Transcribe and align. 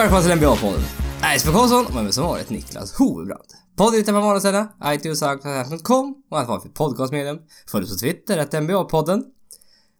Och 0.00 0.04
välkomna 0.04 0.22
till 0.22 0.46
NBA-podden. 0.46 0.82
Jesper 1.32 1.52
Karlsson 1.52 1.86
och 1.86 1.94
med 1.94 2.04
mig 2.04 2.12
som 2.12 2.24
vanligt 2.24 2.50
Niklas 2.50 2.94
Hovebrand. 2.94 3.44
Podden 3.76 3.98
hittar 3.98 4.12
man 4.12 4.22
vanliga 4.22 4.40
ställen, 4.40 4.66
iTunes, 4.86 5.18
Soundcloud.com 5.18 6.22
och 6.30 6.40
att 6.40 6.48
vara 6.48 6.60
för 6.60 6.68
podcastmedium. 6.68 7.38
Följ 7.70 7.84
oss 7.84 7.90
på 7.90 7.98
Twitter, 8.06 8.38
att 8.38 8.54
NBA-podden. 8.54 9.22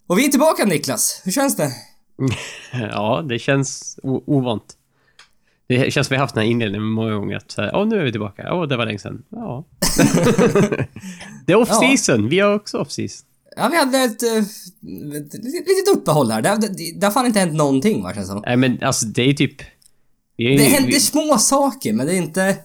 Och 0.07 0.19
vi 0.19 0.27
är 0.27 0.29
tillbaka 0.29 0.65
Niklas, 0.65 1.23
hur 1.25 1.33
känns 1.33 1.57
det? 1.57 1.73
Ja, 2.73 3.25
det 3.29 3.39
känns 3.39 3.99
ovant. 4.03 4.77
Det 5.67 5.91
känns 5.91 6.07
som 6.07 6.15
vi 6.15 6.19
haft 6.19 6.35
den 6.35 6.43
här 6.43 6.51
inledningen 6.51 6.87
många 6.87 7.15
gånger. 7.15 7.37
Att 7.37 7.55
här, 7.57 7.71
åh, 7.75 7.87
nu 7.87 8.01
är 8.01 8.05
vi 8.05 8.11
tillbaka. 8.11 8.55
Åh, 8.55 8.69
det 8.69 8.77
var 8.77 8.87
länge 8.87 8.99
sedan. 8.99 9.23
Ja. 9.31 9.65
det 11.47 11.53
är 11.53 11.57
off-season. 11.57 12.29
Vi 12.29 12.41
har 12.41 12.55
också 12.55 12.79
off-season. 12.79 13.27
Ja, 13.57 13.69
vi 13.69 13.77
hade 13.77 13.99
ett, 13.99 14.23
eh, 14.23 14.39
ett 15.17 15.35
litet 15.69 15.97
uppehåll 15.97 16.31
här. 16.31 16.43
Det, 16.43 16.57
det, 16.57 17.01
det 17.01 17.07
har 17.07 17.13
fan 17.13 17.27
inte 17.27 17.41
hänt 17.41 17.55
någonting 17.55 18.03
va, 18.03 18.15
känns 18.15 18.29
det 18.29 18.33
som. 18.33 18.43
Nej, 18.47 18.57
men 18.57 18.83
alltså 18.83 19.07
det 19.07 19.23
är 19.23 19.35
typ... 19.35 19.63
Det 20.45 20.53
ju- 20.53 20.59
händer 20.59 20.87
vi, 20.93 21.01
små 21.01 21.39
saker 21.39 21.93
men 21.93 22.07
det 22.07 22.13
är 22.13 22.17
inte... 22.17 22.57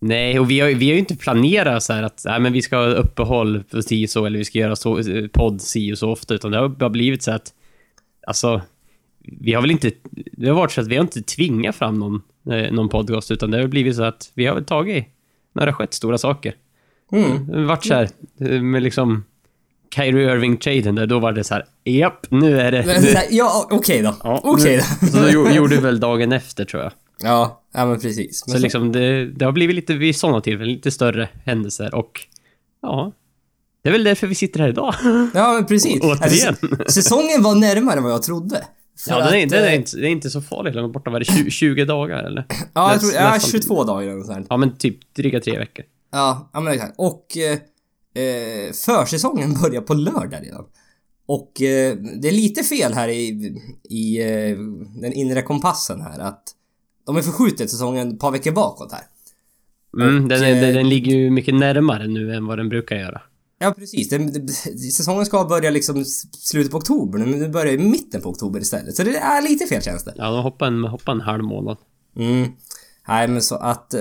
Nej, 0.00 0.38
och 0.40 0.50
vi 0.50 0.60
har, 0.60 0.68
vi 0.68 0.86
har 0.86 0.92
ju 0.92 0.98
inte 0.98 1.16
planerat 1.16 1.82
så 1.82 1.92
att 1.92 2.22
nej, 2.24 2.40
men 2.40 2.52
vi 2.52 2.62
ska 2.62 2.76
ha 2.76 2.84
uppehåll 2.86 3.62
på 3.70 3.82
si 3.82 4.06
och 4.06 4.10
så, 4.10 4.26
eller 4.26 4.38
vi 4.38 4.44
ska 4.44 4.58
göra 4.58 4.76
så, 4.76 5.02
podd 5.32 5.60
si 5.62 5.92
och 5.92 5.98
så 5.98 6.10
ofta, 6.10 6.34
utan 6.34 6.50
det 6.50 6.58
har 6.58 6.68
bara 6.68 6.90
blivit 6.90 7.22
så 7.22 7.30
att... 7.30 7.52
Alltså... 8.26 8.62
Vi 9.40 9.52
har 9.52 9.62
väl 9.62 9.70
inte... 9.70 9.90
Det 10.32 10.48
har 10.48 10.54
varit 10.54 10.72
så 10.72 10.80
att 10.80 10.86
vi 10.88 10.96
har 10.96 11.02
inte 11.02 11.22
tvingat 11.22 11.76
fram 11.76 11.98
någon, 11.98 12.22
eh, 12.50 12.72
någon 12.72 12.88
podcast, 12.88 13.30
utan 13.30 13.50
det 13.50 13.60
har 13.60 13.66
blivit 13.66 13.96
så 13.96 14.02
att 14.02 14.30
vi 14.34 14.46
har 14.46 14.54
väl 14.54 14.64
tagit 14.64 15.04
när 15.52 15.66
det 15.66 15.72
har 15.72 15.76
skett 15.76 15.94
stora 15.94 16.18
saker. 16.18 16.54
Mm. 17.12 17.46
Det 17.46 17.64
varit 17.64 17.84
så 17.84 17.94
här, 17.94 18.08
eh, 18.40 18.62
med 18.62 18.82
liksom 18.82 19.24
Kyrie 19.94 20.30
Irving-traden 20.34 20.94
där, 20.94 21.06
då 21.06 21.18
var 21.18 21.32
det 21.32 21.44
så 21.44 21.54
här, 21.54 21.64
japp, 21.84 22.26
nu 22.30 22.60
är 22.60 22.72
det... 22.72 22.82
Här, 22.82 23.24
ja, 23.30 23.68
okej 23.70 24.02
då. 24.02 24.14
Ja, 24.22 24.40
okej 24.44 24.76
nu- 24.76 24.82
då. 25.00 25.06
Så 25.06 25.16
då 25.22 25.28
gjo- 25.28 25.54
gjorde 25.56 25.76
väl 25.76 26.00
dagen 26.00 26.32
efter, 26.32 26.64
tror 26.64 26.82
jag. 26.82 26.92
Ja, 27.22 27.62
ja 27.72 27.86
men 27.86 28.00
precis. 28.00 28.46
Men 28.46 28.56
Så 28.56 28.62
liksom, 28.62 28.92
det, 28.92 29.26
det 29.26 29.44
har 29.44 29.52
blivit 29.52 29.76
lite 29.76 29.94
vid 29.94 30.16
sådana 30.16 30.40
tillfällen, 30.40 30.74
lite 30.74 30.90
större 30.90 31.28
händelser 31.44 31.94
och... 31.94 32.20
Ja. 32.82 33.12
Det 33.82 33.88
är 33.88 33.92
väl 33.92 34.04
därför 34.04 34.26
vi 34.26 34.34
sitter 34.34 34.60
här 34.60 34.68
idag. 34.68 34.94
Ja, 35.34 35.52
men 35.52 35.66
precis. 35.66 36.00
Återigen. 36.02 36.56
Alltså, 36.60 37.02
säsongen 37.02 37.42
var 37.42 37.54
närmare 37.54 37.96
än 37.96 38.02
vad 38.02 38.12
jag 38.12 38.22
trodde. 38.22 38.64
Ja, 39.08 39.16
den 39.18 39.34
är, 39.34 39.44
att, 39.44 39.50
den 39.50 39.64
är, 39.64 39.68
eh, 39.68 39.74
inte, 39.74 39.96
det 39.96 40.06
är 40.06 40.10
inte 40.10 40.30
så 40.30 40.42
farligt 40.42 40.74
långt 40.74 40.92
borta. 40.92 41.10
Var 41.10 41.18
det 41.18 41.24
20, 41.24 41.50
20 41.50 41.84
dagar 41.84 42.24
eller? 42.24 42.44
Ja, 42.74 42.92
jag 42.92 43.00
tror, 43.00 43.12
ja, 43.12 43.30
nästan. 43.30 43.50
22 43.50 43.84
dagar 43.84 44.08
eller 44.08 44.22
sånt. 44.22 44.46
Ja, 44.50 44.56
men 44.56 44.76
typ 44.76 45.14
dryga 45.14 45.40
tre 45.40 45.58
veckor. 45.58 45.84
Ja, 46.12 46.50
ja 46.52 46.60
men 46.60 46.72
exakt. 46.72 46.94
Och 46.98 47.36
eh, 47.36 48.24
eh, 48.24 48.72
försäsongen 48.72 49.54
börjar 49.62 49.80
på 49.80 49.94
lördag 49.94 50.42
redan. 50.42 50.64
Och 51.26 51.62
eh, 51.62 51.96
det 51.96 52.28
är 52.28 52.32
lite 52.32 52.62
fel 52.62 52.94
här 52.94 53.08
i, 53.08 53.58
i 53.90 54.22
eh, 54.22 54.56
den 55.00 55.12
inre 55.12 55.42
kompassen 55.42 56.00
här 56.00 56.18
att 56.18 56.42
de 57.06 57.14
har 57.14 57.22
förskjutit 57.22 57.70
säsongen 57.70 58.12
ett 58.12 58.20
par 58.20 58.30
veckor 58.30 58.52
bakåt 58.52 58.92
här. 58.92 59.02
Mm, 60.00 60.28
den, 60.28 60.42
är, 60.42 60.54
eh, 60.54 60.60
den, 60.60 60.74
den 60.74 60.88
ligger 60.88 61.12
ju 61.12 61.30
mycket 61.30 61.54
närmare 61.54 62.06
nu 62.06 62.34
än 62.34 62.46
vad 62.46 62.58
den 62.58 62.68
brukar 62.68 62.96
göra. 62.96 63.20
Ja, 63.58 63.74
precis. 63.78 64.08
Den, 64.08 64.32
den, 64.32 64.48
säsongen 64.92 65.26
ska 65.26 65.44
börja 65.44 65.70
liksom 65.70 66.04
slutet 66.38 66.72
på 66.72 66.78
oktober, 66.78 67.18
men 67.18 67.30
nu 67.30 67.48
börjar 67.48 67.72
i 67.72 67.78
mitten 67.78 68.20
på 68.20 68.28
oktober 68.28 68.60
istället. 68.60 68.96
Så 68.96 69.02
det 69.02 69.16
är 69.16 69.42
lite 69.42 69.66
fel 69.66 69.82
känns 69.82 70.04
det. 70.04 70.14
Ja, 70.16 70.30
de 70.30 70.42
hoppar 70.42 70.66
en, 70.66 70.84
hoppar 70.84 71.12
en 71.12 71.20
halv 71.20 71.44
månad. 71.44 71.76
Mm. 72.16 72.48
Nej, 73.08 73.28
men 73.28 73.42
så 73.42 73.54
att... 73.54 73.94
Eh, 73.94 74.00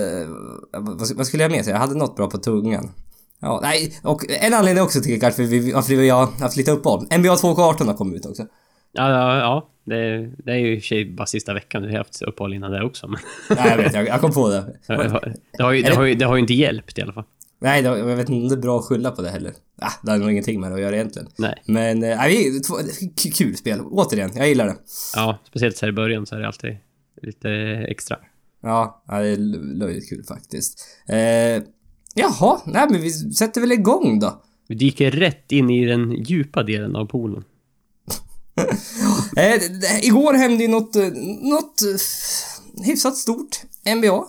vad, 0.72 1.16
vad 1.16 1.28
skulle 1.28 1.44
jag 1.44 1.52
mer 1.52 1.64
säga? 1.64 1.76
Jag 1.76 1.82
hade 1.82 1.96
något 1.96 2.16
bra 2.16 2.30
på 2.30 2.38
tungan. 2.38 2.92
Ja, 3.40 3.60
nej, 3.64 4.00
och 4.04 4.26
en 4.30 4.54
anledning 4.54 4.84
också 4.84 5.02
till 5.02 5.20
kanske 5.20 5.42
varför 5.74 5.96
vi 5.96 6.10
har 6.10 6.26
haft 6.26 6.58
lite 6.58 6.72
uppehåll. 6.72 7.00
NBA 7.00 7.36
2K18 7.36 7.86
har 7.86 7.94
kommit 7.94 8.20
ut 8.20 8.26
också. 8.26 8.46
Ja, 8.94 9.10
ja, 9.10 9.38
ja 9.38 9.70
det, 9.84 10.28
det 10.38 10.52
är 10.52 10.56
ju 10.56 10.74
i 10.76 10.78
och 10.78 10.82
för 10.82 10.88
sig 10.88 11.06
bara 11.06 11.26
sista 11.26 11.54
veckan. 11.54 11.82
Vi 11.84 11.92
har 11.92 11.98
haft 11.98 12.22
uppehåll 12.22 12.54
innan 12.54 12.72
det 12.72 12.84
också, 12.84 13.08
men... 13.08 13.20
Nej, 13.50 13.70
jag 13.70 13.78
vet, 13.78 13.94
jag, 13.94 14.08
jag 14.08 14.22
kom 14.22 14.32
på 14.34 14.50
det. 14.50 14.78
Det 14.88 14.94
har, 14.96 15.34
det, 15.58 15.64
har 15.64 15.72
ju, 15.72 15.82
det, 15.84 15.96
har 15.96 16.04
ju, 16.04 16.16
det 16.16 16.26
har 16.26 16.36
ju 16.36 16.42
inte 16.42 16.54
hjälpt 16.54 16.98
i 16.98 17.02
alla 17.02 17.14
fall. 17.14 17.24
Nej, 17.60 17.82
det, 17.82 17.90
jag 17.90 18.06
vet 18.06 18.30
inte 18.30 18.34
om 18.34 18.48
det 18.50 18.56
är 18.56 18.62
bra 18.62 18.80
att 18.80 18.86
skylla 18.86 19.12
på 19.12 19.22
det 19.22 19.30
heller. 19.30 19.54
Ah, 19.82 19.92
det 20.04 20.12
har 20.12 20.18
nog 20.18 20.32
ingenting 20.32 20.60
med 20.62 20.72
det 20.72 20.76
att 20.76 20.82
göra 20.82 20.96
egentligen. 20.96 21.28
Nej. 21.38 21.62
Men, 21.66 22.04
eh, 22.04 22.18
nej, 22.18 22.52
vi- 22.52 22.60
två- 22.62 22.76
kul 23.38 23.58
spel. 23.58 23.80
Återigen, 23.82 24.32
jag 24.36 24.48
gillar 24.48 24.66
det. 24.66 24.76
Ja, 25.16 25.38
speciellt 25.48 25.78
så 25.78 25.86
här 25.86 25.92
i 25.94 25.96
början 25.96 26.26
så 26.26 26.36
är 26.36 26.40
det 26.40 26.48
alltid 26.48 26.78
lite 27.22 27.50
extra. 27.90 28.18
Ja, 28.62 29.04
det 29.08 29.14
är 29.16 29.38
löjligt 29.80 30.10
kul 30.10 30.24
faktiskt. 30.24 30.88
Eh, 31.10 31.18
jaha, 32.16 32.60
nej 32.66 32.88
men 32.90 33.02
vi 33.02 33.10
sätter 33.12 33.62
väl 33.62 33.72
igång 33.72 34.20
då. 34.20 34.42
Vi 34.68 34.76
dyker 34.76 35.12
rätt 35.12 35.52
in 35.52 35.70
i 35.70 35.86
den 35.86 36.12
djupa 36.24 36.64
delen 36.64 36.96
av 36.96 37.06
poolen. 37.06 37.44
Eh, 39.38 40.06
igår 40.06 40.34
hände 40.34 40.64
ju 40.64 40.70
något, 40.70 40.96
eh, 40.96 41.08
något 41.42 41.82
eh, 41.82 42.86
hyfsat 42.86 43.16
stort. 43.18 43.62
NBA. 43.96 44.26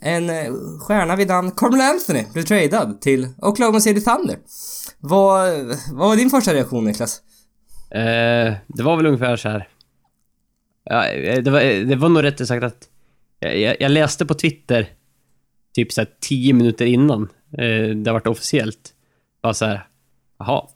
En 0.00 0.30
eh, 0.30 0.52
stjärna 0.80 1.16
vid 1.16 1.28
namn 1.28 1.50
Carmel 1.50 1.80
Anthony 1.80 2.24
blev 2.32 2.42
tradad 2.42 3.00
till 3.00 3.28
Oklahoma 3.38 3.80
City 3.80 4.00
Thunder. 4.00 4.38
Vad, 5.00 5.64
vad 5.92 6.08
var 6.08 6.16
din 6.16 6.30
första 6.30 6.54
reaktion 6.54 6.84
Niklas? 6.84 7.20
Eh, 7.90 8.54
det 8.66 8.82
var 8.82 8.96
väl 8.96 9.06
ungefär 9.06 9.36
så 9.36 9.48
här. 9.48 9.68
Ja, 10.84 11.02
det, 11.40 11.50
var, 11.50 11.60
det 11.84 11.96
var 11.96 12.08
nog 12.08 12.22
rätt 12.22 12.48
sagt 12.48 12.64
att 12.64 12.88
jag, 13.38 13.76
jag, 13.80 13.90
läste 13.90 14.26
på 14.26 14.34
Twitter 14.34 14.88
typ 15.74 15.92
så 15.92 16.00
här 16.00 16.10
tio 16.20 16.52
minuter 16.52 16.86
innan 16.86 17.22
eh, 17.58 17.96
det 17.96 18.12
varit 18.12 18.26
officiellt. 18.26 18.94
Bara 19.42 19.54
så 19.54 19.64
här. 19.64 19.88
Jaha. 20.38 20.68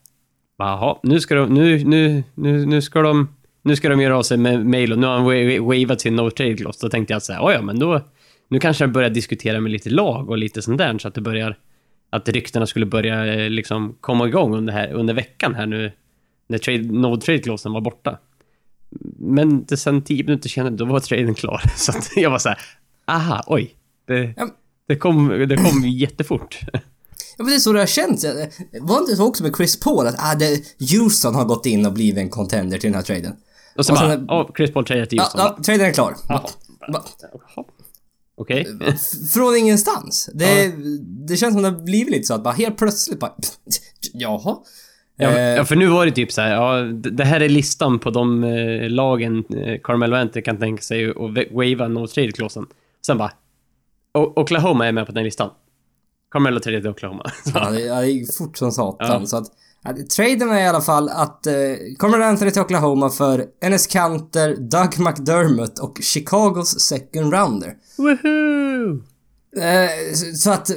Jaha, 0.58 0.98
nu 1.02 1.20
ska 1.20 1.34
de, 1.34 1.54
nu, 1.54 1.84
nu, 1.84 2.24
nu, 2.34 2.66
nu 2.66 2.82
ska 2.82 3.02
de, 3.02 3.28
nu 3.62 3.76
ska 3.76 3.88
de 3.88 4.00
göra 4.00 4.18
av 4.18 4.22
sig 4.22 4.38
med 4.38 4.66
mail 4.66 4.92
och 4.92 4.98
nu 4.98 5.06
har 5.06 5.14
han 5.18 5.26
wa- 5.26 5.58
wa- 5.60 5.82
wavat 5.82 6.00
sin 6.00 6.16
no 6.16 6.30
trade 6.30 6.56
clause. 6.56 6.78
Då 6.86 6.90
tänkte 6.90 7.12
jag 7.12 7.22
så 7.22 7.32
här, 7.32 7.40
"Oh 7.42 7.52
ja, 7.52 7.62
men 7.62 7.78
då, 7.78 8.00
nu 8.48 8.60
kanske 8.60 8.84
jag 8.84 8.92
börjar 8.92 9.10
diskutera 9.10 9.60
med 9.60 9.72
lite 9.72 9.90
lag 9.90 10.30
och 10.30 10.38
lite 10.38 10.62
sånt 10.62 10.78
där 10.78 10.98
så 10.98 11.08
att 11.08 11.14
det 11.14 11.20
börjar, 11.20 11.56
att 12.10 12.28
ryktena 12.28 12.66
skulle 12.66 12.86
börja 12.86 13.34
eh, 13.34 13.50
liksom 13.50 13.96
komma 14.00 14.26
igång 14.28 14.54
under, 14.54 14.72
här, 14.72 14.92
under 14.92 15.14
veckan 15.14 15.54
här 15.54 15.66
nu 15.66 15.92
när 16.48 16.58
trade, 16.58 16.82
no 16.82 17.16
trade 17.20 17.38
clausen 17.38 17.72
var 17.72 17.80
borta. 17.80 18.18
Men 19.18 19.64
det 19.64 19.76
sen 19.76 20.02
tio 20.02 20.24
minuter 20.24 20.48
senare, 20.48 20.74
då 20.74 20.84
var 20.84 21.00
traden 21.00 21.34
klar. 21.34 21.62
Så 21.76 21.92
jag 22.16 22.30
var 22.30 22.38
så 22.38 22.48
här, 22.48 22.58
aha, 23.06 23.42
oj. 23.46 23.70
Det, 24.06 24.34
det 24.88 24.96
kom, 24.96 25.28
det 25.48 25.56
kom 25.56 25.82
jättefort. 25.88 26.60
Ja 27.36 27.44
men 27.44 27.46
det 27.46 27.54
är 27.54 27.58
så 27.58 27.72
det 27.72 27.78
har 27.78 27.86
känts. 27.86 28.24
Eh, 28.24 28.48
Var 28.80 28.96
det 28.96 29.00
inte 29.00 29.16
så 29.16 29.26
också 29.26 29.42
med 29.42 29.56
Chris 29.56 29.80
Paul 29.80 30.06
att 30.06 30.14
ah, 30.18 30.34
det, 30.34 30.60
Houston 30.92 31.34
har 31.34 31.44
gått 31.44 31.66
in 31.66 31.86
och 31.86 31.92
blivit 31.92 32.18
en 32.18 32.28
contender 32.30 32.78
till 32.78 32.88
den 32.90 32.94
här 32.94 33.02
traden? 33.02 33.32
Och 33.76 33.86
så 33.86 33.92
Och 33.92 33.98
bara, 33.98 34.10
sen- 34.10 34.26
åh, 34.30 34.50
Chris 34.56 34.72
Paul 34.72 34.84
tradade 34.84 35.06
till 35.06 35.18
Ja, 35.18 35.22
Houston. 35.24 35.40
ja 35.40 35.62
traden 35.64 35.86
är 35.86 35.92
klar. 35.92 36.14
Jaha. 36.28 36.42
Jaha. 36.88 37.64
Okej. 38.40 38.66
F- 38.86 39.30
Från 39.34 39.56
ingenstans. 39.56 40.30
Det, 40.34 40.72
det 41.28 41.36
känns 41.36 41.54
som 41.54 41.62
det 41.62 41.68
har 41.68 41.76
blivit 41.84 42.10
lite 42.10 42.24
så 42.26 42.34
att 42.34 42.42
bara 42.44 42.54
helt 42.54 42.76
plötsligt 42.78 43.20
bara... 43.20 43.32
Jaha. 44.12 44.56
Ja, 45.20 45.28
Eh, 45.30 45.40
ja, 45.40 45.64
för 45.64 45.76
nu 45.76 45.86
var 45.86 46.06
det 46.06 46.12
typ 46.12 46.32
så 46.32 46.40
här, 46.40 46.50
ja, 46.52 46.82
det 46.92 47.24
här 47.24 47.40
är 47.40 47.48
listan 47.48 47.98
på 47.98 48.10
de 48.10 48.44
eh, 48.44 48.90
lagen 48.90 49.44
Carmelo 49.82 50.16
Anthony 50.16 50.42
kan 50.42 50.58
tänka 50.58 50.82
sig 50.82 51.10
att 51.10 51.16
wa- 51.16 51.52
wava 51.76 51.88
no 51.88 52.06
trade 52.06 52.32
clausen. 52.32 52.66
Sen 53.06 53.18
bara, 53.18 53.32
Oklahoma 54.18 54.86
är 54.86 54.92
med 54.92 55.06
på 55.06 55.12
den 55.12 55.24
listan. 55.24 55.50
Carmelo 56.32 56.60
tradade 56.60 56.82
till 56.82 56.90
Oklahoma. 56.90 57.22
Ja, 57.54 57.70
det, 57.70 57.80
ja, 57.80 58.00
det 58.00 58.06
gick 58.06 58.36
fort 58.36 58.56
som 58.58 58.72
satan. 58.72 59.20
Ja. 59.20 59.26
Så 59.26 59.36
att, 59.36 59.46
ja, 59.84 59.94
traden 60.16 60.50
är 60.50 60.60
i 60.60 60.66
alla 60.66 60.80
fall 60.80 61.08
att 61.08 61.46
eh, 61.46 61.54
kommer 61.98 62.20
Anthony 62.20 62.50
till 62.50 62.62
Oklahoma 62.62 63.10
för 63.10 63.44
Enes 63.62 63.86
Kanter, 63.86 64.56
Doug 64.56 64.98
McDermott 65.06 65.78
och 65.78 65.98
Chicagos 66.02 66.80
second 66.80 67.32
rounder. 67.32 67.74
Woohoo! 67.98 69.02
Eh, 69.56 70.14
så- 70.14 70.34
så 70.36 70.50
att 70.50 70.70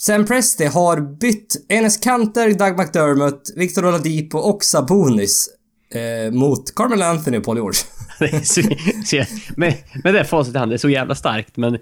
Sam 0.00 0.26
Presti 0.26 0.64
har 0.64 1.00
bytt 1.20 1.66
Enes 1.68 1.96
Kanter, 1.96 2.48
Doug 2.54 2.78
McDermott, 2.78 3.42
Victor 3.56 3.86
Oladipo 3.86 4.38
och 4.38 4.64
Sabonis 4.64 5.48
eh, 5.94 6.32
mot 6.32 6.74
Carmel 6.74 7.02
Anthony 7.02 7.38
och 7.38 7.44
Paul 7.44 7.56
George. 7.56 7.80
Så, 8.44 8.62
så, 9.04 9.24
med, 9.56 9.74
med 10.04 10.14
det 10.14 10.24
facit 10.24 10.54
i 10.54 10.58
hand, 10.58 10.70
det 10.70 10.76
är 10.76 10.78
så 10.78 10.88
jävla 10.88 11.14
starkt. 11.14 11.56
Men 11.56 11.78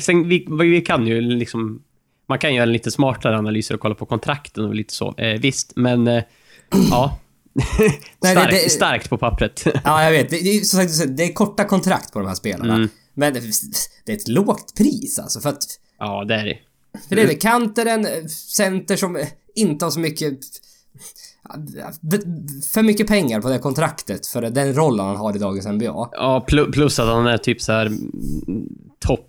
sen, 0.00 0.28
vi, 0.28 0.46
vi 0.60 0.80
kan 0.80 1.06
ju 1.06 1.20
liksom... 1.20 1.82
Man 2.28 2.38
kan 2.38 2.54
göra 2.54 2.64
lite 2.64 2.90
smartare 2.90 3.38
analyser 3.38 3.74
och 3.74 3.80
kolla 3.80 3.94
på 3.94 4.06
kontrakten 4.06 4.64
och 4.64 4.74
lite 4.74 4.94
så. 4.94 5.14
Eh, 5.16 5.40
visst, 5.40 5.72
men... 5.76 6.06
Eh, 6.08 6.22
ja. 6.90 7.18
Starkt, 8.24 8.50
det- 8.50 8.56
det- 8.64 8.70
starkt 8.70 9.10
på 9.10 9.18
pappret. 9.18 9.64
Ja, 9.84 10.04
jag 10.04 10.10
vet. 10.10 10.30
Det, 10.30 10.36
det, 10.42 10.48
är, 10.56 10.60
som 10.60 10.88
sagt, 10.88 11.16
det 11.16 11.24
är 11.24 11.32
korta 11.32 11.64
kontrakt 11.64 12.12
på 12.12 12.18
de 12.18 12.28
här 12.28 12.34
spelarna. 12.34 12.74
Mm. 12.74 12.88
Men 13.14 13.34
det, 13.34 14.12
är 14.12 14.16
ett 14.16 14.28
lågt 14.28 14.74
pris 14.76 15.18
alltså. 15.18 15.40
För 15.40 15.48
att 15.48 15.62
ja, 15.98 16.24
det 16.24 16.34
är 16.34 16.44
det. 16.44 16.58
För 17.08 17.16
det 17.16 17.22
är 17.22 17.26
det. 17.26 17.34
Kanteren, 17.34 18.06
eh, 18.06 18.24
center 18.48 18.96
som 18.96 19.24
inte 19.54 19.84
har 19.84 19.90
så 19.90 20.00
mycket... 20.00 20.38
För 22.72 22.82
mycket 22.82 23.06
pengar 23.06 23.40
på 23.40 23.48
det 23.48 23.58
kontraktet 23.58 24.26
för 24.26 24.42
den 24.42 24.74
rollen 24.74 25.06
han 25.06 25.16
har 25.16 25.36
i 25.36 25.38
dagens 25.38 25.66
NBA. 25.66 26.08
Ja, 26.12 26.44
plu- 26.48 26.72
plus 26.72 26.98
att 26.98 27.06
han 27.06 27.26
är 27.26 27.38
typ 27.38 27.60
så 27.62 27.72
här 27.72 27.86
mm, 27.86 28.68
topp 29.00 29.28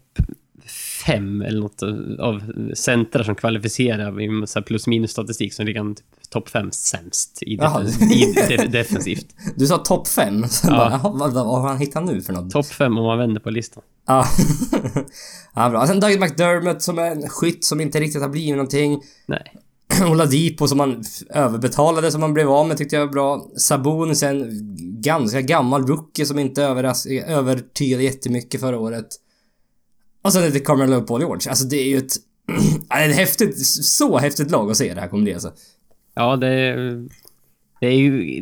fem 1.05 1.41
eller 1.41 1.59
något 1.59 1.83
av 2.19 2.41
centra 2.73 3.23
som 3.23 3.35
kvalificerar 3.35 4.21
i 4.21 4.47
så 4.47 4.61
plus 4.61 4.87
minus 4.87 5.11
statistik 5.11 5.53
som 5.53 5.65
ligger 5.65 5.93
typ 5.93 6.05
topp 6.29 6.49
fem 6.49 6.71
sämst 6.71 7.43
i, 7.43 7.55
Jaha. 7.55 7.79
def 7.83 8.01
i 8.01 8.33
def 8.57 8.71
defensivt. 8.71 9.25
Du 9.55 9.67
sa 9.67 9.77
topp 9.77 10.07
fem, 10.07 10.47
sen 10.47 10.73
Ja. 10.73 10.99
bara, 11.03 11.13
vad, 11.17 11.33
vad 11.33 11.61
har 11.61 11.67
han 11.69 11.77
hittat 11.77 12.05
nu 12.05 12.21
för 12.21 12.33
något? 12.33 12.51
Topp 12.51 12.65
fem 12.65 12.97
om 12.97 13.03
man 13.05 13.17
vänder 13.17 13.41
på 13.41 13.49
listan. 13.49 13.83
Ja. 14.07 14.25
ja, 15.55 15.69
bra. 15.69 15.87
Sen 15.87 15.99
Doug 15.99 16.19
McDermott 16.19 16.81
som 16.81 16.99
är 16.99 17.11
en 17.11 17.29
skytt 17.29 17.65
som 17.65 17.81
inte 17.81 17.99
riktigt 17.99 18.21
har 18.21 18.29
blivit 18.29 18.51
någonting. 18.55 19.01
Nej. 19.25 19.53
Oladipo 20.11 20.67
som 20.67 20.77
man 20.77 21.03
överbetalade 21.29 22.11
som 22.11 22.21
man 22.21 22.33
blev 22.33 22.49
av 22.49 22.67
med 22.67 22.77
tyckte 22.77 22.95
jag 22.95 23.05
var 23.05 23.13
bra. 23.13 23.45
Sabonis 23.57 24.23
en 24.23 24.49
ganska 25.01 25.41
gammal 25.41 25.87
rookie 25.87 26.25
som 26.25 26.39
inte 26.39 26.63
övertygade 27.27 28.03
jättemycket 28.03 28.61
förra 28.61 28.79
året. 28.79 29.07
Och 30.23 30.33
sen 30.33 30.43
är 30.43 30.49
det 30.49 30.59
Carmelo 30.59 30.97
och 30.97 31.07
Paul 31.07 31.21
George. 31.21 31.49
Alltså 31.49 31.65
det 31.65 31.77
är 31.77 31.87
ju 31.87 31.97
ett... 31.97 32.13
det 32.89 32.95
är 32.95 33.09
ett 33.09 33.15
häftigt, 33.15 33.65
så 33.85 34.17
häftigt 34.17 34.51
lag 34.51 34.71
att 34.71 34.77
se 34.77 34.93
det 34.93 35.01
här 35.01 35.07
kommer 35.07 35.23
bli 35.23 35.33
alltså. 35.33 35.51
Ja, 36.15 36.35
det 36.35 36.47
är, 36.47 37.07
det 37.79 37.87
är 37.87 37.95
ju 37.95 38.41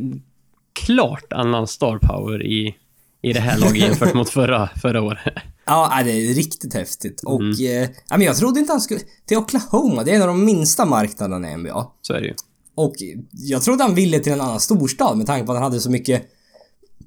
klart 0.74 1.33
annan 1.33 1.68
star 1.68 1.98
power 1.98 2.45
i, 2.45 2.75
i 3.22 3.33
det 3.33 3.39
här 3.39 3.60
laget 3.60 3.78
jämfört 3.78 4.13
mot 4.13 4.30
förra, 4.30 4.69
förra 4.81 5.01
året. 5.01 5.33
Ja, 5.66 6.01
det 6.06 6.12
är 6.12 6.33
riktigt 6.33 6.74
häftigt. 6.74 7.22
Och... 7.25 7.42
Eh, 7.42 7.89
ja, 8.10 8.18
men 8.18 8.22
jag 8.22 8.38
trodde 8.38 8.60
inte 8.60 8.74
han 8.74 8.81
skulle... 8.81 9.00
Till 9.25 9.38
Oklahoma, 9.38 10.04
det 10.04 10.12
är 10.12 10.16
en 10.16 10.22
av 10.22 10.27
de 10.27 10.45
minsta 10.45 10.86
marknaderna 10.86 11.51
i 11.51 11.57
NBA. 11.57 11.88
Så 12.01 12.13
är 12.13 12.22
det 12.22 12.27
ju. 12.27 12.34
Och 12.75 12.94
jag 13.31 13.62
trodde 13.62 13.84
han 13.84 13.95
ville 13.95 14.19
till 14.19 14.34
en 14.34 14.42
annan 14.42 14.60
storstad 14.60 15.18
med 15.18 15.27
tanke 15.27 15.45
på 15.45 15.51
att 15.51 15.57
han 15.57 15.63
hade 15.63 15.80
så 15.80 15.92
mycket... 15.92 16.24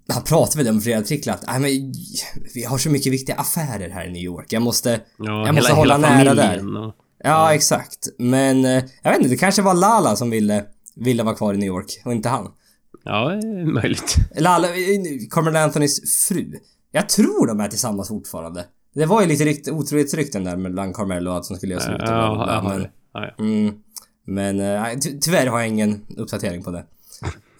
Han 0.09 0.23
pratade 0.23 0.65
väl 0.65 0.75
om 0.75 0.81
flera 0.81 0.99
artiklar 0.99 1.35
att 1.35 1.45
"Nej, 1.47 1.61
men 1.61 1.93
vi 2.55 2.65
har 2.65 2.79
så 2.79 2.91
mycket 2.91 3.13
viktiga 3.13 3.37
affärer 3.37 3.91
här 3.91 4.07
i 4.07 4.13
New 4.13 4.23
York. 4.23 4.53
Jag 4.53 4.63
måste... 4.63 5.01
Ja, 5.19 5.47
jag 5.47 5.55
måste 5.55 5.73
hålla 5.73 5.99
nära 5.99 6.35
där. 6.35 6.79
Och, 6.87 6.95
Ja, 7.27 7.55
exakt. 7.55 8.09
Men 8.19 8.65
eh, 8.65 8.85
jag 9.03 9.11
vet 9.11 9.19
inte, 9.19 9.31
det 9.31 9.37
kanske 9.37 9.63
var 9.63 9.75
Lala 9.75 10.17
som 10.17 10.31
ville, 10.31 10.65
ville 10.97 11.23
vara 11.23 11.35
kvar 11.35 11.55
i 11.55 11.57
New 11.57 11.67
York 11.67 11.87
och 12.05 12.13
inte 12.13 12.29
han. 12.29 12.51
ja, 13.05 13.33
är 13.33 13.73
möjligt. 13.73 14.17
Lala, 14.37 14.69
eh, 14.69 14.75
Carmelo 15.31 15.59
Anthonys 15.59 16.19
fru. 16.29 16.53
Jag 16.93 17.09
tror 17.09 17.47
de 17.47 17.61
är 17.61 17.69
tillsammans 17.69 18.09
fortfarande. 18.09 18.65
Det 18.95 19.07
var 19.07 19.23
ju 19.23 19.29
lite 19.29 19.45
rykt, 19.45 19.69
otrohetsrykten 19.69 20.45
där 20.45 20.57
mellan 20.57 20.93
Carmelo 20.93 21.31
och 21.31 21.37
att 21.37 21.49
de 21.49 21.57
skulle 21.57 21.73
göra 21.75 21.85
slut 21.85 21.99
bla, 21.99 22.07
Ja, 22.07 22.63
men, 22.69 22.87
ja, 23.15 23.33
ja. 23.39 23.45
mm, 23.45 23.75
men 24.27 24.61
eh, 24.61 24.99
ty 24.99 25.19
tyvärr 25.21 25.47
har 25.47 25.59
jag 25.59 25.69
ingen 25.69 26.01
uppdatering 26.17 26.63
på 26.63 26.71
det. 26.71 26.85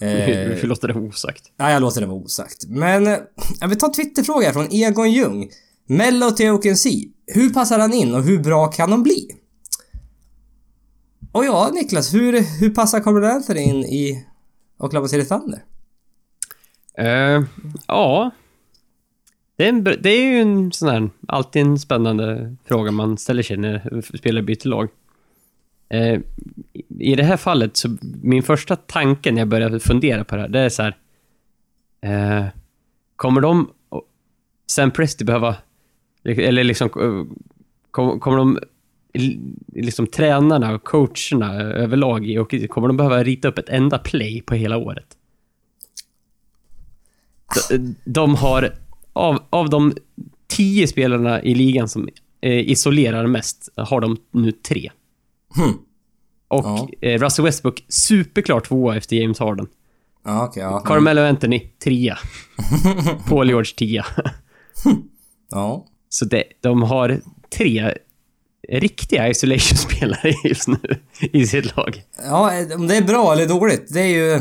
Vi 0.55 0.61
Eh, 0.63 0.67
låter 0.67 0.89
det 0.89 0.95
osagt. 0.95 1.43
Ja, 1.57 1.71
jag 1.71 1.83
låter 1.83 2.01
det 2.01 2.07
vara 2.07 2.19
osagt. 2.19 2.65
Men 2.69 3.07
eh, 3.07 3.19
jag 3.61 3.69
vill 3.69 3.79
ta 3.79 3.87
en 3.87 3.93
Twitterfråga 3.93 4.53
från 4.53 4.73
Egon 4.73 5.13
Ljung. 5.13 5.51
Mello 5.87 6.31
till 6.31 6.51
OKC. 6.51 6.87
Hur 7.27 7.51
passar 7.53 7.79
han 7.79 7.93
in 7.93 8.15
och 8.15 8.23
hur 8.23 8.39
bra 8.39 8.67
kan 8.67 8.91
de 8.91 9.03
bli? 9.03 9.29
Och 11.33 11.45
ja, 11.45 11.71
Niklas, 11.75 12.15
hur, 12.15 12.61
hur 12.61 12.71
passar 12.71 13.01
Carmelo 13.01 13.27
Anthony 13.27 13.61
in 13.61 13.77
i 13.85 14.27
Oklahoma 14.79 15.09
City 15.09 15.29
Thunder? 15.29 15.65
Eh, 16.99 17.45
ja. 17.87 18.31
Det 19.57 19.65
är, 19.65 19.69
en, 19.69 19.85
det 19.85 20.11
är 20.11 20.23
ju 20.23 20.41
en 20.41 20.73
sån 20.73 20.89
här, 20.89 21.11
alltid 21.29 21.63
en 21.63 21.79
spännande 21.79 22.57
fråga 22.65 22.91
man 22.91 23.19
ställer 23.19 23.43
sig 23.43 23.57
när 23.57 24.03
spelare 24.19 24.43
byter 24.43 24.69
lag. 24.69 24.89
Eh, 25.89 26.21
I 26.99 27.15
det 27.15 27.23
här 27.23 27.37
fallet 27.37 27.77
så, 27.77 27.97
min 28.23 28.43
första 28.43 28.77
tanke 28.77 29.33
när 29.33 29.39
jag 29.41 29.49
började 29.49 29.81
fundera 29.81 30.25
på 30.25 30.37
det 30.37 30.43
här, 30.43 30.49
det 30.49 30.61
är 30.61 30.69
så 30.69 30.83
här. 30.83 30.97
Eh, 32.01 32.47
kommer 33.17 33.41
de, 33.41 33.71
Sam 34.67 34.91
Presti 34.91 35.25
behöva, 35.25 35.57
eller 36.25 36.65
liksom, 36.65 36.87
eh, 36.89 37.37
kom- 37.91 38.21
kommer 38.21 38.39
de, 38.39 38.59
liksom 39.75 40.07
tränarna 40.07 40.75
och 40.75 40.85
coacherna 40.85 41.55
överlag, 41.63 42.37
och 42.41 42.55
kommer 42.69 42.89
de 42.89 42.97
behöva 42.97 43.25
rita 43.25 43.49
upp 43.49 43.59
ett 43.59 43.69
enda 43.69 43.99
play 43.99 44.41
på 44.43 44.55
hela 44.55 44.77
året? 44.77 45.07
De, 47.71 47.95
de 48.05 48.35
har, 48.35 48.75
av, 49.13 49.43
av 49.51 49.71
de 49.71 49.95
tio 50.47 50.87
spelarna 50.87 51.43
i 51.43 51.55
ligan 51.55 51.89
som 51.89 52.09
eh, 52.41 52.71
isolerar 52.71 53.27
mest, 53.27 53.69
har 53.77 54.01
de 54.01 54.17
nu 54.31 54.53
tre. 54.53 54.91
Hmm. 55.57 55.73
Och 56.49 56.65
Ja. 56.65 56.89
eh, 57.01 57.19
Russell 57.21 57.45
Westbrook, 57.45 57.85
superklart 57.89 58.65
tvåa 58.69 58.97
efter 58.97 59.17
James 59.17 59.39
Harden. 59.39 59.67
Ja, 60.25 60.45
okej, 60.45 60.63
ja. 60.63 60.79
Carmelo 60.81 61.21
Anthony, 61.21 61.59
trea. 61.85 62.19
Paul 63.29 63.49
George, 63.49 63.73
tia. 63.77 64.07
Ja. 65.51 65.87
Så 66.09 66.25
det, 66.25 66.45
de 66.63 66.83
har 66.83 67.21
tre 67.59 67.95
riktiga 68.69 69.29
isolation-spelare 69.29 70.35
just 70.45 70.69
nu 70.69 70.79
i 71.33 71.47
sitt 71.47 71.77
lag. 71.77 72.03
Ja, 72.25 72.53
eh, 72.59 72.77
om 72.77 72.87
det 72.87 72.97
är 72.97 73.03
bra 73.03 73.33
eller 73.33 73.47
dåligt, 73.47 73.93
det 73.95 74.01
är 74.01 74.07
ju 74.35 74.41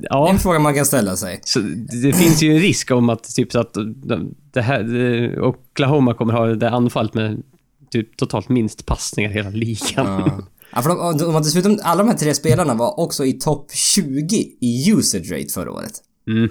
Ja, 0.00 0.30
en 0.30 0.38
fråga 0.38 0.58
man 0.58 0.74
kan 0.74 0.86
ställa 0.86 1.16
sig. 1.16 1.40
så 1.44 1.58
det 2.02 2.12
finns 2.12 2.42
ju 2.42 2.52
en 2.54 2.58
risk 2.60 2.90
om 2.90 3.10
att 3.10 3.24
typ 3.34 3.52
så 3.52 3.60
att 3.60 3.74
de- 3.74 4.34
det 4.52 4.62
här, 4.62 4.82
det- 4.82 5.40
Oklahoma 5.40 6.14
kommer 6.14 6.32
ha 6.32 6.46
det 6.46 6.70
anfallet 6.70 7.14
med 7.14 7.42
typ 7.90 8.16
totalt 8.16 8.48
minst 8.48 8.86
passningar 8.86 9.30
i 9.30 9.34
hela 9.34 9.50
ligan. 9.50 9.88
Ja. 10.06 10.38
Ja, 10.72 10.82
för 10.82 10.88
de, 10.88 11.18
de 11.18 11.34
har 11.34 11.40
dessutom, 11.40 11.78
alla 11.82 12.02
de 12.02 12.08
här 12.10 12.16
tre 12.18 12.34
spelarna 12.34 12.74
var 12.74 13.00
också 13.00 13.24
i 13.24 13.32
topp 13.32 13.70
20 13.72 14.36
i 14.60 14.90
usage 14.92 15.32
rate 15.32 15.48
förra 15.54 15.72
året. 15.72 15.92
Mm. 16.28 16.48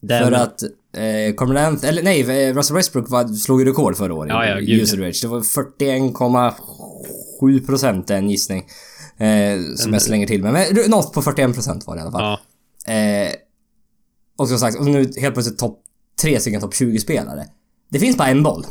Den, 0.00 0.24
För 0.24 0.32
att 0.32 0.62
eh, 0.62 0.68
Carmelo 1.36 1.60
Anthony, 1.60 1.88
eller 1.88 2.02
nej, 2.02 2.20
eh, 2.48 2.54
Russell 2.54 2.76
Westbrook 2.76 3.10
var, 3.10 3.28
slog 3.28 3.60
ju 3.60 3.66
rekord 3.66 3.96
förra 3.96 4.14
året 4.14 4.30
Ja, 4.30 4.46
ja, 4.46 4.60
i 4.60 4.80
user 4.80 4.96
rate. 4.96 5.18
Det 5.22 5.28
var 5.28 5.40
41,7 5.40 7.66
procent 7.66 8.10
en 8.10 8.30
gissning. 8.30 8.66
Eh, 9.16 9.60
som 9.76 9.92
jag 9.92 10.02
slänger 10.02 10.26
till 10.26 10.42
med. 10.42 10.52
Men 10.52 10.90
något 10.90 11.12
på 11.12 11.22
41 11.22 11.54
procent 11.54 11.86
var 11.86 11.94
det 11.94 11.98
i 11.98 12.02
alla 12.02 12.12
fall. 12.12 12.22
ja, 12.22 12.40
Eh, 12.92 13.32
och 14.36 14.48
som 14.48 14.58
sagt, 14.58 14.78
och 14.78 14.86
nu 14.86 15.12
helt 15.16 15.34
plötsligt 15.34 15.58
topp 15.58 15.80
tre 16.22 16.40
stycken 16.40 16.60
topp 16.60 16.74
20 16.74 16.98
spelare. 16.98 17.46
Det 17.88 17.98
finns 17.98 18.16
bara 18.16 18.28
en 18.28 18.42
boll. 18.42 18.66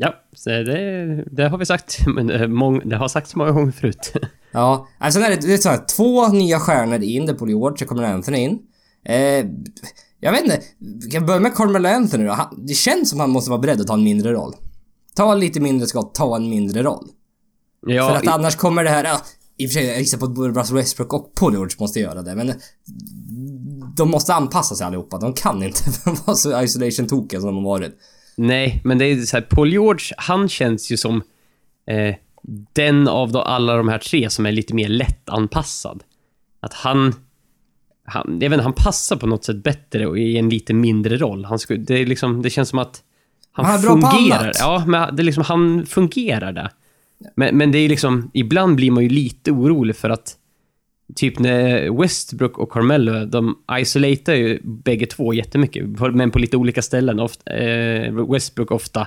Ja, 0.00 0.14
det, 0.44 1.24
det 1.30 1.48
har 1.48 1.58
vi 1.58 1.66
sagt, 1.66 1.98
men 2.06 2.30
eh, 2.30 2.48
mång, 2.48 2.88
det 2.88 2.96
har 2.96 3.08
sagts 3.08 3.36
många 3.36 3.50
gånger 3.50 3.72
förut. 3.72 4.12
Ja, 4.52 4.88
alltså 4.98 5.20
är 5.20 5.30
det, 5.30 5.36
det 5.36 5.54
är 5.54 5.58
så 5.58 5.68
här, 5.68 5.84
två 5.96 6.28
nya 6.28 6.60
stjärnor 6.60 7.02
in, 7.02 7.26
det 7.26 7.32
är 7.32 7.36
Paul 7.36 7.48
George, 7.48 7.78
så 7.78 7.84
kommer 7.84 8.02
Anthony 8.02 8.38
in. 8.38 8.58
Eh, 9.04 9.46
jag 10.20 10.32
vet 10.32 10.44
inte, 10.44 10.60
kan 11.10 11.26
börja 11.26 11.40
med 11.40 11.54
Carmelo 11.54 11.88
Anthony 11.88 12.24
då. 12.24 12.32
Han, 12.32 12.66
det 12.66 12.74
känns 12.74 13.10
som 13.10 13.20
han 13.20 13.30
måste 13.30 13.50
vara 13.50 13.60
beredd 13.60 13.80
att 13.80 13.86
ta 13.86 13.94
en 13.94 14.04
mindre 14.04 14.32
roll. 14.32 14.54
Ta 15.14 15.34
lite 15.34 15.60
mindre 15.60 15.86
skott, 15.86 16.14
ta 16.14 16.36
en 16.36 16.50
mindre 16.50 16.82
roll. 16.82 17.08
ja, 17.86 18.08
För 18.08 18.16
att 18.16 18.34
annars 18.34 18.56
kommer 18.56 18.84
det 18.84 18.90
här, 18.90 19.04
ja, 19.04 19.20
i 19.56 19.66
och 19.66 19.70
för 19.70 19.74
sig, 19.74 19.86
jag 19.86 19.98
gissar 19.98 20.18
på 20.18 20.24
att 20.24 20.34
både 20.34 20.60
Russell 20.60 20.76
Westbrook 20.76 21.12
och 21.12 21.34
Paul 21.34 21.52
George 21.52 21.76
måste 21.78 22.00
göra 22.00 22.22
det, 22.22 22.34
men 22.34 22.52
de 23.96 24.10
måste 24.10 24.34
anpassa 24.34 24.74
sig 24.74 24.86
allihopa. 24.86 25.18
De 25.18 25.32
kan 25.32 25.62
inte 25.62 25.82
vara 26.26 26.36
så 26.36 26.62
isolation-tokiga 26.62 27.40
som 27.40 27.54
de 27.54 27.64
har 27.64 27.72
varit. 27.72 27.94
Nej, 28.42 28.80
men 28.84 28.98
det 28.98 29.04
är 29.04 29.16
så 29.16 29.36
här, 29.36 29.42
Paul 29.42 29.72
George, 29.72 30.14
han 30.16 30.48
känns 30.48 30.92
ju 30.92 30.96
som 30.96 31.22
eh, 31.86 32.14
den 32.72 33.08
av 33.08 33.32
då 33.32 33.42
alla 33.42 33.76
de 33.76 33.88
här 33.88 33.98
tre 33.98 34.30
som 34.30 34.46
är 34.46 34.52
lite 34.52 34.74
mer 34.74 34.88
lättanpassad. 34.88 36.02
Att 36.60 36.74
han, 36.74 37.14
han, 38.04 38.38
jag 38.40 38.50
vet 38.50 38.52
inte, 38.52 38.62
han 38.62 38.72
passar 38.72 39.16
på 39.16 39.26
något 39.26 39.44
sätt 39.44 39.62
bättre 39.62 40.06
och 40.06 40.18
i 40.18 40.36
en 40.36 40.48
lite 40.48 40.74
mindre 40.74 41.16
roll. 41.16 41.44
Han 41.44 41.58
skulle, 41.58 41.80
det, 41.80 41.94
är 41.94 42.06
liksom, 42.06 42.42
det 42.42 42.50
känns 42.50 42.68
som 42.68 42.78
att 42.78 43.02
han, 43.52 43.66
Han 43.66 43.80
fungerar. 43.80 44.52
Ja, 44.58 44.84
men 44.86 45.16
det 45.16 45.22
är 45.22 45.24
liksom, 45.24 45.44
han 45.44 45.86
fungerar 45.86 46.52
där. 46.52 46.70
Men, 47.36 47.56
men 47.56 47.72
det 47.72 47.78
är 47.78 47.88
liksom, 47.88 48.30
ibland 48.34 48.76
blir 48.76 48.90
man 48.90 49.02
ju 49.02 49.08
lite 49.08 49.50
orolig 49.50 49.96
för 49.96 50.10
att 50.10 50.36
Typ 51.14 51.38
när 51.38 51.90
Westbrook 52.02 52.58
och 52.58 52.72
Carmelo, 52.72 53.24
de 53.26 53.58
isolatar 53.80 54.34
ju 54.34 54.60
bägge 54.62 55.06
två 55.06 55.34
jättemycket, 55.34 55.84
men 56.12 56.30
på 56.30 56.38
lite 56.38 56.56
olika 56.56 56.82
ställen. 56.82 57.20
Ofta, 57.20 57.50
eh, 57.56 58.32
Westbrook 58.32 58.70
ofta 58.70 59.06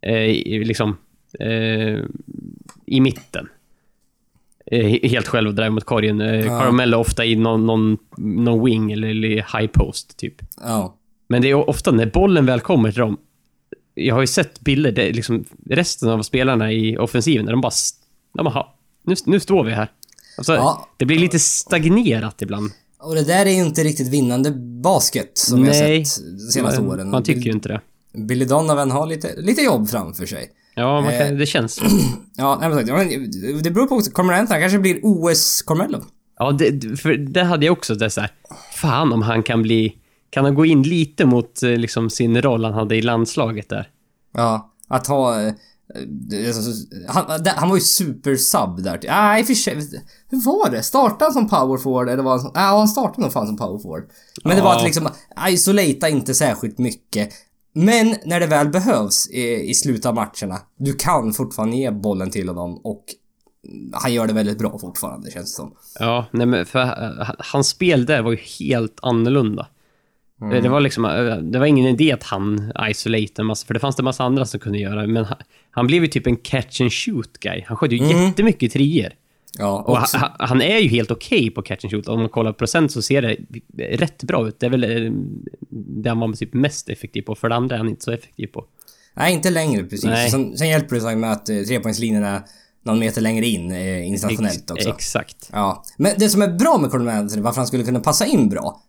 eh, 0.00 0.26
liksom 0.66 0.96
eh, 1.40 1.98
i 2.86 3.00
mitten. 3.00 3.48
Eh, 4.66 4.84
he- 4.86 5.08
helt 5.08 5.28
själv 5.28 5.48
och 5.48 5.54
driver 5.54 5.70
mot 5.70 5.84
korgen. 5.84 6.20
Eh, 6.20 6.40
Ja. 6.46 6.60
Carmelo 6.60 6.96
ofta 6.98 7.24
i 7.24 7.36
någon, 7.36 7.66
någon, 7.66 7.98
någon 8.18 8.64
wing 8.64 8.92
eller, 8.92 9.08
eller 9.08 9.28
high 9.28 9.66
post, 9.72 10.16
typ. 10.18 10.34
Ja. 10.60 10.96
Men 11.28 11.42
det 11.42 11.50
är 11.50 11.68
ofta 11.70 11.90
när 11.90 12.06
bollen 12.06 12.46
väl 12.46 12.60
kommer 12.60 12.92
till 12.92 13.00
dem. 13.00 13.16
Jag 13.94 14.14
har 14.14 14.20
ju 14.20 14.26
sett 14.26 14.60
bilder 14.60 14.92
där 14.92 15.12
liksom 15.12 15.44
resten 15.66 16.08
av 16.08 16.22
spelarna 16.22 16.72
i 16.72 16.96
offensiven, 16.98 17.44
där 17.46 17.52
de 17.52 17.60
bara... 17.60 17.70
De 18.34 18.44
bara, 18.44 18.50
"Ha, 18.54 18.74
nu, 19.02 19.14
nu 19.26 19.40
står 19.40 19.64
vi 19.64 19.72
här. 19.72 19.88
Alltså, 20.40 20.54
Ja. 20.54 20.88
Det 20.96 21.04
blir 21.06 21.18
lite 21.18 21.38
stagnerat 21.38 22.42
ibland. 22.42 22.70
Och 23.02 23.14
det 23.14 23.22
där 23.24 23.46
är 23.46 23.50
ju 23.50 23.60
inte 23.66 23.84
riktigt 23.84 24.08
vinnande 24.08 24.50
basket 24.82 25.38
som 25.38 25.58
jag 25.64 25.66
Nej. 25.66 26.04
sett 26.04 26.24
de 26.24 26.38
senaste 26.52 26.80
man, 26.82 26.90
åren. 26.90 27.10
Man 27.10 27.22
tycker 27.22 27.40
ju 27.40 27.52
inte 27.52 27.68
det. 27.68 27.80
Billy 28.14 28.44
Donovan 28.44 28.90
har 28.90 29.06
lite, 29.06 29.40
lite 29.40 29.62
jobb 29.62 29.88
framför 29.88 30.26
sig. 30.26 30.50
Ja, 30.74 31.02
kan, 31.02 31.26
Eh. 31.26 31.32
det 31.32 31.46
känns. 31.46 31.80
Ja, 32.36 32.58
nej, 32.60 32.68
men 32.68 32.78
sagt, 32.86 33.62
det 33.64 33.70
beror 33.70 33.86
på 33.86 33.94
också. 33.94 34.10
Anthony 34.40 34.60
kanske 34.60 34.78
blir 34.78 35.00
OS 35.02 35.62
Carmelo. 35.62 35.98
Ja, 36.38 36.52
det, 36.52 36.96
för 37.00 37.12
det 37.12 37.44
hade 37.44 37.66
jag 37.66 37.72
också. 37.72 37.94
Det 37.94 38.10
så 38.10 38.20
här, 38.20 38.30
fan 38.74 39.12
om 39.12 39.22
han 39.22 39.42
kan 39.42 39.62
bli... 39.62 39.96
Kan 40.30 40.44
han 40.44 40.54
gå 40.54 40.66
in 40.66 40.82
lite 40.82 41.24
mot 41.24 41.62
eh, 41.62 41.70
liksom, 41.70 42.10
sin 42.10 42.42
roll 42.42 42.64
han 42.64 42.74
hade 42.74 42.96
i 42.96 43.02
landslaget 43.02 43.68
där? 43.68 43.88
Ja, 44.34 44.72
att 44.88 45.06
ha... 45.06 45.52
eh, 45.94 46.00
Det 46.02 46.46
är 46.46 46.52
så- 46.52 46.86
Han, 47.08 47.46
han 47.56 47.68
var 47.68 47.76
ju 47.76 47.80
super-sub 47.82 48.82
där. 48.82 49.00
Nej, 49.06 49.40
i 49.40 49.42
och 49.42 49.46
för 49.46 49.54
sig. 49.54 49.74
Hur 50.28 50.40
var 50.44 50.70
det? 50.70 50.82
Startade 50.82 51.24
han 51.24 51.32
som 51.32 51.48
power 51.48 51.78
forward 51.78 52.08
eller 52.08 52.22
var 52.22 52.30
han 52.30 52.40
som... 52.40 52.50
Ja, 52.54 52.60
han 52.60 52.88
startade 52.88 53.22
nog 53.22 53.32
fan 53.32 53.46
som 53.46 53.56
power 53.56 53.78
forward. 53.78 54.10
Men 54.44 54.56
det 54.56 54.62
var 54.62 54.72
Ja. 54.72 54.78
att 54.78 54.84
liksom, 54.84 55.08
isolata 55.48 56.08
inte 56.08 56.34
särskilt 56.34 56.78
mycket. 56.78 57.30
Men 57.72 58.16
när 58.26 58.40
det 58.40 58.46
väl 58.46 58.68
behövs 58.68 59.28
i, 59.30 59.70
i 59.70 59.74
slutet 59.74 60.06
av 60.06 60.14
matcherna, 60.14 60.60
du 60.78 60.92
kan 60.92 61.32
fortfarande 61.32 61.76
ge 61.76 61.90
bollen 61.90 62.30
till 62.30 62.48
honom 62.48 62.80
och 62.84 63.04
han 63.92 64.12
gör 64.12 64.26
det 64.26 64.32
väldigt 64.32 64.58
bra 64.58 64.78
fortfarande 64.78 65.30
känns 65.30 65.52
det 65.52 65.56
som. 65.56 65.72
Ja, 65.98 66.26
nej 66.32 66.46
men 66.46 66.66
för 66.66 66.80
eh, 67.20 67.30
hans 67.38 67.68
spel 67.68 68.06
där 68.06 68.22
var 68.22 68.30
ju 68.30 68.38
helt 68.60 68.98
annorlunda. 69.02 69.66
Eh, 70.42 70.62
Det 70.62 70.68
var 70.68 70.80
liksom, 70.80 71.04
eh, 71.04 71.36
det 71.36 71.58
var 71.58 71.66
ingen 71.66 71.86
idé 71.86 72.12
att 72.12 72.22
han 72.22 72.72
isolatade 72.90 73.42
en 73.42 73.46
massa, 73.46 73.66
för 73.66 73.74
det 73.74 73.80
fanns 73.80 73.96
det 73.96 74.02
massa 74.02 74.24
andra 74.24 74.44
som 74.44 74.60
kunde 74.60 74.78
göra, 74.78 75.06
men 75.06 75.24
han, 75.24 75.36
han 75.70 75.86
blev 75.86 76.02
ju 76.02 76.08
typ 76.08 76.26
en 76.26 76.36
catch 76.36 76.80
and 76.80 76.92
shoot 76.92 77.38
guy. 77.38 77.64
Han 77.66 77.76
sköt 77.76 77.92
ju 77.92 77.96
jättemycket 77.96 78.72
trier. 78.72 79.14
Ja, 79.58 79.82
Och 79.86 79.96
han, 79.96 80.30
han 80.38 80.62
är 80.62 80.78
ju 80.78 80.88
helt 80.88 81.10
okej 81.10 81.50
på 81.50 81.62
catch 81.62 81.84
and 81.84 81.90
shoot. 81.90 82.08
Om 82.08 82.20
man 82.20 82.28
kollar 82.28 82.52
procent 82.52 82.92
så 82.92 83.02
ser 83.02 83.22
det 83.22 83.36
rätt 83.96 84.22
bra 84.22 84.48
ut. 84.48 84.60
Det 84.60 84.66
är 84.66 84.70
väl 84.70 84.84
eh, 84.84 85.12
det 85.70 86.08
han 86.08 86.20
var 86.20 86.32
typ 86.32 86.54
mest 86.54 86.88
effektiv 86.88 87.22
på, 87.22 87.34
för 87.34 87.48
det 87.48 87.54
andra 87.54 87.76
är 87.76 87.78
han 87.78 87.88
inte 87.88 88.04
så 88.04 88.10
effektiv 88.10 88.46
på. 88.46 88.64
Nej, 89.14 89.34
inte 89.34 89.50
längre 89.50 89.84
precis. 89.84 90.30
Sen, 90.30 90.56
sen 90.56 90.68
hjälper 90.68 90.94
det 90.94 91.02
sig 91.02 91.16
med 91.16 91.32
att 91.32 91.48
eh, 91.48 91.56
är 91.56 92.42
någon 92.82 92.98
meter 92.98 93.20
längre 93.20 93.46
in 93.46 93.72
eh, 93.72 94.08
internationellt 94.08 94.70
också. 94.70 94.88
Exakt. 94.88 95.50
Ja. 95.52 95.84
Men 95.96 96.12
det 96.18 96.28
som 96.28 96.42
är 96.42 96.48
bra 96.48 96.78
med 96.78 96.90
Colin 96.90 97.08
Anthony, 97.08 97.42
varför 97.42 97.56
han 97.56 97.66
skulle 97.66 97.84
kunna 97.84 98.00
passa 98.00 98.26
in 98.26 98.48
bra. 98.48 98.82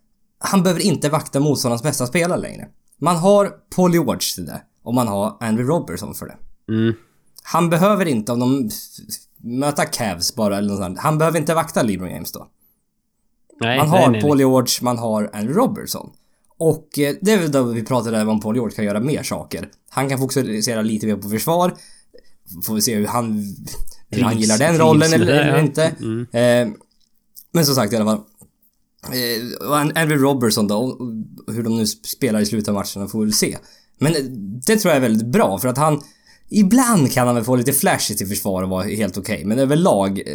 Han 0.43 0.63
behöver 0.63 0.81
inte 0.81 1.09
vakta 1.09 1.39
motståndarens 1.39 1.83
bästa 1.83 2.07
spelare 2.07 2.39
längre. 2.39 2.67
Man 2.97 3.15
har 3.15 3.53
Paul 3.75 3.93
George 3.93 4.35
till 4.35 4.45
det. 4.45 4.61
Och 4.83 4.93
man 4.93 5.07
har 5.07 5.37
Andrew 5.39 5.73
Robertson 5.73 6.13
för 6.13 6.25
det. 6.25 6.37
Mm. 6.73 6.93
Han 7.43 7.69
behöver 7.69 8.05
inte, 8.05 8.31
om 8.31 8.39
de 8.39 8.69
möter 9.37 9.93
Cavs 9.93 10.35
bara 10.35 10.57
eller 10.57 10.69
något 10.69 10.79
sånt. 10.79 10.99
Han 10.99 11.17
behöver 11.17 11.39
inte 11.39 11.53
vakta 11.53 11.83
LeBron 11.83 12.09
James 12.09 12.31
då. 12.31 12.47
Nej, 13.61 13.77
Man 13.77 13.89
har 13.89 14.09
nej, 14.09 14.21
Paul 14.21 14.37
nej. 14.37 14.45
George, 14.45 14.73
man 14.81 14.97
har 14.97 15.29
Andrew 15.33 15.61
Robertson. 15.61 16.09
Och 16.57 16.99
eh, 16.99 17.15
det 17.21 17.31
är 17.31 17.37
väl 17.37 17.51
då 17.51 17.63
vi 17.63 17.83
pratade 17.83 18.21
om 18.21 18.39
Paul 18.39 18.55
George 18.55 18.75
kan 18.75 18.85
göra 18.85 18.99
mer 18.99 19.23
saker. 19.23 19.69
Han 19.89 20.09
kan 20.09 20.19
fokusera 20.19 20.81
lite 20.81 21.05
mer 21.07 21.15
på 21.15 21.29
försvar. 21.29 21.73
Får 22.65 22.75
vi 22.75 22.81
se 22.81 22.95
hur 22.95 23.07
han, 23.07 23.55
hur 24.09 24.23
han 24.23 24.37
gillar 24.37 24.57
den 24.57 24.77
rollen 24.77 25.13
eller, 25.13 25.27
eller 25.27 25.59
inte. 25.59 25.95
Mm. 25.99 26.27
Eh, 26.31 26.77
men 27.51 27.65
som 27.65 27.75
sagt 27.75 27.93
i 27.93 27.95
alla 27.95 28.05
fall. 28.05 28.21
Eh, 29.07 29.67
och 29.67 29.77
An- 29.77 29.91
Andrew 29.95 30.23
Robertson 30.23 30.67
då, 30.67 30.75
och 30.77 31.53
hur 31.53 31.63
de 31.63 31.77
nu 31.77 31.85
spelar 31.87 32.39
i 32.39 32.45
slutet 32.45 32.67
av 32.69 32.73
matcherna 32.73 33.07
får 33.09 33.25
vi 33.25 33.31
se. 33.31 33.57
Men 33.99 34.15
eh, 34.15 34.21
det 34.67 34.75
tror 34.75 34.89
jag 34.93 34.97
är 34.97 35.01
väldigt 35.09 35.27
bra 35.27 35.57
för 35.59 35.67
att 35.67 35.77
han... 35.77 36.01
Ibland 36.53 37.11
kan 37.11 37.27
han 37.27 37.35
väl 37.35 37.43
få 37.45 37.55
lite 37.55 37.73
flash 37.73 38.11
i 38.11 38.25
försvar 38.25 38.63
och 38.63 38.69
vara 38.69 38.83
helt 38.83 39.17
okej, 39.17 39.45
men 39.45 39.59
överlag... 39.59 40.19
Eh, 40.19 40.25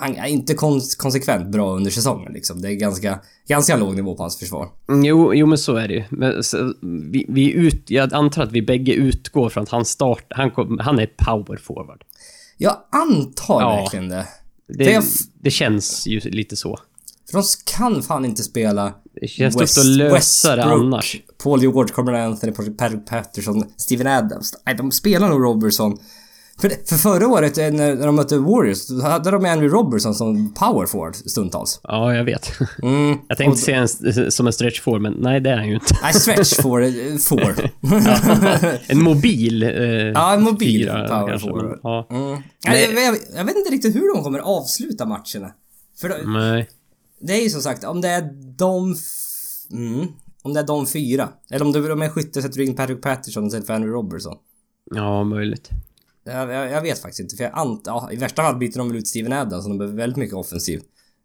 han 0.00 0.16
är 0.16 0.26
inte 0.26 0.54
kon- 0.54 0.80
konsekvent 0.98 1.48
bra 1.52 1.76
under 1.76 1.90
säsongen 1.90 2.32
liksom. 2.32 2.62
Det 2.62 2.68
är 2.72 2.74
ganska, 2.74 3.20
ganska 3.48 3.76
låg 3.76 3.94
nivå 3.96 4.14
på 4.16 4.22
hans 4.22 4.36
försvar. 4.38 4.68
Mm, 4.88 5.04
Jo, 5.04 5.34
jo, 5.34 5.46
men 5.46 5.58
så 5.58 5.76
är 5.76 5.88
det 5.88 5.94
ju. 5.94 6.04
Men, 6.10 6.44
så, 6.44 6.74
vi, 6.82 7.26
vi 7.28 7.52
ut, 7.52 7.90
jag 7.90 8.14
antar 8.14 8.42
att 8.42 8.52
vi 8.52 8.62
bägge 8.62 8.92
utgår 8.92 9.48
från 9.48 9.62
att 9.62 9.68
han 9.68 9.84
start, 9.84 10.24
han, 10.30 10.50
kom, 10.50 10.78
han 10.78 10.98
är 10.98 11.06
power 11.06 11.56
forward. 11.56 12.04
Jag 12.56 12.76
antar 12.90 13.60
Ja. 13.60 13.76
verkligen 13.76 14.08
det. 14.08 14.26
Det, 14.68 14.84
Det 14.84 15.04
det 15.40 15.50
känns 15.50 16.06
ju 16.06 16.20
lite 16.20 16.56
så. 16.56 16.78
För 17.30 17.38
de 17.38 17.44
kan 17.76 18.02
fan 18.02 18.24
inte 18.24 18.42
spela 18.42 18.94
Det 19.20 19.28
känns 19.28 19.60
West- 19.60 19.78
att 19.78 19.86
lösa 19.86 20.56
det 20.56 20.62
Westbrook, 20.62 20.82
annars. 20.82 21.16
Paul 21.42 21.60
George, 21.62 21.94
Carmelo 21.94 22.18
Anthony, 22.18 22.52
Patrick 22.52 23.06
Patterson, 23.06 23.64
Steven 23.76 24.06
Adams. 24.06 24.54
Nej, 24.66 24.74
de 24.74 24.92
spelar 24.92 25.28
nog 25.28 25.42
Robertson. 25.44 25.98
För, 26.60 26.68
det- 26.68 26.88
för 26.88 26.96
förra 26.96 27.28
året 27.28 27.58
eh, 27.58 27.70
när, 27.70 28.06
de 28.06 28.16
mötte 28.16 28.38
Warriors, 28.38 28.86
då 28.86 29.00
hade 29.02 29.30
de 29.30 29.44
Andrew 29.44 29.68
Robertson 29.78 30.14
som 30.14 30.54
power 30.54 30.86
forward 30.86 31.14
stundtals. 31.16 31.80
Ja, 31.82 32.14
jag 32.14 32.24
vet. 32.24 32.50
Mm. 32.82 33.18
Jag 33.28 33.38
tänkte 33.38 33.60
säga 33.60 33.86
en, 34.24 34.32
som 34.32 34.46
en 34.46 34.52
stretch 34.52 34.80
forward, 34.80 35.02
men 35.02 35.12
nej, 35.12 35.40
det 35.40 35.50
är 35.50 35.56
han 35.56 35.68
ju 35.68 35.74
inte. 35.74 35.94
Nej, 36.02 36.14
stretch 36.14 36.54
for, 36.62 36.82
eh, 36.82 37.16
for. 37.28 37.70
En 38.86 39.02
mobil... 39.02 39.62
Eh, 39.62 39.70
ja, 39.70 40.34
en 40.34 40.42
mobil 40.42 40.80
fyra, 40.82 41.08
power 41.08 41.28
kanske, 41.28 41.48
forward. 41.48 41.64
men, 41.64 41.78
Ja. 41.82 42.06
Mm. 42.10 42.42
Nej, 42.66 42.90
jag, 42.94 43.04
jag, 43.04 43.16
jag 43.36 43.44
vet 43.44 43.56
inte 43.56 43.70
riktigt 43.70 43.94
hur 43.96 44.14
de 44.14 44.24
kommer 44.24 44.38
avsluta 44.38 45.04
matcherna. 45.06 45.52
För 46.00 46.22
Nej. 46.26 46.68
Det 47.20 47.32
är 47.32 47.42
ju 47.42 47.50
som 47.50 47.62
sagt, 47.62 47.84
om 47.84 48.00
det 48.00 48.08
är 48.08 48.22
de... 48.56 48.94
Mm, 49.72 50.06
om 50.42 50.54
det 50.54 50.60
är 50.60 50.66
de 50.66 50.86
fyra. 50.86 51.28
Eller 51.50 51.64
om 51.66 51.72
du 51.72 51.92
är 51.92 52.08
skytte 52.08 52.42
sätter 52.42 52.56
du 52.58 52.64
in 52.64 52.76
Patrick 52.76 53.02
Patterson 53.02 53.46
istället 53.46 53.66
för 53.66 53.74
Andrew 53.74 53.96
Robertson. 53.98 54.36
Ja, 54.94 55.24
möjligt. 55.24 55.70
Jag, 56.24 56.50
jag, 56.52 56.70
jag 56.70 56.82
vet 56.82 56.98
faktiskt 56.98 57.20
inte, 57.20 57.36
för 57.36 57.44
jag 57.44 57.52
ant, 57.58 57.82
ja, 57.86 58.08
i 58.12 58.16
värsta 58.16 58.42
fall 58.42 58.56
byter 58.56 58.78
de 58.78 58.88
väl 58.88 58.96
ut 58.98 59.08
Steven 59.08 59.32
Adams 59.32 59.62
som 59.64 59.72
de 59.72 59.78
behöver 59.78 59.96
väldigt 59.96 60.16
mycket 60.16 60.34
offensiv. 60.36 60.80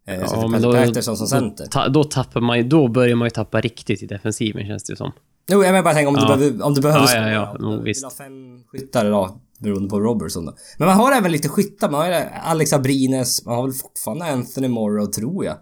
Eh, 0.08 0.20
Ja, 0.20 0.48
men 0.48 0.62
då, 0.62 0.74
Patterson 0.74 1.18
som 1.18 1.26
då, 1.26 1.30
center. 1.30 1.66
ta, 1.66 1.88
då 1.88 2.04
tappar 2.04 2.42
man 2.42 2.70
då 2.70 2.88
börjar 2.88 3.16
man 3.16 3.26
ju 3.26 3.30
tappa 3.30 3.62
riktigt 3.62 4.04
i 4.04 4.06
defensiven 4.06 4.68
känns 4.68 4.84
det 4.84 4.92
ju 4.92 4.98
som. 4.98 5.12
Jo, 5.52 5.64
jag 5.64 5.72
menar 5.72 5.84
bara 5.84 5.94
tänka 5.94 6.10
om, 6.10 6.16
Ja. 6.16 6.22
du 6.22 6.38
behöver, 6.38 6.66
om 6.66 6.74
du 6.74 6.82
behöver 6.82 7.16
Ja, 7.16 7.28
ja, 7.28 7.32
ja. 7.32 7.56
Om 7.60 7.72
du 7.72 7.76
vill 7.78 7.84
visst. 7.86 8.04
ha 8.04 8.12
fem 8.12 8.64
skyttar 8.72 9.12
då, 9.12 9.42
beroende 9.60 9.90
på 9.90 10.00
Robertson 10.00 10.46
då. 10.46 10.56
Men 10.78 10.88
man 10.88 10.98
har 10.98 11.12
även 11.12 11.32
lite 11.32 11.50
skyttar. 11.50 11.90
Man 11.90 12.02
har 12.02 12.08
ju 12.08 12.14
Alex 12.44 12.74
Abrines, 12.74 13.46
man 13.46 13.56
har 13.56 13.64
väl 13.64 13.74
fortfarande 13.74 14.26
Anthony 14.26 14.68
Morrow 14.68 15.06
tror 15.06 15.46
jag. 15.46 15.56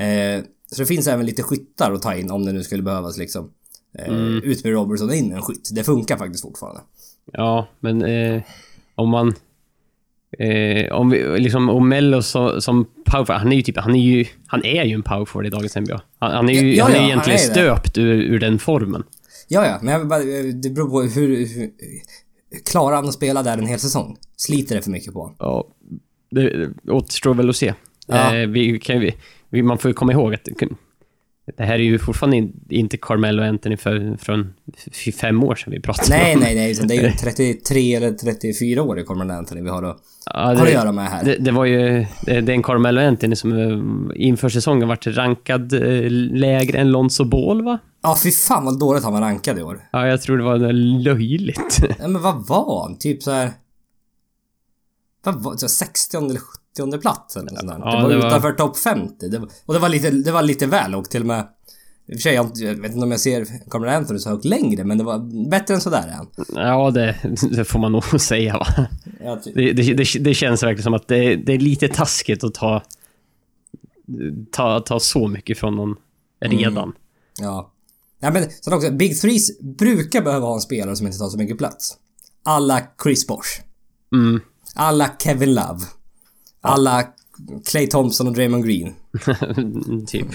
Eh, 0.00 0.44
så 0.72 0.82
det 0.82 0.86
finns 0.86 1.06
även 1.06 1.26
lite 1.26 1.42
skyttar 1.42 1.92
att 1.92 2.02
ta 2.02 2.14
in 2.14 2.30
om 2.30 2.44
det 2.46 2.52
nu 2.52 2.62
skulle 2.62 2.82
behövas 2.82 3.18
liksom. 3.18 3.50
Eh, 3.98 4.08
Mm. 4.08 4.42
Ut 4.44 4.64
med 4.64 4.72
Robertson 4.72 5.08
och 5.08 5.14
in 5.14 5.28
med 5.28 5.36
en 5.36 5.42
skytt. 5.42 5.68
Det 5.72 5.84
funkar 5.84 6.16
faktiskt 6.16 6.42
fortfarande. 6.42 6.80
Ja, 7.32 7.68
men 7.80 8.02
eh, 8.04 8.42
om 8.94 9.08
man... 9.08 9.34
Eh, 10.38 10.92
om 10.92 11.10
vi, 11.10 11.38
liksom, 11.40 11.68
om 11.70 11.88
Mello 11.88 12.22
så, 12.22 12.60
som 12.60 12.84
powerforward, 13.04 13.40
han 13.42 13.52
är 13.52 13.56
ju 13.56 13.62
typ, 13.62 13.78
han 13.78 13.94
är 13.94 14.00
ju, 14.02 14.24
han 14.46 14.64
är 14.64 14.84
ju 14.84 14.94
en 14.94 15.02
powerforward 15.02 15.46
i 15.46 15.50
dagens 15.50 15.76
NBA. 15.76 16.00
Han, 16.18 16.32
han 16.32 16.48
är 16.48 16.52
ju, 16.62 16.74
Ja, 16.76 16.84
han 16.84 16.92
ja, 16.92 16.96
är 16.98 17.00
han 17.00 17.08
egentligen 17.10 17.38
är 17.40 17.42
det. 17.46 17.50
stöpt 17.52 17.98
ur, 17.98 18.14
ur 18.22 18.38
den 18.38 18.58
formen. 18.58 19.02
Ja, 19.48 19.66
ja, 19.66 19.78
men 19.82 20.08
bara, 20.08 20.18
det 20.54 20.70
beror 20.70 20.88
på 20.90 21.02
hur, 21.02 21.46
hur... 21.46 21.70
Klarar 22.70 22.96
han 22.96 23.08
att 23.08 23.14
spela 23.14 23.42
där 23.42 23.58
en 23.58 23.66
hel 23.66 23.78
säsong? 23.80 24.16
Sliter 24.36 24.74
det 24.76 24.82
för 24.82 24.90
mycket 24.90 25.12
på 25.12 25.20
honom? 25.20 25.36
Ja, 25.38 25.66
det, 26.30 26.66
det 26.82 26.92
återstår 26.92 27.34
väl 27.34 27.50
att 27.50 27.56
se. 27.56 27.74
Ja. 28.06 28.36
Eh, 28.36 28.48
vi, 28.48 28.78
kan, 28.78 29.00
vi, 29.00 29.14
man 29.52 29.78
får 29.78 29.88
ju 29.88 29.94
komma 29.94 30.12
ihåg 30.12 30.34
att 30.34 30.48
det 31.56 31.64
här 31.64 31.74
är 31.74 31.78
ju 31.78 31.98
fortfarande 31.98 32.36
in, 32.36 32.52
inte 32.68 32.96
Carmelo 32.96 33.42
Anthony 33.42 33.76
för, 33.76 34.16
från 34.16 34.54
fem 35.20 35.44
år 35.44 35.54
sedan 35.54 35.72
vi 35.72 35.80
pratade 35.80 36.08
Nej, 36.08 36.34
om. 36.34 36.40
nej, 36.40 36.54
nej. 36.54 36.72
utan 36.72 36.88
Det 36.88 36.96
är 36.96 37.02
ju 37.02 37.12
33 37.20 37.94
eller 37.94 38.12
34 38.12 38.82
år 38.82 38.98
i 38.98 39.04
Corman 39.04 39.30
Anthony 39.30 39.62
vi 39.62 39.68
har 39.68 39.82
att, 39.82 39.98
Ja, 40.26 40.40
har 40.40 40.66
att 40.66 40.72
göra 40.72 40.92
med 40.92 41.06
här. 41.06 41.24
Det, 41.24 41.36
det 41.36 41.50
var 41.50 41.64
ju... 41.64 42.06
Det, 42.26 42.40
det 42.40 42.52
är 42.52 42.56
en 42.56 42.62
Carmelo 42.62 43.00
Anthony 43.00 43.36
som 43.36 43.52
eh, 43.52 44.22
inför 44.26 44.48
säsongen 44.48 44.88
varit 44.88 45.06
rankad 45.06 45.72
eh, 45.72 46.10
lägre 46.10 46.78
än 46.78 46.90
Lonzo 46.90 47.24
Ball, 47.24 47.64
va? 47.64 47.78
Ja, 48.02 48.16
fy 48.22 48.30
fan 48.30 48.64
vad 48.64 48.78
dåligt 48.78 49.04
han 49.04 49.12
var 49.12 49.20
rankad 49.20 49.58
i 49.58 49.62
år. 49.62 49.80
Ja, 49.92 50.06
jag 50.06 50.22
tror 50.22 50.38
det 50.38 50.44
var 50.44 50.72
löjligt. 51.02 51.78
Ja, 51.98 52.08
men 52.08 52.22
vad 52.22 52.46
var 52.46 52.82
han? 52.82 52.98
Typ 52.98 53.22
så 53.22 53.30
här. 53.30 53.50
Vad 55.24 55.42
var 55.42 55.52
det? 55.52 55.68
60 55.68 56.16
eller 56.16 56.28
70 56.40 56.59
plats 57.02 57.36
eller 57.36 57.48
sånt 57.48 57.60
där. 57.68 57.78
Ja, 57.78 57.96
det 57.96 58.02
var 58.02 58.10
det 58.10 58.16
var- 58.18 58.26
utanför 58.28 58.52
topp 58.52 58.76
50. 58.78 59.28
Det 59.28 59.38
var, 59.38 59.48
och 59.66 59.74
det 59.74 59.80
var 59.80 59.88
lite, 59.88 60.10
det 60.10 60.32
var 60.32 60.42
lite 60.42 60.66
väl 60.66 60.94
och 60.94 61.10
till 61.10 61.20
och 61.20 61.26
med... 61.26 61.48
I 62.06 62.12
och 62.12 62.16
för 62.16 62.22
sig, 62.22 62.34
jag, 62.34 62.44
vet 62.82 62.92
inte 62.92 63.04
om 63.04 63.10
jag 63.10 63.20
ser 63.20 63.44
Carmel 63.70 63.88
Anthony 63.88 64.18
så 64.18 64.30
högt 64.30 64.44
längre, 64.44 64.84
men 64.84 64.98
det 64.98 65.04
var 65.04 65.48
bättre 65.50 65.74
än 65.74 65.80
sådär 65.80 66.08
är 66.08 66.12
han. 66.12 66.26
Ja, 66.54 66.90
det, 66.90 67.16
det 67.56 67.64
får 67.64 67.78
man 67.78 67.92
nog 67.92 68.04
säga, 68.20 68.58
va? 68.58 68.66
Ja, 69.24 69.40
ty- 69.44 69.52
Det, 69.54 69.72
det, 69.72 69.94
det, 69.94 70.18
det 70.20 70.34
känns 70.34 70.62
verkligen 70.62 70.82
som 70.82 70.94
att 70.94 71.08
det, 71.08 71.36
det 71.36 71.52
är 71.52 71.58
lite 71.58 71.88
taskigt 71.88 72.44
att 72.44 72.54
ta, 72.54 72.82
ta, 74.52 74.80
ta 74.80 75.00
så 75.00 75.28
mycket 75.28 75.58
från 75.58 75.76
någon 75.76 75.96
redan. 76.40 76.92
ja. 77.40 77.72
ja 78.20 78.30
men 78.30 78.44
sen 78.60 78.72
också, 78.74 78.90
Big 78.90 79.20
Threes 79.20 79.60
brukar 79.60 80.22
behöva 80.22 80.46
ha 80.46 80.54
en 80.54 80.60
spelare 80.60 80.96
som 80.96 81.06
inte 81.06 81.18
tar 81.18 81.28
så 81.28 81.38
mycket 81.38 81.58
plats. 81.58 81.96
Alla 82.44 82.82
Chris 83.02 83.26
Bosh. 83.26 83.48
Mm. 84.14 84.40
Alla 84.74 85.10
Kevin 85.18 85.54
Love. 85.54 85.80
Alla 86.60 87.04
Clay 87.66 87.86
Thompson 87.86 88.26
och 88.26 88.32
Draymond 88.34 88.64
Green. 88.64 88.94
typ. 90.06 90.26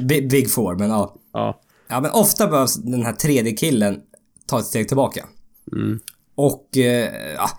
Big, 0.00 0.30
big 0.30 0.50
Four, 0.50 0.74
men 0.78 0.90
ja. 0.90 1.14
ja. 1.32 1.60
Ja, 1.88 2.00
men 2.00 2.10
ofta 2.10 2.46
behövs 2.46 2.74
den 2.74 3.02
här 3.02 3.12
tredje 3.12 3.52
killen 3.52 4.00
ta 4.46 4.58
ett 4.58 4.66
steg 4.66 4.88
tillbaka. 4.88 5.26
Mm. 5.72 6.00
Och, 6.34 6.76
eh, 6.76 7.10
ja, 7.34 7.50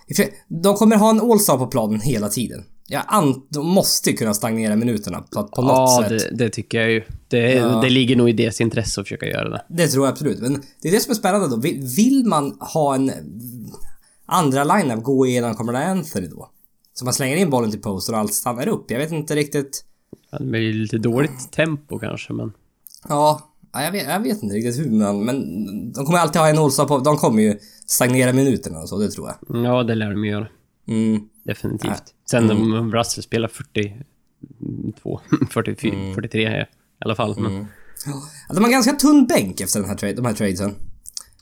de 0.47 0.75
kommer 0.75 0.95
ha 0.95 1.09
en 1.09 1.21
All-Star 1.31 1.57
på 1.57 1.67
planen 1.67 2.01
hela 2.01 2.29
tiden. 2.29 2.63
Ja, 2.87 3.23
de 3.49 3.67
måste 3.67 4.13
kunna 4.13 4.33
stagnera 4.33 4.75
minuterna 4.75 5.21
på, 5.21 5.43
på 5.43 5.61
något 5.61 5.71
Ja, 5.71 6.03
sätt. 6.09 6.09
det, 6.09 6.35
det 6.45 6.49
tycker 6.49 6.81
jag 6.81 6.91
ju. 6.91 7.03
Det, 7.27 7.53
Ja. 7.53 7.81
det 7.81 7.89
ligger 7.89 8.15
nog 8.15 8.29
i 8.29 8.33
deras 8.33 8.61
intresse 8.61 9.01
att 9.01 9.07
försöka 9.07 9.25
göra 9.25 9.49
det. 9.49 9.65
Det 9.69 9.87
tror 9.87 10.05
jag 10.05 10.11
absolut. 10.11 10.39
Men 10.39 10.61
det 10.81 10.87
är 10.87 10.91
det 10.91 10.99
som 10.99 11.11
är 11.11 11.15
spännande 11.15 11.47
då. 11.47 11.55
Vill, 11.95 12.25
man 12.25 12.57
ha 12.59 12.95
en 12.95 13.11
andra 14.25 14.63
line-up 14.63 15.03
gå 15.03 15.25
igenom 15.27 15.55
Carmelo 15.55 15.77
Anthony 15.77 16.27
då? 16.27 16.49
Så 16.93 17.05
man 17.05 17.13
slänger 17.13 17.35
in 17.35 17.49
bollen 17.49 17.71
till 17.71 17.81
poster 17.81 18.13
och 18.13 18.19
allt 18.19 18.33
stannar 18.33 18.67
upp. 18.67 18.91
Jag 18.91 18.99
vet 18.99 19.11
inte 19.11 19.35
riktigt. 19.35 19.85
Det 20.39 20.45
blir 20.45 20.73
lite 20.73 20.97
dåligt 20.97 21.51
tempo 21.51 21.99
kanske, 21.99 22.33
men... 22.33 22.53
Ja, 23.09 23.51
Ja, 23.73 23.83
jag, 23.83 23.91
vet, 23.91 24.07
jag 24.07 24.19
vet 24.19 24.43
inte 24.43 24.55
riktigt 24.55 24.79
hur 24.79 24.89
men, 24.91 25.25
men 25.25 25.91
de 25.91 26.05
kommer 26.05 26.19
alltid 26.19 26.41
ha 26.41 26.49
en 26.49 26.57
All-Star 26.57 26.85
på... 26.85 26.99
De 26.99 27.17
kommer 27.17 27.41
ju 27.41 27.57
stagnera 27.85 28.33
minuterna 28.33 28.79
och 28.79 28.89
så, 28.89 28.99
det 28.99 29.11
tror 29.11 29.27
jag. 29.27 29.65
Ja, 29.65 29.83
det 29.83 29.95
lär 29.95 30.09
de 30.09 30.25
göra. 30.25 30.47
Mm. 30.87 31.21
Definitivt. 31.43 32.03
Sen 32.29 32.51
om 32.51 32.91
Russell 32.93 33.23
spelar 33.23 33.47
42, 33.47 35.21
44, 35.49 36.13
43 36.15 36.61
i 36.61 36.65
alla 36.99 37.15
fall. 37.15 37.39
Men, 37.39 37.67
Ja, 38.05 38.55
de 38.55 38.63
har 38.63 38.71
ganska 38.71 38.91
tunn 38.91 39.27
bänk 39.27 39.61
efter 39.61 39.79
den 39.79 39.89
här 39.89 39.95
trade, 39.95 40.13
de 40.13 40.25
här 40.25 40.33
tradesen. 40.33 40.75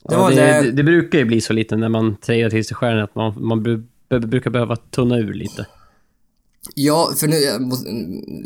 Det 0.08 0.14
ja, 0.14 0.30
det, 0.30 0.34
det... 0.34 0.72
det, 0.72 0.82
brukar 0.82 1.18
ju 1.18 1.24
bli 1.24 1.40
så 1.40 1.52
lite 1.52 1.76
när 1.76 1.88
man 1.88 2.16
tradar 2.16 2.50
till 2.50 2.64
sig 2.64 2.74
stjärnor 2.74 3.02
att 3.02 3.14
man, 3.14 3.34
man 3.36 3.62
brukar 4.18 4.50
behöva 4.50 4.76
tunna 4.76 5.18
ur 5.18 5.34
lite. 5.34 5.66
Ja, 6.74 7.12
för 7.16 7.28
nu, 7.28 7.36
jag 7.36 7.62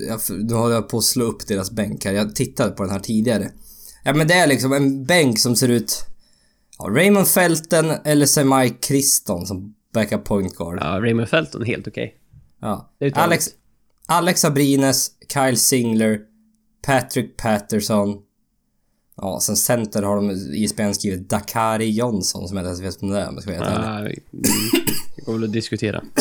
jag, 0.08 0.20
nu 0.30 0.54
håller 0.54 0.74
jag 0.74 0.88
på 0.88 0.98
att 0.98 1.04
slå 1.04 1.24
upp 1.24 1.46
deras 1.46 1.70
bänk 1.70 2.04
här. 2.04 2.12
Jag 2.12 2.36
tittade 2.36 2.70
på 2.70 2.82
den 2.82 2.92
här 2.92 3.00
tidigare. 3.00 3.50
Ja 4.04 4.14
men 4.14 4.28
det 4.28 4.34
är 4.34 4.46
liksom 4.46 4.72
en 4.72 5.04
bänk 5.04 5.38
som 5.38 5.56
ser 5.56 5.68
ut... 5.68 6.06
Ja, 6.78 6.84
Raymond 6.84 7.28
Felton 7.28 7.90
eller 8.04 8.26
Semai 8.26 8.70
Kriston 8.70 9.46
som 9.46 9.74
backup 9.94 10.24
point 10.24 10.56
guard. 10.56 10.78
Ja, 10.80 11.00
Raymond 11.00 11.28
Felton 11.28 11.64
helt 11.64 11.88
okej. 11.88 12.14
Ja. 12.60 12.90
Är 12.98 13.06
ett 13.06 13.16
Alex, 13.16 13.48
Alex 14.06 14.44
Abrines, 14.44 15.10
Kyle 15.32 15.56
Singler, 15.56 16.20
Patrick 16.86 17.36
Patterson. 17.36 18.18
Ja, 19.16 19.40
sen 19.40 19.56
center 19.56 20.02
har 20.02 20.16
de 20.16 20.30
i 20.30 20.64
ISBN 20.64 20.92
skrivit 20.92 21.30
Dakari 21.30 21.90
Johnson 21.90 22.48
som 22.48 22.56
jag 22.56 22.62
inte 22.62 22.68
ens 22.68 22.96
vet 22.96 23.02
vem 23.02 23.10
det 23.10 23.20
är 23.20 23.28
om 23.28 23.34
jag 23.34 23.42
ska 23.42 23.58
vara 23.58 23.70
helt 23.70 23.86
ärlig. 23.86 24.22
Går 25.24 25.32
väl 25.32 25.44
att 25.44 25.52
diskutera. 25.52 26.02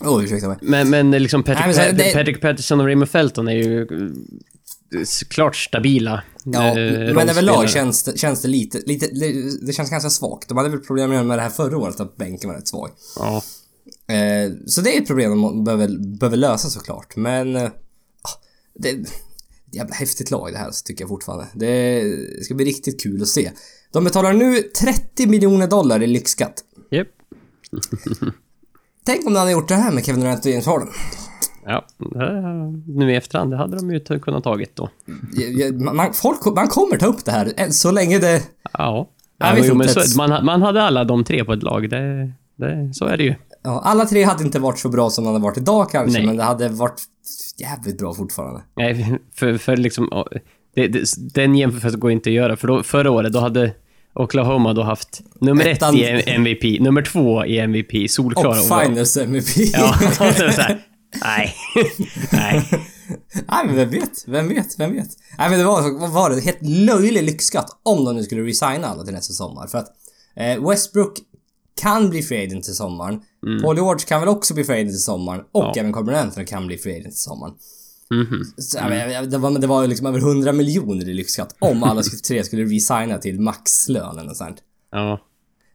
Åh, 0.00 0.16
oh, 0.18 0.24
ursäkta 0.24 0.48
mig. 0.48 0.58
Men, 0.60 0.90
men 0.90 1.10
liksom 1.10 1.42
Patrick, 1.42 1.66
Nej, 1.66 1.76
men 1.76 1.90
så 1.90 1.96
det- 1.96 2.12
Patrick 2.14 2.40
Patterson 2.40 2.80
och 2.80 2.86
Raymond 2.86 3.10
Felton 3.10 3.48
är 3.48 3.52
ju 3.52 3.82
eh, 3.82 3.86
klart 5.28 5.56
stabila. 5.56 6.22
Ja, 6.44 6.78
eh, 6.78 7.14
men 7.14 7.28
överlag 7.28 7.70
känns 7.70 8.02
det, 8.02 8.18
känns 8.18 8.42
det 8.42 8.48
lite, 8.48 8.78
lite... 8.86 9.06
Det 9.66 9.72
känns 9.72 9.90
ganska 9.90 10.10
svagt. 10.10 10.48
De 10.48 10.56
hade 10.56 10.70
väl 10.70 10.80
problem 10.80 11.10
med 11.10 11.38
det 11.38 11.42
här 11.42 11.50
förra 11.50 11.78
året, 11.78 12.00
att 12.00 12.16
bänken 12.16 12.50
var 12.50 12.56
rätt 12.56 12.68
svag. 12.68 12.90
Ja. 13.16 13.42
Eh, 14.14 14.52
så 14.66 14.80
det 14.80 14.96
är 14.96 15.00
ett 15.00 15.06
problem 15.06 15.30
de 15.30 15.64
behöver, 15.64 16.16
behöver 16.18 16.36
lösa 16.36 16.68
såklart, 16.70 17.16
men... 17.16 17.56
Eh, 17.56 17.62
ah, 18.22 18.40
det 18.78 18.90
är 18.90 19.00
ett 19.00 19.12
jävla 19.72 19.94
häftigt 19.94 20.30
lag 20.30 20.52
det 20.52 20.58
här, 20.58 20.70
så 20.70 20.82
tycker 20.82 21.02
jag 21.02 21.08
fortfarande. 21.08 21.46
Det 21.54 22.02
ska 22.44 22.54
bli 22.54 22.64
riktigt 22.64 23.02
kul 23.02 23.22
att 23.22 23.28
se. 23.28 23.50
De 23.92 24.04
betalar 24.04 24.32
nu 24.32 24.62
30 24.62 25.26
miljoner 25.26 25.66
dollar 25.66 26.02
i 26.02 26.06
lyxskatt. 26.06 26.54
Japp. 26.90 27.08
Tänk 29.06 29.26
om 29.26 29.32
de 29.32 29.38
hade 29.38 29.52
gjort 29.52 29.68
det 29.68 29.74
här 29.74 29.92
med 29.92 30.04
Kevin 30.04 30.20
Durant 30.20 30.44
och 30.44 30.50
James 30.50 30.66
Harden. 30.66 30.88
Ja, 31.66 31.86
nu 32.86 33.12
i 33.12 33.16
efterhand, 33.16 33.50
det 33.50 33.56
hade 33.56 33.76
de 33.76 33.90
ju 33.90 34.00
kunnat 34.00 34.44
tagit 34.44 34.76
då. 34.76 34.90
Man, 35.72 36.12
folk, 36.14 36.44
man 36.56 36.68
kommer 36.68 36.96
ta 36.96 37.06
upp 37.06 37.24
det 37.24 37.30
här, 37.30 37.52
eh, 37.56 37.68
så 37.68 37.90
länge 37.90 38.18
det... 38.18 38.42
Ja. 38.72 39.10
Ja 39.38 39.56
jo, 39.56 39.74
men 39.74 39.88
så, 39.88 40.00
man, 40.16 40.44
man 40.44 40.62
hade 40.62 40.82
alla 40.82 41.04
de 41.04 41.24
tre 41.24 41.44
på 41.44 41.52
ett 41.52 41.62
lag, 41.62 41.90
det, 41.90 42.32
det, 42.56 42.94
så 42.94 43.04
är 43.04 43.16
det 43.16 43.24
ju. 43.24 43.34
Ja, 43.62 43.80
alla 43.84 44.04
tre 44.04 44.22
hade 44.22 44.44
inte 44.44 44.58
varit 44.58 44.78
så 44.78 44.88
bra 44.88 45.10
som 45.10 45.24
de 45.24 45.32
hade 45.32 45.42
varit 45.42 45.58
idag 45.58 45.90
kanske, 45.90 46.18
Nej. 46.18 46.26
men 46.26 46.36
det 46.36 46.42
hade 46.42 46.68
varit 46.68 47.02
jävligt 47.58 47.98
bra 47.98 48.14
fortfarande. 48.14 48.62
Nej, 48.76 49.18
för, 49.34 49.58
för 49.58 49.76
liksom... 49.76 50.24
Det, 50.74 50.88
det, 50.88 51.04
den 51.34 51.54
jämförelsen 51.54 52.00
går 52.00 52.10
inte 52.10 52.30
att 52.30 52.34
göra, 52.34 52.56
för 52.56 52.68
då, 52.68 52.82
förra 52.82 53.10
året 53.10 53.32
då 53.32 53.38
hade 53.38 53.72
Oklahoma 54.14 54.72
då 54.72 54.82
haft 54.82 55.20
nummer 55.40 55.66
Ettan. 55.66 55.94
ett 55.94 56.28
i 56.28 56.30
MVP, 56.30 56.80
nummer 56.80 57.02
två 57.02 57.44
i 57.46 57.58
MVP, 57.58 58.10
solklara 58.10 58.60
Och. 58.60 58.82
Finals 58.82 59.16
MVP. 59.16 59.56
Ja, 59.72 59.94
så 60.16 60.24
är 60.24 60.46
det 60.46 60.52
så 60.52 60.60
här, 60.60 60.82
Nej. 61.22 61.54
Nej. 62.32 62.62
Nej 63.48 63.66
men 63.66 63.76
vem 63.76 63.90
vet? 63.90 64.24
Vem 64.26 64.48
vet? 64.48 64.78
Vem 64.78 64.92
vet? 64.92 65.08
Nej 65.38 65.50
men 65.50 65.58
det 65.58 65.64
var, 65.64 66.00
vad 66.00 66.10
var 66.10 66.30
det? 66.30 66.40
Helt 66.40 66.58
löjlig 66.62 67.22
lyxskatt 67.22 67.80
om 67.82 68.04
de 68.04 68.16
nu 68.16 68.22
skulle 68.22 68.42
resigna 68.42 68.86
alla 68.86 69.04
till 69.04 69.14
nästa 69.14 69.32
sommar. 69.32 69.66
För 69.66 69.78
att 69.78 69.88
eh, 70.36 70.68
Westbrook 70.68 71.12
kan 71.80 72.10
bli 72.10 72.22
free 72.22 72.44
agent 72.44 72.64
till 72.64 72.74
sommaren. 72.74 73.20
Paul 73.62 73.76
George 73.76 74.06
kan 74.06 74.20
väl 74.20 74.28
också 74.28 74.54
bli 74.54 74.64
free 74.64 74.76
agent 74.76 74.90
till 74.90 75.02
sommaren. 75.02 75.40
Och 75.52 75.78
Mm. 75.78 75.90
Ja. 75.92 76.00
även 76.00 76.14
Anthony 76.14 76.46
kan 76.46 76.66
bli 76.66 76.78
free 76.78 76.92
agent 76.92 77.10
till 77.14 77.22
sommaren. 77.22 77.54
Så, 78.58 78.78
men, 78.88 78.98
jag- 78.98 79.12
jag- 79.12 79.30
det, 79.30 79.38
var, 79.38 79.58
det 79.58 79.66
var 79.66 79.86
liksom 79.86 80.06
över 80.06 80.18
100 80.18 80.52
miljoner 80.52 81.08
i 81.08 81.14
lyxskatt 81.14 81.56
om 81.58 81.82
alla 81.82 82.02
tre 82.28 82.44
skulle 82.44 82.64
resigna 82.64 83.18
till 83.18 83.40
maxlön 83.40 84.18
eller 84.18 84.34
sånt. 84.34 84.56
Ja. 84.90 85.20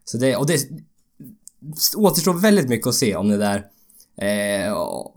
Så 0.04 0.18
det, 0.18 0.36
och 0.36 0.46
det 0.46 0.58
återstår 1.96 2.34
väldigt 2.34 2.68
mycket 2.68 2.86
att 2.86 2.94
se 2.94 3.16
om 3.16 3.28
det 3.28 3.36
där 3.36 3.64
eh, 4.66 4.72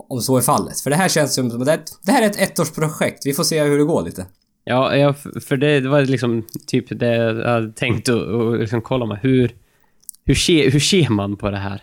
om 0.08 0.20
så 0.20 0.36
är 0.36 0.40
fallet. 0.40 0.80
För 0.80 0.90
det 0.90 0.96
här 0.96 1.08
känns 1.08 1.34
som 1.34 1.48
det, 1.64 1.78
det 2.02 2.12
här 2.12 2.22
är 2.22 2.26
ett 2.30 2.58
ettårsprojekt. 2.58 3.26
Vi 3.26 3.32
får 3.32 3.44
se 3.44 3.62
hur 3.64 3.78
det 3.78 3.84
går 3.84 4.02
lite. 4.02 4.26
Ja, 4.64 4.96
ja, 4.96 5.14
för 5.40 5.56
det, 5.56 5.80
det 5.80 5.88
var 5.88 6.02
liksom 6.02 6.46
typ 6.66 6.98
det 7.00 7.16
jag 7.16 7.34
hade 7.52 7.72
tänkt 7.72 8.08
att 8.08 8.22
och 8.22 8.58
liksom 8.58 8.82
kolla 8.82 9.06
med. 9.06 9.18
Hur, 9.22 9.54
hur, 10.24 10.34
ser, 10.34 10.70
hur 10.70 10.80
ser 10.80 11.08
man 11.08 11.36
på 11.36 11.50
det 11.50 11.56
här? 11.58 11.82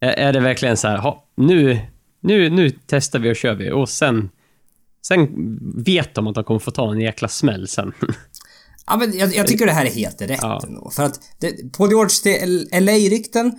Är, 0.00 0.10
är 0.10 0.32
det 0.32 0.40
verkligen 0.40 0.76
så 0.76 0.88
här, 0.88 0.98
ha, 0.98 1.24
nu, 1.34 1.78
nu, 2.20 2.50
nu 2.50 2.70
testar 2.86 3.18
vi 3.18 3.32
och 3.32 3.36
kör 3.36 3.54
vi 3.54 3.70
och 3.70 3.88
sen, 3.88 4.30
sen 5.06 5.28
vet 5.84 6.14
de 6.14 6.26
att 6.26 6.34
de 6.34 6.44
kommer 6.44 6.60
få 6.60 6.70
ta 6.70 6.92
en 6.92 7.00
jäkla 7.00 7.28
smäll 7.28 7.68
sen. 7.68 7.92
Ja, 8.86 8.96
men 8.96 9.18
jag, 9.18 9.34
jag 9.34 9.46
tycker 9.46 9.66
det 9.66 9.72
här 9.72 9.84
är 9.86 9.90
helt 9.90 10.22
rätt 10.22 10.38
Ja. 10.42 10.60
ändå. 10.66 10.90
För 10.90 11.02
att 11.02 11.20
det, 11.40 11.72
Paul 11.72 11.88
George 11.90 12.10
till 12.22 12.68
LA-rykten 12.72 13.52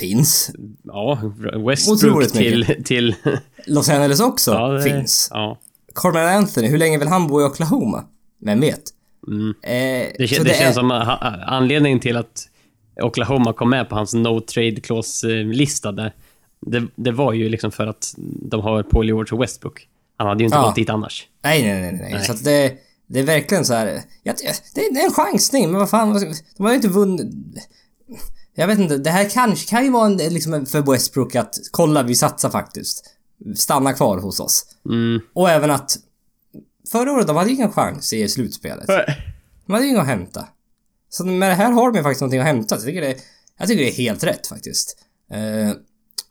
finns. 0.00 0.50
ja, 0.84 1.18
Westbrook 1.66 2.32
till, 2.32 2.76
till... 2.84 3.14
Los 3.66 3.88
Angeles 3.88 4.20
också 4.20 4.50
Ja, 4.52 4.68
det, 4.68 4.82
finns. 4.82 5.28
Ja. 5.30 5.58
Carmelo 5.94 6.26
Anthony, 6.28 6.68
hur 6.68 6.78
länge 6.78 6.98
vill 6.98 7.08
han 7.08 7.26
bo 7.26 7.40
i 7.40 7.44
Oklahoma? 7.44 8.04
Vem 8.44 8.60
vet? 8.60 8.82
Mm. 9.28 9.48
Eh, 9.48 10.12
Det, 10.18 10.26
kän- 10.26 10.44
det, 10.44 10.54
känns 10.54 10.60
är- 10.60 10.72
som 10.72 10.90
anledningen 11.46 12.00
till 12.00 12.16
att 12.16 12.48
Oklahoma 13.02 13.52
kom 13.52 13.70
med 13.70 13.88
på 13.88 13.94
hans 13.96 14.14
no 14.14 14.40
trade 14.40 14.80
clause-lista 14.80 15.92
där. 15.92 16.14
Det, 16.66 16.86
det 16.96 17.12
var 17.12 17.32
ju 17.32 17.48
liksom 17.48 17.70
för 17.72 17.86
att 17.86 18.14
de 18.42 18.60
har 18.60 18.82
Paul 18.82 19.06
George 19.06 19.32
och 19.36 19.42
Westbrook. 19.42 19.86
Han 20.20 20.28
hade 20.28 20.40
ju 20.40 20.44
inte 20.44 20.56
Ja. 20.56 20.62
gått 20.62 20.74
dit 20.74 20.90
annars. 20.90 21.28
Nej, 21.44 21.62
nej, 21.62 21.80
nej, 21.80 21.92
nej. 21.92 22.12
Nej. 22.14 22.24
Så 22.24 22.32
att 22.32 22.44
det, 22.44 22.72
det 23.06 23.18
är 23.20 23.24
verkligen 23.24 23.64
så 23.64 23.74
här. 23.74 24.02
Det, 24.74 24.80
är 24.80 25.04
en 25.04 25.12
chansning, 25.12 25.70
men 25.70 25.80
vad 25.80 25.90
fan. 25.90 26.34
De 26.56 26.62
har 26.64 26.70
ju 26.70 26.76
inte 26.76 26.88
vunnit... 26.88 27.34
Jag 28.54 28.66
vet 28.66 28.78
inte, 28.78 28.96
det 28.96 29.10
här 29.10 29.28
kanske 29.28 29.70
kan 29.70 29.84
ju 29.84 29.90
vara 29.90 30.06
en, 30.06 30.16
liksom 30.16 30.66
för 30.66 30.92
Westbrook 30.92 31.34
att 31.34 31.54
kolla, 31.70 32.02
vi 32.02 32.14
satsar 32.14 32.50
faktiskt. 32.50 33.04
Stanna 33.56 33.92
kvar 33.92 34.18
hos 34.18 34.40
oss. 34.40 34.66
Mm. 34.86 35.20
Och 35.32 35.50
även 35.50 35.70
att 35.70 35.96
förra 36.92 37.12
året, 37.12 37.26
de 37.26 37.36
hade 37.36 37.50
ju 37.50 37.56
ingen 37.56 37.72
chans 37.72 38.12
i 38.12 38.28
slutspelet. 38.28 38.86
De 39.66 39.72
hade 39.72 39.84
ju 39.84 39.90
inget 39.90 40.00
att 40.02 40.06
hämta. 40.08 40.48
Så 41.08 41.24
med 41.24 41.50
det 41.50 41.54
här 41.54 41.72
har 41.72 41.90
de 41.92 41.96
ju 41.96 42.02
faktiskt 42.02 42.20
någonting 42.20 42.40
att 42.40 42.46
hämta. 42.46 42.76
Så 42.76 42.80
jag 42.80 42.86
tycker 42.86 43.00
det, 43.00 43.16
jag 43.58 43.68
tycker 43.68 43.84
det 43.84 43.90
är 43.90 43.94
helt 43.94 44.24
rätt 44.24 44.46
faktiskt. 44.46 44.96
Eh, 45.32 45.70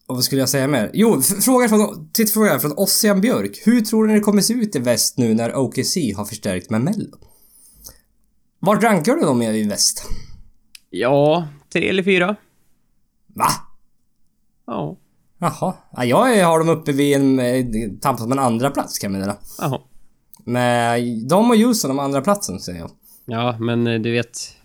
och 0.09 0.15
vad 0.15 0.23
skulle 0.23 0.41
jag 0.41 0.49
säga 0.49 0.67
mer? 0.67 0.91
Jo, 0.93 1.21
fråga 1.21 1.69
från, 1.69 2.09
tittfråga 2.13 2.59
från 2.59 2.73
Ossian 2.77 3.21
Björk. 3.21 3.61
Hur 3.65 3.81
tror 3.81 4.07
ni 4.07 4.13
det 4.13 4.19
kommer 4.19 4.41
se 4.41 4.53
ut 4.53 4.75
i 4.75 4.79
väst 4.79 5.17
nu 5.17 5.33
när 5.33 5.55
OKC 5.55 5.95
har 6.17 6.25
förstärkt 6.25 6.69
med 6.69 6.81
Mello? 6.81 7.17
Vart 8.59 8.83
rankar 8.83 9.15
du 9.15 9.21
dem 9.21 9.41
i 9.41 9.67
väst? 9.67 10.03
Ja, 10.89 11.47
tre 11.73 11.89
eller 11.89 12.03
fyra. 12.03 12.35
Va? 13.27 13.47
Ja. 14.67 14.97
Jaha. 15.39 15.73
Ja, 15.91 16.29
jag 16.29 16.47
har 16.47 16.59
dem 16.59 16.69
uppe 16.69 16.91
vid 16.91 17.15
en... 17.15 17.39
eh, 17.39 17.65
Tampas 18.01 18.27
med 18.27 18.37
en 18.37 18.43
andra 18.45 18.69
plats 18.71 18.99
kan 18.99 19.11
jag 19.13 19.19
meddela. 19.19 19.37
Jaha. 19.59 19.79
Med 20.45 21.03
de 21.29 21.51
och 21.51 21.57
Houston 21.57 21.91
om 21.91 21.99
andra 21.99 22.21
platsen 22.21 22.59
säger 22.59 22.79
jag. 22.79 22.91
Ja, 23.25 23.57
men 23.59 23.87
eh, 23.87 23.99
du 23.99 24.11
vet... 24.11 24.55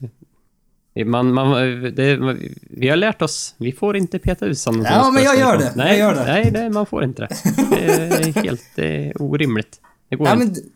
Man, 1.07 1.33
man, 1.33 1.51
det, 1.95 2.37
vi 2.71 2.89
har 2.89 2.97
lärt 2.97 3.23
oss, 3.23 3.55
vi 3.59 3.73
får 3.73 3.97
inte 3.97 4.19
peta 4.19 4.47
ut 4.47 4.59
sådana 4.59 4.89
Ja, 4.91 5.11
men 5.11 5.23
jag 5.23 5.39
gör 5.39 5.59
det. 5.59 5.73
Nej, 5.77 5.99
Jag 5.99 5.99
gör 5.99 6.15
det. 6.15 6.33
Nej, 6.33 6.51
nej, 6.53 6.71
man 6.71 6.87
får 6.87 7.05
inte 7.05 7.23
det. 7.23 7.29
Det 7.71 7.85
är 7.85 8.43
helt 8.45 8.63
det 8.75 9.07
är 9.07 9.23
orimligt. 9.23 9.81
Det 10.09 10.17
går 10.17 10.29
Ja, 10.29 10.33
inte. 10.35 10.61
men... 10.61 10.71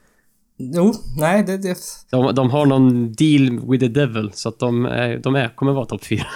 Jo, 0.74 0.94
nej 1.18 1.42
det... 1.44 1.56
det 1.56 1.76
De, 2.10 2.34
de 2.34 2.50
har 2.50 2.66
någon 2.66 3.12
deal 3.12 3.60
with 3.70 3.80
the 3.84 3.88
devil, 3.88 4.30
så 4.34 4.48
att 4.48 4.58
de, 4.58 4.86
är, 4.86 5.18
de 5.18 5.34
är, 5.34 5.48
kommer 5.48 5.72
vara 5.72 5.86
topp 5.86 6.04
fyra. 6.04 6.26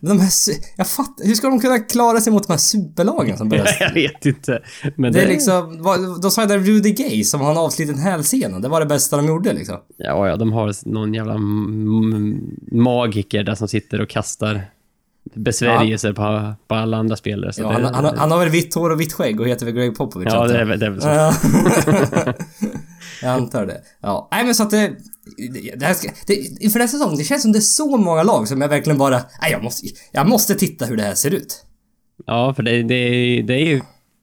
De 0.00 0.20
här... 0.20 0.30
Jag 0.76 0.88
fattar... 0.88 1.26
Hur 1.26 1.34
ska 1.34 1.48
de 1.48 1.60
kunna 1.60 1.78
klara 1.78 2.20
sig 2.20 2.32
mot 2.32 2.46
de 2.46 2.52
här 2.52 2.58
superlagen 2.58 3.38
som 3.38 3.48
börjar... 3.48 3.68
jag 3.80 3.94
vet 3.94 4.26
inte. 4.26 4.62
Men 4.96 5.12
Det 5.12 5.22
är 5.22 5.28
liksom... 5.28 5.82
De 6.22 6.30
sa 6.30 6.46
där 6.46 6.58
Rudy 6.58 6.90
Gay 6.90 7.24
som 7.24 7.40
har 7.40 7.50
en 7.50 7.56
avsliten 7.56 7.98
hälsena. 7.98 8.58
Det 8.58 8.68
var 8.68 8.80
det 8.80 8.86
bästa 8.86 9.16
de 9.16 9.26
gjorde 9.26 9.52
liksom. 9.52 9.76
Ja, 9.96 10.28
ja, 10.28 10.36
de 10.36 10.52
har 10.52 10.88
någon 10.88 11.14
jävla 11.14 11.38
magiker 12.72 13.42
där 13.42 13.54
som 13.54 13.68
sitter 13.68 14.00
och 14.00 14.08
kastar 14.08 14.62
besvärjelser 15.34 16.12
på, 16.12 16.54
på 16.68 16.74
alla 16.74 16.96
andra 16.96 17.16
spelare. 17.16 17.52
Ja, 17.56 17.68
det, 17.68 17.84
han, 17.84 18.04
han, 18.04 18.18
han 18.18 18.30
har 18.30 18.38
väl 18.38 18.48
vitt 18.48 18.74
hår 18.74 18.90
och 18.90 19.00
vitt 19.00 19.12
skägg 19.12 19.40
och 19.40 19.48
heter 19.48 19.66
väl 19.66 19.74
Greg 19.74 19.96
Popovich 19.96 20.32
ja, 20.32 20.46
det 20.46 20.58
är, 20.58 20.64
det 20.64 20.86
är 20.86 20.90
väl 20.90 21.00
så. 21.00 21.08
Ja. 23.24 23.30
jag 23.30 23.36
antar 23.42 23.66
det. 23.66 23.80
Ja, 24.00 24.28
nej 24.32 24.44
men 24.44 24.54
så 24.54 24.62
att 24.62 24.70
det... 24.70 24.92
det, 25.76 25.86
här 25.86 25.94
ska, 25.94 26.10
det 26.26 26.34
inför 26.34 26.78
nästa 26.78 26.98
säsong, 26.98 27.16
det 27.16 27.24
känns 27.24 27.42
som 27.42 27.52
det 27.52 27.58
är 27.58 27.60
så 27.60 27.96
många 27.96 28.22
lag 28.22 28.48
som 28.48 28.60
jag 28.60 28.68
verkligen 28.68 28.98
bara... 28.98 29.20
Nej, 29.42 29.52
jag 29.52 29.62
måste, 29.62 29.86
jag 30.12 30.28
måste 30.28 30.54
titta 30.54 30.86
hur 30.86 30.96
det 30.96 31.02
här 31.02 31.14
ser 31.14 31.30
ut. 31.34 31.64
Ja, 32.26 32.54
för 32.54 32.62
det, 32.62 32.82
det, 32.82 33.42
det 33.42 33.54
är 33.54 33.66
ju 33.66 33.80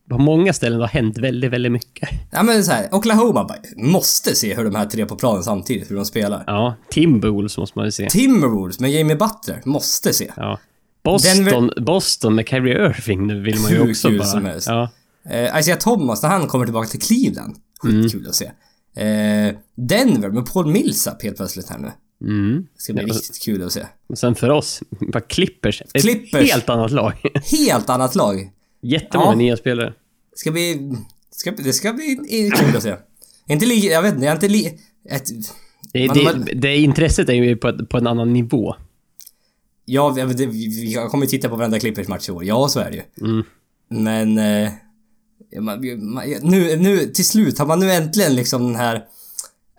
på 0.10 0.18
många 0.18 0.54
ställen 0.54 0.80
har 0.80 0.88
hänt 0.88 1.18
väldigt, 1.18 1.52
väldigt 1.52 1.72
mycket. 1.72 2.10
Ja 2.32 2.44
men 2.44 2.64
så 2.64 2.72
här, 2.72 2.96
Oklahoma 2.96 3.44
bara, 3.44 3.58
måste 3.78 4.36
se 4.36 4.56
hur 4.56 4.64
de 4.64 4.76
här 4.76 4.86
tre 4.86 5.06
på 5.06 5.16
planen 5.16 5.44
samtidigt, 5.44 5.92
hur 5.92 5.96
de 5.96 6.06
spelar. 6.06 6.44
Ja, 6.48 6.76
Timberwolves 6.90 7.58
måste 7.58 7.78
man 7.78 7.86
ju 7.86 7.92
se. 7.92 8.10
Timberwolves 8.10 8.80
med 8.80 8.92
Jamie 8.92 9.16
Butler, 9.16 9.62
måste 9.66 10.14
se. 10.14 10.32
Ja. 10.36 10.60
Boston, 11.04 11.46
Denver- 11.46 11.82
Boston 11.82 12.36
med 12.36 12.48
Kyrie 12.48 12.86
Irving 12.88 13.28
nu 13.28 13.42
vill 13.42 13.60
man 13.60 13.72
ju 13.72 13.78
Hur 13.78 13.90
också 13.92 14.08
kul 14.08 14.18
bara... 14.18 14.28
som 14.28 14.46
helst. 14.46 14.68
Ja. 14.68 14.90
Eh, 15.30 15.60
Isaiah 15.60 15.80
Thomas, 15.80 16.24
när 16.24 16.30
han 16.30 16.48
kommer 16.48 16.66
tillbaka 16.66 16.88
till 16.88 17.02
Cleveland, 17.02 17.56
skitkul 17.80 18.28
att 18.28 18.36
se. 18.36 18.52
Eh, 18.96 19.56
Denver 19.76 20.30
med 20.30 20.46
Paul 20.46 20.66
Millsap 20.72 21.24
helt 21.24 21.38
plötsligt 21.38 21.70
här 21.70 21.78
nu. 21.80 21.92
Mm. 22.22 22.68
Det 22.76 22.82
ska 22.82 22.94
bli 22.94 23.04
riktigt 23.04 23.42
kul 23.44 23.64
att 23.64 23.72
se. 23.72 23.86
Och 24.08 24.18
sen 24.18 24.36
för 24.36 24.50
oss, 24.50 24.84
bara 25.14 25.22
Clippers. 25.22 25.82
Ett 25.82 26.02
Clippers. 26.02 26.52
helt 26.52 26.70
annat 26.70 26.92
lag. 26.92 27.14
Helt 27.52 27.90
annat 27.90 28.16
lag. 28.16 28.52
Jättemånga 28.82 29.32
Ja. 29.32 29.36
nya 29.38 29.58
spelare. 29.58 29.94
Ska 30.36 30.52
bli... 30.52 30.92
Ska, 31.32 31.52
det 31.52 31.74
ska 31.74 31.94
bli 31.94 32.16
kul 32.60 32.76
att 32.78 32.84
se. 32.84 32.96
Inte 33.48 33.66
lika... 33.66 33.88
Jag 33.88 34.02
vet 34.02 34.14
inte, 34.14 34.26
jag 34.26 34.32
är 34.32 34.36
inte 34.36 34.48
li... 34.48 34.80
Ett, 35.10 35.26
Det, 35.94 36.08
Man- 36.08 36.18
det, 36.18 36.24
man- 36.24 36.48
det 36.56 36.78
intresset 36.78 37.30
är 37.30 37.34
ju 37.34 37.56
på, 37.56 37.68
ett- 37.68 37.90
på 37.90 37.98
en 37.98 38.08
annan 38.08 38.34
nivå. 38.34 38.76
ja, 39.86 40.14
jag, 40.18 40.38
det, 40.38 40.46
vi 40.46 40.98
kommer 41.10 41.26
ju 41.26 41.30
titta 41.30 41.50
på 41.50 41.56
varenda 41.56 41.80
Clippers 41.80 42.08
match 42.08 42.30
i 42.30 42.32
år. 42.32 42.44
Ja, 42.46 42.68
så 42.70 42.80
är 42.80 42.92
det 42.92 42.98
ju. 42.98 43.28
Mm. 43.28 43.44
Men... 43.90 44.38
Eh, 44.38 44.72
man, 45.60 46.04
man, 46.14 46.24
nu, 46.42 46.76
nu, 46.78 47.06
till 47.06 47.26
slut 47.26 47.60
har 47.60 47.66
man 47.66 47.80
nu 47.80 47.92
äntligen 47.92 48.36
liksom 48.36 48.64
den 48.64 48.76
här... 48.76 49.02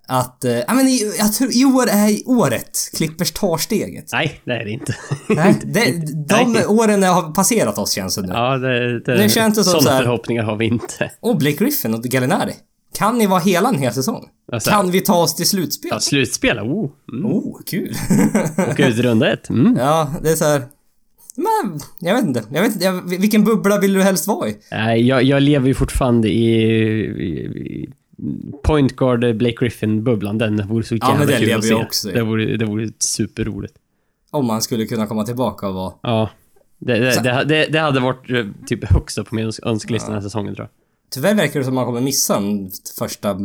Att... 0.09 0.45
Eh, 0.45 0.53
ja 0.53 0.75
men 0.75 0.89
i, 0.89 1.13
jag 1.19 1.33
tror 1.33 1.51
i 1.57 1.65
år 1.65 1.87
är 1.89 2.09
i 2.09 2.23
året 2.27 2.79
Clippers 2.97 3.33
tar 3.33 3.57
steget. 3.57 4.05
Nej, 4.13 4.41
det 4.45 4.53
är 4.53 4.65
det 4.65 4.71
inte. 4.71 4.97
Nej, 5.29 5.61
det, 5.65 5.93
de 6.29 6.53
Nej. 6.53 6.67
åren 6.67 7.03
har 7.03 7.35
passerat 7.35 7.79
oss 7.79 7.93
känns 7.93 8.15
det 8.15 8.23
nu. 8.23 8.29
ja, 8.33 8.59
det, 8.59 9.01
det, 9.01 9.17
Det 9.17 9.29
känns 9.29 9.49
inte 9.59 9.65
som 9.65 9.73
sådana 9.73 9.83
så 9.83 9.91
här- 9.91 10.03
förhoppningar 10.03 10.43
har 10.43 10.57
vi 10.57 10.65
inte. 10.65 11.11
Och 11.21 11.37
Blake 11.39 11.57
Griffin 11.65 11.95
och 11.95 12.03
Gallinari. 12.03 12.53
Kan 12.99 13.19
ni 13.19 13.27
vara 13.27 13.41
hela 13.41 13.69
en 13.69 13.79
hel 13.79 13.93
säsong? 13.95 14.29
Alltså- 14.53 14.71
kan 14.71 14.91
vi 14.91 15.01
ta 15.01 15.15
oss 15.23 15.35
till 15.37 15.49
slutspel? 15.49 15.91
Ja, 15.93 16.01
slutspel, 16.01 16.59
oh. 16.59 16.91
Mm. 17.13 17.27
Oh, 17.27 17.61
kul. 17.67 17.95
Åka 18.71 18.89
ut 18.89 18.99
i 18.99 19.03
runda 19.03 19.33
ett. 19.33 19.51
Mm. 19.51 19.77
ja, 19.81 20.11
det 20.23 20.31
är 20.31 20.37
så 20.37 20.45
här. 20.45 20.63
Men, 21.37 21.81
jag 22.01 22.15
vet 22.15 22.25
inte. 22.25 22.43
Jag 22.53 22.63
vet 22.63 22.73
inte. 22.73 22.85
Jag, 22.85 23.03
vilken 23.03 23.45
bubbla 23.45 23.79
vill 23.79 23.93
du 23.93 24.03
helst 24.03 24.27
vara 24.27 24.49
i? 24.49 24.57
Nej, 24.71 25.07
jag, 25.07 25.23
jag 25.23 25.43
lever 25.43 25.69
ju 25.69 25.75
fortfarande 25.75 26.29
i, 26.29 26.55
i, 26.55 27.29
i 27.45 27.93
point 28.63 28.97
guard 28.97 29.37
Blake 29.37 29.57
Griffin-bubblan. 29.61 30.39
Den 30.39 30.69
vore 30.69 30.85
så 30.85 30.95
Ja, 30.95 30.99
jävla 31.09 31.19
men 31.19 31.27
den 31.29 31.37
kul 31.39 31.47
lever 31.47 31.59
att 31.59 31.65
jag 31.71 31.79
se. 31.81 31.85
också 31.87 32.11
i. 32.11 32.13
Det 32.13 32.23
vore, 32.23 32.57
det 32.57 32.65
vore 32.65 32.89
superroligt. 32.99 33.75
Om 34.31 34.47
man 34.47 34.63
skulle 34.63 34.87
kunna 34.87 35.07
komma 35.07 35.25
tillbaka 35.25 35.69
och 35.69 35.75
vara... 35.75 35.93
Ja. 36.03 36.31
Det, 36.79 36.99
det, 36.99 37.23
det, 37.23 37.45
det, 37.49 37.67
det 37.73 37.79
hade 37.79 38.01
varit 38.01 38.31
eh, 38.31 38.47
typ 38.67 38.85
högst 38.93 39.19
upp 39.19 39.29
på 39.29 39.35
min 39.35 39.45
öns- 39.47 39.61
önskelista 39.63 40.09
den 40.09 40.15
här 40.15 40.23
säsongen 40.23 40.55
tror 40.55 40.65
jag. 40.65 40.71
Tyvärr 41.11 41.35
verkar 41.35 41.61
det 41.61 41.65
som 41.67 41.75
man 41.75 41.85
kommer 41.87 42.01
missa 42.01 42.35
den 42.41 42.71
första, 42.99 43.39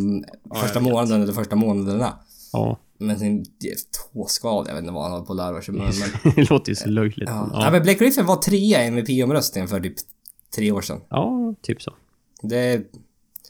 första 0.62 0.80
månaden 0.80 1.21
eller 1.23 1.34
första 1.34 1.56
månaderna. 1.56 2.13
Ja. 2.54 2.80
Men 2.97 3.19
sin 3.19 3.45
tåskada, 4.13 4.69
jag 4.69 4.75
vet 4.75 4.81
inte 4.83 4.93
vad 4.93 5.03
han 5.03 5.12
har 5.12 5.21
på 5.21 5.33
att 5.33 5.38
lära 5.38 5.62
sig. 5.62 5.73
Men, 5.73 5.86
men, 6.23 6.33
det 6.36 6.49
låter 6.49 6.69
ju 6.71 6.75
så 6.75 6.89
löjligt. 6.89 7.29
ja. 7.29 7.47
men 7.51 7.62
Ja. 7.62 7.71
men 7.71 7.81
Blake 7.81 7.99
Griffin 7.99 8.25
var 8.25 8.36
trea 8.36 8.83
i 8.83 8.88
MVP-omröstningen 8.88 9.67
för 9.67 9.79
typ 9.79 9.95
tre 10.55 10.71
år 10.71 10.81
sedan. 10.81 11.01
ja, 11.10 11.53
typ 11.62 11.81
så. 11.81 11.93
Det... 12.41 12.81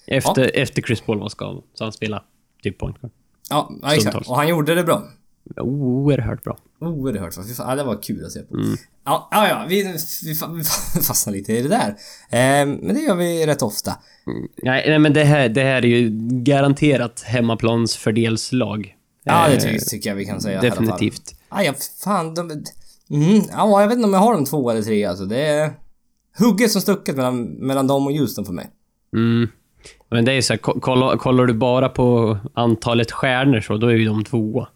Efter, 0.07 0.51
efter 0.57 0.81
Chris 0.81 1.01
Paul 1.01 1.19
var 1.19 1.29
skadad. 1.29 1.63
Så 1.73 1.83
han 1.83 1.93
spelade 1.93 2.23
typ 2.63 2.77
point 2.77 3.01
guard. 3.01 3.11
Ja, 3.49 3.71
ja 3.81 3.95
exakt. 3.95 4.29
Och 4.29 4.35
han 4.35 4.47
gjorde 4.47 4.75
det 4.75 4.83
bra. 4.83 5.03
Oerhört 5.57 6.43
bra. 6.43 6.57
Oerhört. 6.79 7.33
Fan, 7.33 7.45
ja, 7.57 7.75
det 7.75 7.83
var 7.83 8.01
kul 8.03 8.25
att 8.25 8.31
se 8.31 8.39
på. 8.41 8.55
Mm. 8.55 8.77
Ja, 9.05 9.27
ja, 9.31 9.47
ja, 9.49 9.65
vi, 9.69 9.83
vi, 9.83 10.33
fa- 10.33 10.53
vi 10.55 10.61
fa- 10.61 11.01
fastnar 11.07 11.33
lite 11.33 11.53
i 11.53 11.61
det 11.61 11.69
där. 11.69 11.87
Eh, 12.29 12.65
men 12.65 12.93
det 12.93 12.99
gör 13.01 13.15
vi 13.15 13.45
rätt 13.45 13.61
ofta. 13.61 13.93
Nej, 14.63 14.89
nej 14.89 14.99
men 14.99 15.13
det 15.13 15.23
här, 15.23 15.49
det 15.49 15.63
här 15.63 15.85
är 15.85 15.87
ju 15.87 16.09
garanterat 16.43 17.21
hemmaplansfördelslag. 17.21 18.96
Ja, 19.27 19.47
det 19.47 19.53
Eh, 19.55 19.59
ty 19.73 19.79
tycker 19.79 20.09
jag 20.09 20.15
vi 20.15 20.25
kan 20.25 20.41
säga. 20.41 20.61
Definitivt. 20.61 21.35
Ja, 21.49 21.63
ja, 21.63 21.73
fan, 22.03 22.33
de... 22.33 22.51
Mm, 23.09 23.41
ja, 23.51 23.81
jag 23.81 23.87
vet 23.87 23.95
inte 23.95 24.07
om 24.07 24.13
jag 24.13 24.19
har 24.19 24.33
dem 24.33 24.45
två 24.45 24.69
eller 24.71 24.81
tre 24.81 25.05
alltså. 25.05 25.25
Det 25.25 25.45
är 25.45 25.73
hugget 26.39 26.71
som 26.71 26.81
stucket 26.81 27.15
mellan, 27.15 27.43
mellan 27.43 27.87
dem 27.87 28.07
och 28.07 28.13
Houston 28.13 28.45
för 28.45 28.53
mig. 28.53 28.69
Mm. 29.13 29.49
Men 30.09 30.25
det 30.25 30.31
är 30.33 30.41
så 30.41 30.53
här, 30.53 30.57
ko- 30.57 30.79
kolla, 30.81 31.17
kollar 31.17 31.45
du 31.45 31.53
bara 31.53 31.89
på 31.89 32.37
antalet 32.53 33.11
stjärnor 33.11 33.61
så, 33.61 33.77
då 33.77 33.87
är 33.87 33.93
ju 33.95 34.05
de 34.05 34.23
tvåa. 34.23 34.67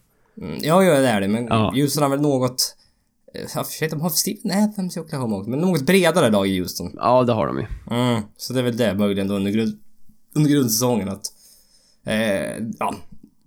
Mm, 0.42 0.58
ja, 0.62 0.84
ja, 0.84 1.00
det 1.00 1.08
är 1.08 1.22
det. 1.22 1.28
Men 1.28 1.46
Ja. 1.46 1.72
Houston 1.76 2.04
har 2.04 2.10
väl 2.10 2.22
något... 2.22 2.76
eh, 3.36 3.42
Ja, 3.56 3.64
för 3.64 3.72
sig, 3.72 3.90
de 3.90 4.02
har 4.02 4.10
Steven 4.10 4.64
Adams 4.64 4.98
i 4.98 5.00
Oklahoma 5.00 5.38
också, 5.38 5.50
men 5.50 5.60
något 5.60 5.82
bredare 5.82 6.30
lag 6.30 6.48
i 6.48 6.60
Houston. 6.60 6.92
Ja, 6.96 7.24
det 7.24 7.34
har 7.34 7.48
de 7.48 7.58
ju. 7.60 7.66
Mm, 7.98 8.22
så 8.38 8.54
det 8.54 8.60
är 8.60 8.64
väl 8.64 8.78
det 8.78 8.94
möjligen 8.94 9.28
då 9.28 9.36
under, 9.36 9.52
grund, 9.52 9.80
under 10.36 10.50
grundsäsongen 10.52 11.10
att... 11.10 11.24
Eh, 12.06 12.64
ja, 12.80 12.96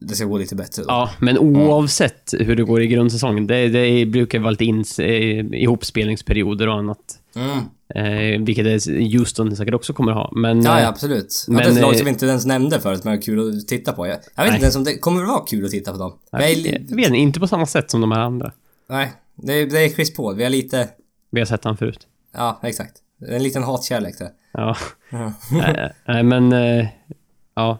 det 0.04 0.14
ska 0.14 0.24
gå 0.24 0.38
lite 0.38 0.54
bättre 0.54 0.82
då. 0.82 0.88
Ja, 0.88 1.10
men 1.20 1.38
oavsett 1.38 2.34
hur 2.38 2.56
det 2.56 2.62
går 2.64 2.82
i 2.82 2.86
grundsäsongen, 2.86 3.46
det, 3.46 3.68
det 3.68 4.06
brukar 4.06 4.38
vara 4.38 4.50
lite 4.50 4.64
ins, 4.64 4.98
eh, 4.98 5.46
ihopspelningsperioder 5.52 6.68
och 6.68 6.74
annat. 6.74 7.18
Mm. 7.36 7.58
Eh, 7.94 8.40
vilket 8.44 8.66
är 8.66 9.18
Houston 9.18 9.56
säkert 9.56 9.74
också 9.74 9.92
kommer 9.92 10.12
att 10.12 10.18
ha. 10.18 10.30
Men, 10.32 10.62
Ja, 10.62 10.70
ja 10.76 10.80
eh, 10.80 10.88
absolut. 10.88 11.44
men, 11.48 11.56
det 11.56 11.62
är 11.64 11.68
ett 11.70 11.80
lag 11.80 11.92
eh, 11.92 11.96
som 11.96 12.04
vi 12.04 12.10
inte 12.10 12.26
ens 12.26 12.46
nämnde 12.46 12.80
förut, 12.80 13.04
men 13.04 13.12
är 13.12 13.22
kul 13.22 13.58
att 13.58 13.68
titta 13.68 13.92
på. 13.92 14.06
Jag, 14.06 14.12
jag 14.12 14.18
vet 14.18 14.36
Nej. 14.36 14.46
inte 14.54 14.64
ens 14.64 14.76
om 14.76 14.84
det 14.84 14.98
kommer 14.98 15.20
det 15.20 15.26
vara 15.26 15.44
kul 15.46 15.64
att 15.64 15.70
titta 15.70 15.92
på 15.92 15.98
dem. 15.98 16.12
jag, 16.30 16.42
är, 16.44 16.48
jag 16.48 16.56
li- 16.58 16.86
vet 16.96 17.12
inte, 17.14 17.40
på 17.40 17.46
samma 17.46 17.66
sätt 17.66 17.90
som 17.90 18.00
de 18.00 18.12
här 18.12 18.20
andra. 18.20 18.52
nej, 18.88 19.12
det 19.34 19.52
är, 19.52 19.66
det 19.66 19.84
är 19.84 19.88
Chris 19.88 20.14
Paul. 20.14 20.36
Vi 20.36 20.42
har 20.42 20.50
lite... 20.50 20.88
Vi 21.30 21.40
har 21.40 21.46
sett 21.46 21.64
han 21.64 21.76
förut. 21.76 22.06
Ja, 22.34 22.60
exakt. 22.62 22.92
En 23.28 23.42
liten 23.42 23.62
hatkärlek 23.62 24.18
där. 24.18 24.28
Ja. 24.52 24.76
Ja. 25.10 25.32
Nej, 25.52 25.92
nej, 26.08 26.22
men... 26.22 26.52
ja. 27.54 27.78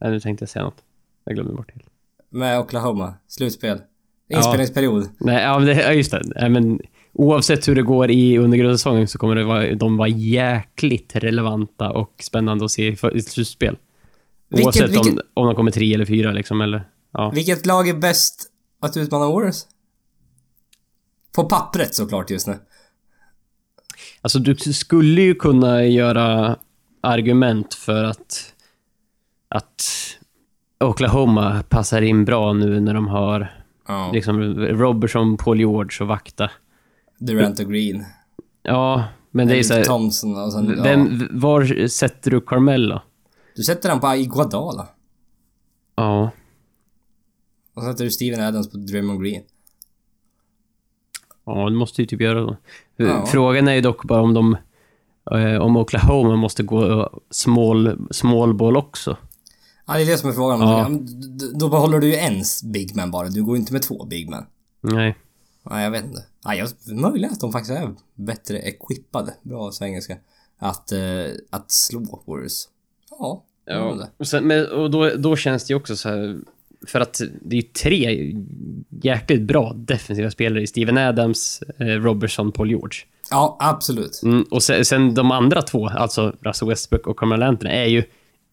Nej, 0.00 0.10
nu 0.10 0.20
tänkte 0.20 0.42
jag 0.42 0.48
säga 0.50 0.64
något. 0.64 0.76
Jag 1.24 1.34
glömde 1.34 1.52
bort 1.54 1.70
helt. 1.72 1.86
Med 2.30 2.60
Oklahoma. 2.60 3.14
Slutspel. 3.28 3.80
Inspelningsperiod. 4.28 5.08
Nej, 5.18 5.42
ja, 5.42 5.58
men 5.58 5.66
det, 5.66 5.74
ja, 5.82 5.92
just 5.92 6.10
det. 6.10 6.22
Nej, 6.36 6.50
men 6.50 6.80
oavsett 7.12 7.68
hur 7.68 7.74
det 7.74 7.82
går 7.82 8.10
i 8.10 8.38
under 8.38 8.58
grundsäsongen 8.58 9.08
så 9.08 9.18
kommer 9.18 9.34
det 9.34 9.44
vara, 9.44 9.74
de 9.74 9.96
vara 9.96 10.08
jäkligt 10.08 11.16
relevanta 11.16 11.90
och 11.90 12.14
spännande 12.22 12.64
att 12.64 12.70
se 12.70 12.88
i, 13.14 13.22
slutspel. 13.22 13.76
Vilket- 14.48 14.66
Oavsett 14.66 14.90
vilket- 14.90 15.12
om, 15.12 15.20
om 15.34 15.46
de 15.46 15.54
kommer 15.54 15.70
tre 15.70 15.94
eller 15.94 16.04
fyra 16.04 16.32
liksom, 16.32 16.60
eller... 16.60 16.84
Ja. 17.12 17.30
Vilket 17.34 17.66
lag 17.66 17.88
är 17.88 17.94
bäst 17.94 18.50
att 18.80 18.96
utmana 18.96 19.26
Warriors? 19.30 19.62
På 21.34 21.44
pappret 21.44 21.94
såklart 21.94 22.30
just 22.30 22.46
nu. 22.46 22.58
Alltså, 24.20 24.38
du 24.38 24.54
skulle 24.56 25.22
ju 25.22 25.34
kunna 25.34 25.84
göra 25.84 26.56
argument 27.00 27.74
för 27.74 28.04
att... 28.04 28.52
Att 29.48 29.82
Oklahoma 30.80 31.62
passar 31.68 32.02
in 32.02 32.24
bra 32.24 32.52
nu 32.52 32.80
när 32.80 32.94
de 32.94 33.08
har 33.08 33.52
Ja. 33.88 34.10
liksom 34.12 34.40
Robertson, 34.58 35.36
Paul 35.36 35.58
George 35.58 35.98
och 36.00 36.06
vakta. 36.08 36.50
Durant 37.18 37.60
och 37.60 37.66
Green. 37.70 38.04
Ja, 38.62 39.04
men 39.30 39.48
det 39.48 39.58
är 39.58 39.62
så 39.62 39.74
här, 39.74 39.84
Thompson 39.84 40.42
och 40.44 40.52
sen... 40.52 40.74
Ja. 40.76 40.82
vem, 40.82 41.28
Var 41.30 41.86
sätter 41.88 42.30
du 42.30 42.40
Carmelo? 42.40 43.00
Du 43.56 43.62
sätter 43.62 43.88
den 43.88 44.00
på 44.00 44.14
Iguodala. 44.14 44.88
Ja. 45.96 46.30
Och 47.74 47.82
så 47.82 47.90
sätter 47.90 48.04
du 48.04 48.10
Steven 48.10 48.40
Adams 48.46 48.70
på 48.70 48.76
Draymond 48.78 49.22
Green. 49.22 49.42
Ja, 51.46 51.64
det 51.70 51.76
måste 51.76 52.02
ju 52.02 52.06
typ 52.06 52.20
göra 52.20 52.46
så. 52.46 52.56
Ja. 52.96 53.26
Frågan 53.26 53.68
är 53.68 53.74
ju 53.74 53.80
dock 53.80 54.04
bara 54.04 54.22
om 54.22 54.34
de... 54.34 54.56
eh, 55.30 55.60
Om 55.60 55.76
Oklahoma 55.76 56.36
måste 56.36 56.62
gå 56.62 57.10
small, 57.30 58.06
small 58.10 58.54
ball 58.54 58.76
också. 58.76 59.16
Ja, 59.86 59.94
det 59.94 60.02
är 60.02 60.06
det 60.06 60.18
som 60.18 60.30
är 60.30 60.34
frågan. 60.34 60.60
Ja. 60.60 60.90
Ja. 60.90 60.98
Då 61.54 61.68
behåller 61.68 62.00
du 62.00 62.06
ju 62.06 62.16
en 62.16 62.42
big 62.64 62.96
man 62.96 63.10
bara. 63.10 63.28
Du 63.28 63.44
går 63.44 63.56
inte 63.56 63.72
med 63.72 63.82
två 63.82 64.04
big 64.04 64.30
man. 64.30 64.46
Nej. 64.80 65.16
Nej, 65.70 65.84
jag 65.84 65.90
vet 65.90 66.04
inte. 66.04 66.24
Nej, 66.44 66.58
jag, 66.58 66.96
möjligen 66.96 67.32
att 67.32 67.40
de 67.40 67.52
faktiskt 67.52 67.78
är 67.78 67.94
bättre 68.14 68.58
equippade. 68.58 69.34
Bra 69.42 69.72
svengelska. 69.72 70.16
Att, 70.58 70.92
eh, 70.92 71.00
att 71.50 71.70
slå 71.70 72.22
Warriors. 72.26 72.52
Ja, 73.10 73.44
inte. 73.92 74.10
Och, 74.16 74.26
sen, 74.26 74.46
men, 74.46 74.66
och 74.66 74.90
då, 74.90 75.10
då 75.16 75.36
känns 75.36 75.64
det 75.64 75.72
ju 75.72 75.76
också 75.76 75.96
så 75.96 76.08
här... 76.08 76.38
För 76.86 77.00
att 77.00 77.20
det 77.42 77.56
är 77.56 77.60
ju 77.60 77.68
tre 77.68 78.34
jäkligt 79.02 79.42
bra 79.42 79.72
defensiva 79.76 80.30
spelare 80.30 80.62
i 80.62 80.66
Steven 80.66 80.98
Adams, 80.98 81.62
eh, 81.78 81.86
Robertson, 81.86 82.52
Paul 82.52 82.70
George. 82.70 82.98
Ja, 83.30 83.56
absolut. 83.60 84.20
Mm, 84.24 84.42
och 84.50 84.62
sen, 84.62 84.84
sen 84.84 85.14
de 85.14 85.30
andra 85.30 85.62
två, 85.62 85.88
alltså 85.88 86.36
Russell 86.40 86.68
Westbrook 86.68 87.06
och 87.06 87.18
Carmelo 87.18 87.44
Anthony, 87.46 87.70
är 87.70 87.84
ju 87.84 88.04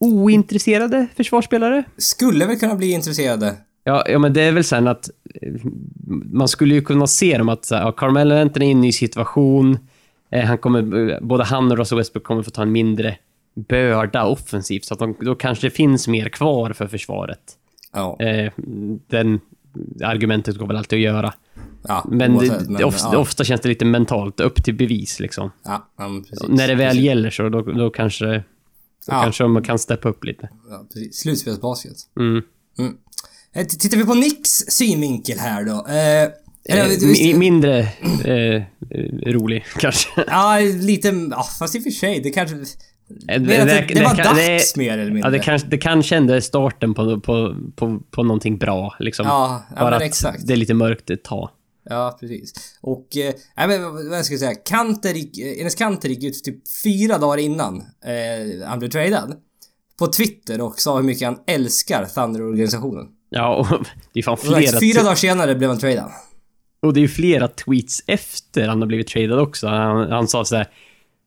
ointresserade 0.02 1.06
försvarsspelare. 1.16 1.84
Skulle 1.96 2.46
väl 2.46 2.58
kunna 2.58 2.74
bli 2.74 2.92
intresserade. 2.92 3.56
Ja, 3.84 4.04
ja, 4.08 4.18
men 4.18 4.32
det 4.32 4.42
är 4.42 4.52
väl 4.52 4.64
sen 4.64 4.88
att 4.88 5.10
eh, 5.42 5.52
man 6.32 6.48
skulle 6.48 6.74
ju 6.74 6.82
kunna 6.82 7.06
se 7.06 7.38
dem 7.38 7.48
att 7.48 7.68
ja, 7.70 7.92
Carmelo 7.92 8.34
Anthony 8.34 8.66
är 8.66 8.68
i 8.68 8.72
en 8.72 8.80
ny 8.80 8.92
situation. 8.92 9.78
Eh, 10.30 10.44
han 10.44 10.58
kommer, 10.58 11.10
eh, 11.10 11.18
både 11.20 11.44
han 11.44 11.72
och 11.72 11.78
Russell 11.78 11.98
Westbrook 11.98 12.24
kommer 12.24 12.42
få 12.42 12.50
ta 12.50 12.62
en 12.62 12.72
mindre 12.72 13.16
börda 13.54 14.24
offensivt, 14.24 14.84
så 14.84 14.94
att 14.94 15.00
de, 15.00 15.16
då 15.20 15.34
kanske 15.34 15.66
det 15.66 15.70
finns 15.70 16.08
mer 16.08 16.28
kvar 16.28 16.72
för 16.72 16.86
försvaret. 16.86 17.40
Ja. 17.92 18.20
Eh, 18.20 18.52
den, 19.06 19.40
argumentet 20.04 20.56
går 20.56 20.66
väl 20.66 20.76
alltid 20.76 20.96
att 20.96 21.02
göra. 21.14 21.32
Ja, 21.88 22.04
Men, 22.08 22.36
oavsett, 22.36 22.78
det, 22.78 22.84
ofta, 22.84 23.08
ja, 23.12 23.18
ofta 23.18 23.44
känns 23.44 23.60
det 23.60 23.68
lite 23.68 23.84
mentalt, 23.84 24.40
upp 24.40 24.64
till 24.64 24.74
bevis 24.74 25.20
liksom. 25.20 25.50
Ja, 25.64 25.88
ja, 25.98 26.08
men 26.08 26.24
precis. 26.24 26.48
När 26.48 26.68
det 26.68 26.74
väl 26.74 26.88
precis. 26.88 27.02
gäller 27.02 27.30
så, 27.30 27.48
då, 27.48 27.62
då 27.62 27.90
kanske... 27.90 28.44
Då 29.06 29.12
Ja. 29.14 29.22
kanske 29.22 29.44
man 29.46 29.62
kan 29.62 29.78
steppa 29.78 30.08
upp 30.08 30.24
lite. 30.24 30.48
Ja. 30.70 30.86
Slutspelsbasket. 31.12 31.96
Mm. 32.20 32.42
Eh, 33.54 33.64
t- 33.66 33.78
Tittar 33.78 33.96
vi 33.96 34.04
på 34.04 34.14
Nicks 34.14 34.50
synvinkel 34.50 35.38
här 35.38 35.64
då. 35.64 35.86
Eh, 35.88 36.30
Eh, 36.68 36.78
eller, 36.78 36.94
mi- 36.96 37.36
mindre 37.36 37.78
eh, 38.24 38.54
eh, 38.54 38.62
rolig, 39.26 39.64
kanske. 39.78 40.08
ja, 40.26 40.58
lite... 40.58 41.08
Ja, 41.30 41.42
fast 41.58 41.74
i 41.74 41.78
och 41.78 41.82
för 41.82 41.90
sig, 41.90 42.20
det 42.20 42.30
kanske... 42.30 42.56
Eh, 42.56 42.62
Men 43.26 43.42
att 43.42 43.48
det, 43.48 43.86
det, 43.94 44.02
var 44.02 44.14
kan- 44.14 44.36
dags 44.36 44.72
det- 44.72 44.78
mer 44.78 44.92
eller 44.98 45.04
mindre. 45.12 45.20
Ja, 45.26 45.30
det, 45.30 45.38
kanske, 45.38 45.68
det 45.68 45.78
kanske 45.78 46.16
ändå 46.16 46.34
är 46.34 46.40
starten 46.40 46.94
på, 46.94 47.20
på, 47.20 47.56
på, 47.76 48.00
på 48.10 48.22
någonting 48.22 48.58
bra. 48.58 48.96
Liksom. 48.98 49.26
Ja, 49.26 49.62
ja 49.70 49.74
Bara 49.80 49.84
men 49.84 49.94
att 49.94 50.02
exakt. 50.02 50.46
det 50.46 50.52
är 50.52 50.56
lite 50.56 50.74
mörkt 50.74 51.10
ett 51.10 51.24
tag. 51.24 51.50
Ja, 51.84 52.16
precis. 52.20 52.52
Och, 52.80 53.16
eh, 53.16 53.34
nej, 53.56 53.68
men 53.68 53.82
vad 53.82 53.92
vad 54.08 54.18
jag 54.18 54.24
ska 54.24 54.38
säga, 54.38 54.54
Kanter 54.54 55.14
gick, 55.14 55.38
eh, 55.38 55.60
Enes 55.60 55.74
Kanter 55.74 56.08
gick 56.08 56.24
ut 56.24 56.44
typ 56.44 56.68
fyra 56.84 57.18
dagar 57.18 57.38
innan 57.38 57.76
eh, 58.04 58.66
han 58.68 58.78
blev 58.78 58.88
tradad. 58.88 59.34
På 59.98 60.06
Twitter 60.06 60.60
och 60.60 60.80
sa 60.80 60.96
hur 60.96 61.02
mycket 61.02 61.28
han 61.28 61.38
älskar 61.46 62.04
Thunder-organisationen. 62.04 63.06
Ja, 63.30 63.56
och 63.56 63.86
det 64.12 64.20
är 64.20 64.22
fan 64.22 64.36
flera, 64.36 64.80
fyra 64.80 65.02
dagar 65.02 65.14
senare 65.14 65.54
blev 65.54 65.70
han 65.70 65.78
tradad. 65.78 66.10
och 66.82 66.94
det 66.94 67.00
är 67.00 67.02
ju 67.02 67.08
flera 67.08 67.48
tweets 67.48 68.02
efter 68.06 68.68
han 68.68 68.80
har 68.80 68.86
blivit 68.88 69.06
tradad 69.06 69.38
också. 69.38 69.66
Han, 69.66 70.10
han 70.12 70.28
sa 70.28 70.44
så 70.44 70.56
här. 70.56 70.68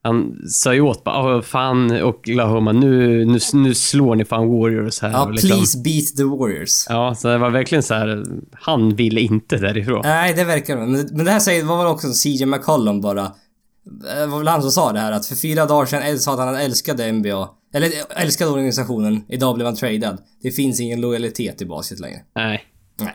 Han 0.05 0.35
sa 0.49 0.73
ju 0.73 0.81
åt 0.81 1.03
bara, 1.03 1.35
"Åh, 1.35 1.41
fan 1.41 2.03
Oklahoma, 2.03 2.71
nu, 2.71 3.25
nu, 3.25 3.39
nu 3.53 3.73
slår 3.73 4.15
ni 4.15 4.25
fan 4.25 4.47
Warriors 4.47 4.99
här. 5.01 5.11
Ja, 5.11 5.29
liksom- 5.29 5.49
please 5.49 5.77
beat 5.79 6.15
the 6.17 6.23
Warriors. 6.23 6.85
Ja, 6.89 7.15
så 7.15 7.27
det 7.27 7.37
var 7.37 7.49
verkligen 7.49 7.83
så 7.83 7.93
här. 7.93 8.23
han 8.53 8.95
ville 8.95 9.21
inte 9.21 9.57
därifrån. 9.57 10.01
Nej, 10.03 10.33
det 10.33 10.43
verkar 10.43 10.77
det. 10.77 10.85
Men, 10.85 11.25
det 11.25 11.31
här 11.31 11.39
säger, 11.39 11.63
var 11.63 11.77
väl 11.77 11.87
också 11.87 12.13
CJ 12.13 12.45
McCollum 12.45 13.01
bara. 13.01 13.21
eh, 13.21 14.19
Det 14.19 14.25
var 14.25 14.37
väl 14.37 14.47
han 14.47 14.61
som 14.61 14.71
sa 14.71 14.91
det 14.91 14.99
här 14.99 15.11
att 15.11 15.25
för 15.25 15.35
fyra 15.35 15.65
dagar 15.65 15.85
sedan 15.85 16.19
sa 16.19 16.33
att 16.33 16.39
han 16.39 16.55
älskade 16.55 17.11
NBA. 17.11 17.49
Eller 17.73 17.87
eh, 17.87 18.21
älskade 18.23 18.51
organisationen. 18.51 19.23
Idag 19.29 19.55
blev 19.55 19.65
han 19.65 19.75
tradad. 19.75 20.17
Det 20.41 20.51
finns 20.51 20.79
ingen 20.79 21.01
lojalitet 21.01 21.61
i 21.61 21.65
basket 21.65 21.99
längre. 21.99 22.19
Nej. 22.35 22.63
Nej. 22.99 23.13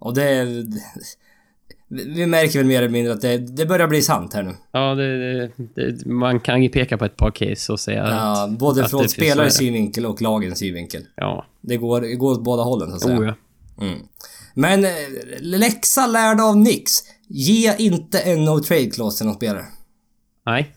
Och 0.00 0.14
det... 0.14 0.46
Vi 1.94 2.26
märker 2.26 2.58
väl 2.58 2.66
mer 2.66 2.78
eller 2.78 2.88
mindre 2.88 3.12
att 3.12 3.20
det, 3.20 3.38
det 3.38 3.66
börjar 3.66 3.88
bli 3.88 4.02
sant 4.02 4.34
här 4.34 4.42
nu. 4.42 4.54
Ja, 4.72 4.94
det, 4.94 5.46
det, 5.74 6.06
man 6.06 6.40
kan 6.40 6.62
ju 6.62 6.68
peka 6.68 6.98
på 6.98 7.04
ett 7.04 7.16
par 7.16 7.30
case 7.30 7.72
och 7.72 7.80
säga 7.80 8.08
Ja, 8.08 8.44
att, 8.44 8.50
både 8.50 8.84
att 8.84 8.90
från 8.90 9.08
spelarens 9.08 9.56
synvinkel 9.56 10.06
och 10.06 10.22
lagens 10.22 10.58
synvinkel. 10.58 11.06
Ja. 11.16 11.46
Det 11.60 11.76
går, 11.76 12.00
det 12.00 12.14
går 12.14 12.32
åt 12.32 12.44
båda 12.44 12.62
hållen 12.62 12.90
så 12.90 12.96
att 12.96 13.02
säga. 13.02 13.18
Oh, 13.18 13.26
ja. 13.26 13.34
Mm. 13.86 13.98
Men 14.54 14.84
eh, 14.84 14.90
läxa 15.40 16.06
lärd 16.06 16.40
av 16.40 16.56
Nix. 16.56 16.92
Ge 17.28 17.76
inte 17.78 18.20
en 18.20 18.44
no 18.44 18.60
trade 18.62 18.90
clause 18.90 19.18
till 19.18 19.26
någon 19.26 19.34
spelare. 19.34 19.64
Nej. 20.46 20.74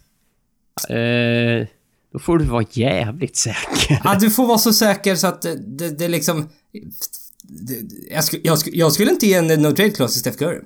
Eh, 0.90 1.68
då 2.14 2.20
får 2.20 2.38
du 2.38 2.46
vara 2.46 2.66
jävligt 2.72 3.38
säker. 3.38 4.02
Ja, 4.04 4.18
du 4.20 4.30
får 4.32 4.48
vara 4.48 4.58
så 4.58 4.74
säker 4.74 5.16
så 5.16 5.28
att 5.28 5.42
det, 5.42 5.56
det, 5.56 5.90
det 5.90 6.08
liksom... 6.08 6.50
Det, 7.44 7.74
jag, 8.12 8.24
sku, 8.24 8.40
jag, 8.44 8.60
sku, 8.60 8.72
jag 8.74 8.92
skulle 8.92 9.12
inte 9.12 9.28
ge 9.28 9.34
en 9.34 9.48
no 9.48 9.72
trade 9.72 9.90
clause 9.90 10.14
till 10.14 10.20
Steph 10.20 10.38
Curry. 10.38 10.60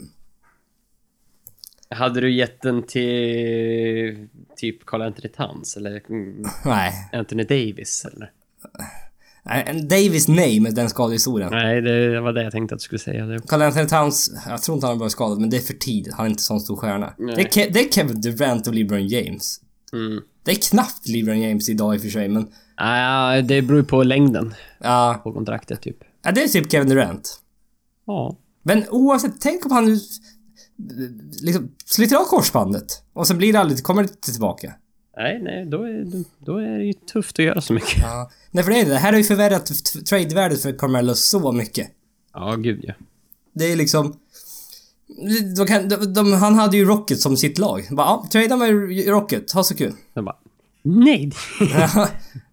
Hade 1.95 2.21
du 2.21 2.32
gett 2.32 2.62
den 2.62 2.84
till 2.84 4.28
typ 4.58 4.86
Carl 4.86 5.02
Anthony 5.02 5.30
Towns 5.30 5.78
eller 5.78 6.02
Nej. 6.65 6.93
Anthony 7.13 7.43
Davis 7.43 8.06
eller? 8.13 8.32
Nej, 9.43 9.82
Davis 9.89 10.28
nej 10.28 10.60
med 10.60 10.75
den 10.75 10.89
skadehistorien. 10.89 11.49
Nej, 11.52 11.82
det 11.82 12.21
var 12.21 12.34
det 12.34 12.43
jag 12.43 12.52
tänkte 12.52 12.75
att 12.75 12.80
du 12.80 12.84
skulle 12.84 12.99
säga. 12.99 13.39
Carl 13.47 13.62
Anthony 13.62 13.88
Towns, 13.88 14.32
jag 14.47 14.62
tror 14.62 14.75
inte 14.78 14.88
han 14.88 14.95
har 14.95 14.99
varit 14.99 15.12
skadad 15.12 15.39
men 15.39 15.49
det 15.49 15.58
är 15.58 15.62
för 15.62 15.73
tidigt. 15.73 16.13
Han 16.13 16.25
är 16.25 16.30
inte 16.30 16.43
sån 16.43 16.60
stor 16.60 16.75
stjärna. 16.75 17.13
Det 17.17 17.23
är, 17.41 17.47
Ke- 17.47 17.69
det 17.73 17.80
är 17.80 17.91
Kevin 17.91 18.21
Durant 18.21 18.67
och 18.67 18.73
LeBron 18.73 19.08
James. 19.08 19.62
Mm. 19.93 20.21
Det 20.43 20.52
är 20.52 20.56
knappt 20.69 21.08
LeBron 21.08 21.39
James 21.41 21.69
idag 21.69 21.95
i 21.95 21.97
och 21.97 22.02
för 22.02 22.10
sig 22.10 22.30
men... 22.30 22.47
Ah, 22.75 23.41
det 23.41 23.62
beror 23.62 23.84
på 23.84 24.04
längden 24.04 24.54
Ja, 24.80 25.21
på 25.23 25.34
kontraktet 25.34 25.82
typ. 25.82 25.97
ja, 26.23 26.32
det 26.32 26.43
är 26.43 26.47
typ 26.47 26.71
Kevin 26.71 26.89
Durant. 26.89 27.39
Ja. 28.08 28.38
Men 28.63 28.84
oavsett, 28.89 29.41
tänk 29.41 29.65
om 29.65 29.71
han 29.71 29.86
nu 29.86 29.99
liksom 31.42 31.72
sliter 31.86 32.15
av 32.15 32.24
korsbandet 32.24 33.04
och 33.13 33.28
sen 33.28 33.38
blir 33.38 33.54
det 33.54 33.60
aldrig, 33.60 33.84
kommer 33.84 34.04
det 34.04 34.10
inte 34.10 34.32
tillbaka. 34.32 34.74
Nej, 35.18 35.42
nej, 35.44 35.65
då 35.65 35.84
är, 35.84 36.24
då 36.46 36.58
är 36.58 36.78
det 36.78 36.86
ju 36.86 36.94
tufft 36.94 37.39
att 37.39 37.46
göra 37.46 37.62
så 37.62 37.74
mycket. 37.74 37.98
Ja. 38.02 38.32
Nej 38.52 38.63
för 38.63 38.72
det 38.72 38.80
är 38.80 38.86
det, 38.86 38.92
det 38.92 38.98
här 38.98 39.12
har 39.12 39.18
ju 39.18 39.24
förvärrat 39.24 39.72
tradevärdet 40.10 40.62
för 40.62 40.78
Carmelo 40.78 41.15
så 41.15 41.52
mycket. 41.52 41.88
Ja, 42.34 42.56
gud 42.56 42.80
ja. 42.84 42.94
Det 43.54 43.65
är 43.65 43.76
liksom... 43.76 44.20
De 45.58 45.68
kan, 45.68 45.89
de, 45.89 46.13
de, 46.13 46.34
han 46.34 46.56
hade 46.56 46.78
ju 46.78 46.86
Rocket 46.86 47.20
som 47.20 47.38
sitt 47.38 47.58
lag. 47.58 47.88
Bara, 47.92 48.08
ja, 48.08 48.28
trada 48.32 48.56
med 48.56 49.08
Rocket, 49.08 49.52
ha 49.52 49.63
så 49.63 49.76
kul. 49.76 49.94
Jag 50.13 50.26
bara, 50.26 50.36
nej, 50.82 51.32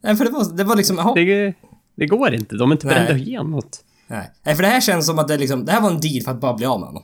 Nej 0.01 0.17
för 0.17 0.25
det 0.25 0.31
var, 0.31 0.57
det 0.57 0.65
var 0.65 0.77
liksom, 0.77 0.97
jaha. 0.97 1.15
det, 1.15 1.55
det 1.97 2.07
går 2.07 2.35
inte. 2.35 2.57
De 2.57 2.71
är 2.71 2.75
inte 2.75 2.87
beredda 2.87 3.15
att 3.15 3.21
ge 3.21 3.43
något. 3.43 3.85
Nej. 4.07 4.31
Nej 4.43 4.55
för 4.55 4.63
det 4.63 4.69
här 4.69 4.81
känns 4.81 5.07
som 5.07 5.19
att 5.19 5.29
det 5.29 5.37
liksom, 5.37 5.65
det 5.65 5.73
här 5.73 5.81
var 5.81 5.91
en 5.91 6.01
deal 6.01 6.25
för 6.25 6.31
att 6.31 6.41
bara 6.41 6.55
bli 6.55 6.67
av 6.67 6.81
med 6.81 6.89
honom. 6.89 7.03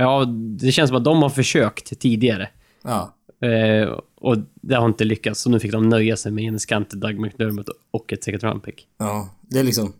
Ja, 0.00 0.24
det 0.60 0.72
känns 0.72 0.88
som 0.88 0.96
att 0.96 1.04
de 1.04 1.22
har 1.22 1.30
försökt 1.30 2.00
tidigare. 2.00 2.48
Ja. 2.82 3.14
Eh, 3.48 3.98
och 4.20 4.36
det 4.54 4.74
har 4.74 4.86
inte 4.86 5.04
lyckats, 5.04 5.40
så 5.40 5.50
nu 5.50 5.60
fick 5.60 5.72
de 5.72 5.88
nöja 5.88 6.16
sig 6.16 6.32
med 6.32 6.44
en 6.44 6.60
skant 6.60 6.90
Doug 6.90 7.18
McDermott 7.20 7.68
och 7.90 8.12
ett 8.12 8.24
second 8.24 8.42
round 8.42 8.62
pick. 8.62 8.86
Ja. 8.98 9.28
Det 9.42 9.58
är 9.58 9.64
liksom... 9.64 9.92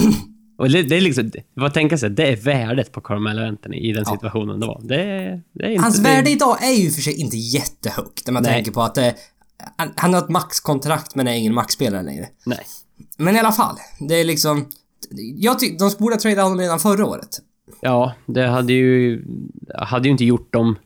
Och 0.58 0.70
det, 0.70 0.82
det 0.82 0.96
är 0.96 1.00
liksom, 1.00 1.32
vad 1.54 1.74
tänka 1.74 1.98
sig, 1.98 2.10
det 2.10 2.26
är 2.28 2.36
värdet 2.36 2.92
på 2.92 3.00
Carmelo 3.00 3.42
Anthony 3.42 3.76
i 3.76 3.92
den 3.92 4.04
Ja. 4.06 4.12
situationen 4.12 4.60
det 4.60 4.66
var. 4.66 4.80
Det, 4.84 4.96
det 5.52 5.64
är 5.64 5.70
inte... 5.70 5.82
Hans 5.82 5.98
värde 5.98 6.30
idag 6.30 6.64
är 6.64 6.72
ju 6.72 6.90
för 6.90 7.00
sig 7.00 7.20
inte 7.20 7.36
jättehögt 7.36 8.26
när 8.26 8.32
man 8.32 8.42
Nej. 8.42 8.52
tänker 8.52 8.72
på 8.72 8.82
att 8.82 8.94
det, 8.94 9.14
han, 9.76 9.92
han 9.96 10.14
har 10.14 10.20
ett 10.20 10.28
maxkontrakt 10.28 11.14
men 11.14 11.28
är 11.28 11.32
ingen 11.32 11.54
maxspelare 11.54 12.02
längre. 12.02 12.28
Nej. 12.46 12.60
Men 13.16 13.36
i 13.36 13.38
alla 13.38 13.52
fall, 13.52 13.76
det 14.08 14.14
är 14.14 14.24
liksom... 14.24 14.66
Jag 15.36 15.58
tycker 15.58 15.78
de 15.78 15.90
borde 15.98 16.14
ha 16.14 16.20
tradat 16.20 16.44
honom 16.44 16.60
redan 16.60 16.78
förra 16.78 17.06
året. 17.06 17.40
Ja, 17.80 18.14
det 18.26 18.46
hade 18.46 18.72
ju... 18.72 19.24
Hade 19.74 20.08
ju 20.08 20.12
inte 20.12 20.24
gjort 20.24 20.52
dem 20.52 20.76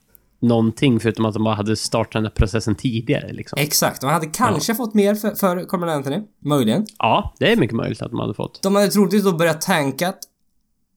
någonting 0.41 1.01
förutom 1.01 1.25
att 1.25 1.35
de 1.35 1.45
bara 1.45 1.55
hade 1.55 1.77
startat 1.77 2.13
den 2.13 2.25
här 2.25 2.31
processen 2.31 2.75
tidigare 2.75 3.33
liksom. 3.33 3.59
Exakt, 3.61 4.01
de 4.01 4.11
hade 4.11 4.27
kanske 4.27 4.75
fått 4.75 4.95
mer 4.95 5.15
för, 5.15 5.31
för 5.31 5.65
Carmelo 5.69 5.93
Anthony. 5.93 6.21
Möjligen. 6.45 6.87
Ja, 6.99 7.35
det 7.39 7.53
är 7.53 7.57
mycket 7.57 7.77
möjligt 7.77 8.03
att 8.03 8.11
de 8.11 8.21
hade 8.21 8.35
fått. 8.35 8.63
De 8.63 8.75
hade 8.75 8.89
troligtvis 8.89 9.25
då 9.25 9.33
börjat 9.33 9.61
tankat 9.61 10.19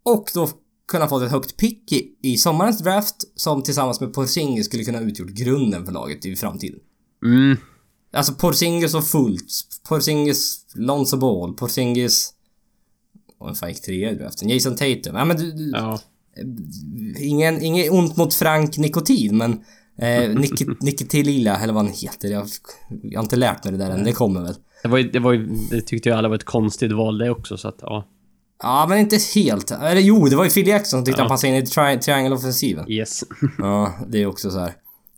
och 0.04 0.30
då 0.34 0.50
kunnat 0.88 1.10
få 1.10 1.20
ett 1.20 1.32
högt 1.32 1.58
pick 1.58 1.91
i, 1.91 2.15
i 2.22 2.38
sommarens 2.38 2.80
draft 2.80 3.15
som 3.36 3.63
tillsammans 3.63 4.02
med 4.02 4.13
Porzingis 4.13 4.65
skulle 4.65 4.84
kunna 4.84 5.00
utgjort 5.00 5.30
grunden 5.30 5.86
för 5.86 5.91
laget 5.91 6.26
i 6.26 6.36
framtiden. 6.36 6.80
Mm. 7.26 7.58
Alltså 8.13 8.34
Porzingis 8.34 8.96
och 8.96 9.08
Fultz, 9.08 9.82
Porzingis, 9.89 10.65
Lonzo 10.76 11.17
Ball, 11.17 11.54
Porzingis... 11.54 12.34
Vem 13.45 13.56
fan 13.56 13.69
gick 13.69 13.82
trea 13.82 14.12
i 14.12 14.15
draften? 14.15 14.49
Jason 14.49 14.75
Tatum. 14.75 15.15
Ja 15.15 15.25
men 15.25 15.38
du, 15.38 15.51
du 15.51 15.71
Ja. 15.75 15.99
ingen, 17.19 17.62
inget 17.62 17.91
ont 17.91 18.17
mot 18.17 18.34
Frank 18.34 18.77
Nikotin 18.77 19.38
men... 19.38 19.51
Eh, 19.97 20.08
Nik- 20.08 20.75
eller 21.63 21.73
vad 21.73 21.86
han 21.86 21.93
heter. 21.93 22.27
Jag, 22.30 22.47
jag 23.04 23.19
har 23.19 23.23
inte 23.23 23.36
lärt 23.36 23.63
mig 23.63 23.71
det 23.73 23.80
där 23.80 23.89
än, 23.91 24.04
det 24.04 24.12
kommer 24.12 24.41
väl. 24.41 24.56
Det 24.84 24.88
var 24.89 24.97
ju, 24.97 25.12
det 25.12 25.19
var 25.19 25.34
ju, 25.34 25.47
det 25.71 25.82
tyckte 25.82 26.10
jag 26.10 26.17
alla 26.17 26.27
var 26.30 26.36
ett 26.36 26.43
konstigt 26.45 26.91
val 26.91 27.17
det 27.17 27.30
också 27.30 27.58
så 27.58 27.67
att 27.67 27.77
ja. 27.82 28.08
Ja, 28.63 28.86
men 28.89 28.97
inte 28.97 29.17
helt. 29.36 29.71
Eller 29.71 30.01
jo, 30.01 30.25
det 30.25 30.36
var 30.36 30.43
ju 30.43 30.49
Phil 30.49 30.67
Jackson 30.67 30.97
som 30.99 31.06
tyckte 31.06 31.19
Ja. 31.21 31.23
han 31.23 31.30
passade 31.30 31.54
in 31.58 31.63
i 31.63 31.65
tri- 31.65 31.99
triangle-offensiven. 31.99 32.89
Yes. 32.91 33.23
Ja, 33.58 33.93
det 34.08 34.21
är 34.21 34.25
också 34.25 34.51
så 34.51 34.60
här. 34.60 34.73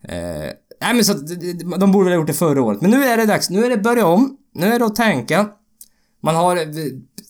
Eh, 0.07 0.49
nej 0.81 0.93
men 0.93 1.05
så 1.05 1.11
att, 1.11 1.27
de 1.79 1.91
borde 1.91 2.03
väl 2.05 2.13
ha 2.13 2.19
gjort 2.19 2.27
det 2.27 2.33
förra 2.33 2.61
året. 2.61 2.81
Men 2.81 2.91
nu 2.91 3.03
är 3.03 3.17
det 3.17 3.25
dags. 3.25 3.49
Nu 3.49 3.65
är 3.65 3.69
det 3.69 3.77
börja 3.77 4.05
om. 4.05 4.37
Nu 4.53 4.65
är 4.65 4.79
det 4.79 4.85
att 4.85 4.95
tänka. 4.95 5.49
Man 6.23 6.35
har... 6.35 6.55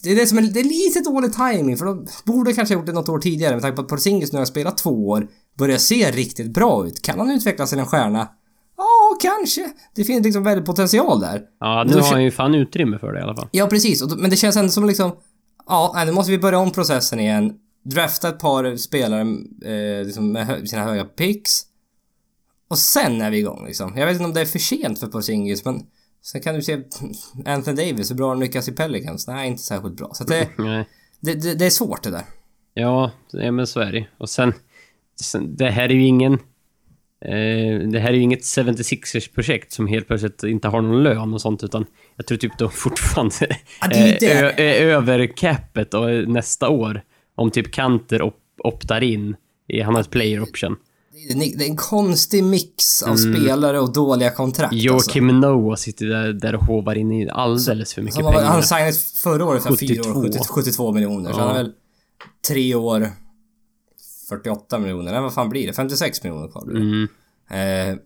Det 0.03 0.11
är 0.11 0.15
det 0.15 0.27
som 0.27 0.37
är, 0.37 0.41
det 0.41 0.59
är 0.59 0.63
lite 0.63 0.99
dålig 0.99 1.33
timing 1.33 1.77
för 1.77 1.85
de 1.85 2.07
borde 2.25 2.53
kanske 2.53 2.75
ha 2.75 2.79
gjort 2.79 2.85
det 2.85 2.93
något 2.93 3.09
år 3.09 3.19
tidigare 3.19 3.53
med 3.53 3.61
tanke 3.61 3.75
på 3.75 3.81
att 3.81 3.87
Porzingis 3.87 4.31
nu 4.31 4.39
har 4.39 4.45
spelat 4.45 4.77
två 4.77 5.09
år. 5.09 5.27
Börjar 5.57 5.77
se 5.77 6.11
riktigt 6.11 6.53
bra 6.53 6.87
ut. 6.87 7.01
Kan 7.01 7.19
han 7.19 7.31
utvecklas 7.31 7.69
till 7.69 7.79
en 7.79 7.85
stjärna? 7.85 8.27
Ja, 8.77 9.17
kanske. 9.21 9.69
Det 9.95 10.03
finns 10.03 10.25
liksom 10.25 10.43
väldigt 10.43 10.65
potential 10.65 11.19
där. 11.19 11.41
Ja, 11.59 11.83
nu 11.87 11.93
Då 11.93 11.99
har 11.99 12.11
han 12.11 12.23
ju 12.23 12.31
fan 12.31 12.55
utrymme 12.55 12.99
för 12.99 13.13
det 13.13 13.19
i 13.19 13.23
alla 13.23 13.35
fall. 13.35 13.47
Ja, 13.51 13.67
precis. 13.67 14.03
Men 14.17 14.29
det 14.29 14.35
känns 14.35 14.55
ändå 14.55 14.71
som 14.71 14.87
liksom... 14.87 15.11
Ja, 15.67 16.03
nu 16.05 16.11
måste 16.11 16.31
vi 16.31 16.37
börja 16.37 16.59
om 16.59 16.71
processen 16.71 17.19
igen. 17.19 17.53
Drafta 17.85 18.29
ett 18.29 18.39
par 18.39 18.75
spelare 18.75 19.21
eh, 19.65 20.05
liksom 20.05 20.31
med 20.31 20.69
sina 20.69 20.83
höga 20.83 21.05
picks. 21.05 21.61
Och 22.67 22.79
sen 22.79 23.21
är 23.21 23.31
vi 23.31 23.37
igång 23.37 23.65
liksom. 23.65 23.97
Jag 23.97 24.05
vet 24.05 24.13
inte 24.13 24.25
om 24.25 24.33
det 24.33 24.41
är 24.41 24.45
för 24.45 24.59
sent 24.59 24.99
för 24.99 25.07
Porzingis, 25.07 25.65
men... 25.65 25.83
Sen 26.23 26.41
kan 26.41 26.55
du 26.55 26.61
se 26.61 26.81
Anthony 27.45 27.75
Davis, 27.75 28.11
hur 28.11 28.15
bra 28.15 28.29
han 28.29 28.39
lyckas 28.39 28.67
i 28.67 28.71
Pelicans. 28.71 29.27
Nej, 29.27 29.47
inte 29.47 29.63
särskilt 29.63 29.95
bra. 29.95 30.11
Så 30.13 30.23
det, 30.23 30.49
det, 31.19 31.33
det, 31.33 31.55
det 31.55 31.65
är 31.65 31.69
svårt 31.69 32.03
det 32.03 32.11
där. 32.11 32.23
Ja, 32.73 33.11
ja 33.31 33.51
men 33.51 33.67
så 33.67 33.79
är 33.79 33.91
det 33.91 34.05
Och 34.17 34.29
sen, 34.29 34.53
sen, 35.21 35.55
det 35.55 35.69
här 35.69 35.89
är 35.89 35.93
ju 35.93 36.05
ingen... 36.05 36.33
Eh, 37.25 37.79
det 37.91 37.99
här 37.99 38.09
är 38.09 38.13
ju 38.13 38.21
inget 38.21 38.41
76ers 38.41 39.33
projekt 39.33 39.71
som 39.71 39.87
helt 39.87 40.07
plötsligt 40.07 40.43
inte 40.43 40.67
har 40.67 40.81
någon 40.81 41.03
lön 41.03 41.33
och 41.33 41.41
sånt, 41.41 41.63
utan 41.63 41.85
jag 42.15 42.25
tror 42.25 42.37
typ 42.37 42.57
de 42.57 42.71
fortfarande 42.71 43.57
Ja, 43.81 43.87
det 43.87 43.95
är 43.95 44.13
eh, 44.13 44.17
det. 44.19 44.61
är, 44.63 44.81
är 44.81 44.87
över 44.87 45.27
capet 45.37 45.93
och 45.93 46.09
nästa 46.27 46.69
år 46.69 47.01
om 47.35 47.51
typ 47.51 47.71
Kanter 47.71 48.21
op 48.21 48.39
optar 48.57 49.03
in. 49.03 49.35
I, 49.67 49.81
han 49.81 49.93
har 49.93 50.01
ett 50.01 50.09
player 50.09 50.41
option. 50.41 50.75
Det 51.13 51.63
är, 51.63 51.69
en 51.69 51.75
konstig 51.75 52.43
mix 52.43 53.03
av 53.03 53.15
spelare 53.15 53.79
och 53.79 53.93
dåliga 53.93 54.31
kontrakt 54.31 54.73
alltså. 54.73 54.87
Joakim 54.87 55.39
Noah 55.39 55.75
sitter 55.75 56.05
där, 56.05 56.33
där 56.33 56.55
och 56.55 56.65
hovar 56.65 56.95
in 56.95 57.29
alldeles 57.29 57.93
för 57.93 58.01
mycket 58.01 58.23
han, 58.23 58.33
pengar. 58.33 58.47
han 58.47 58.63
signade 58.63 58.93
förra 59.23 59.45
året 59.45 59.63
för 59.63 59.75
4 59.75 60.01
år, 60.01 60.23
72. 60.23 60.43
70, 60.43 60.47
72 60.49 60.91
miljoner. 60.91 61.33
Så 61.33 61.39
Ja. 61.39 61.43
han 61.45 61.55
har 61.55 61.63
väl 61.63 61.71
tre 62.47 62.75
år 62.75 63.09
48 64.29 64.79
miljoner. 64.79 65.11
Nej, 65.11 65.21
vad 65.21 65.33
fan 65.33 65.49
blir 65.49 65.67
det? 65.67 65.73
56 65.73 66.23
miljoner 66.23 66.47
kvar 66.47 66.65
blir 66.65 66.75
det. 66.79 67.07
Mm. 67.49 67.89
Eh, 67.93 67.97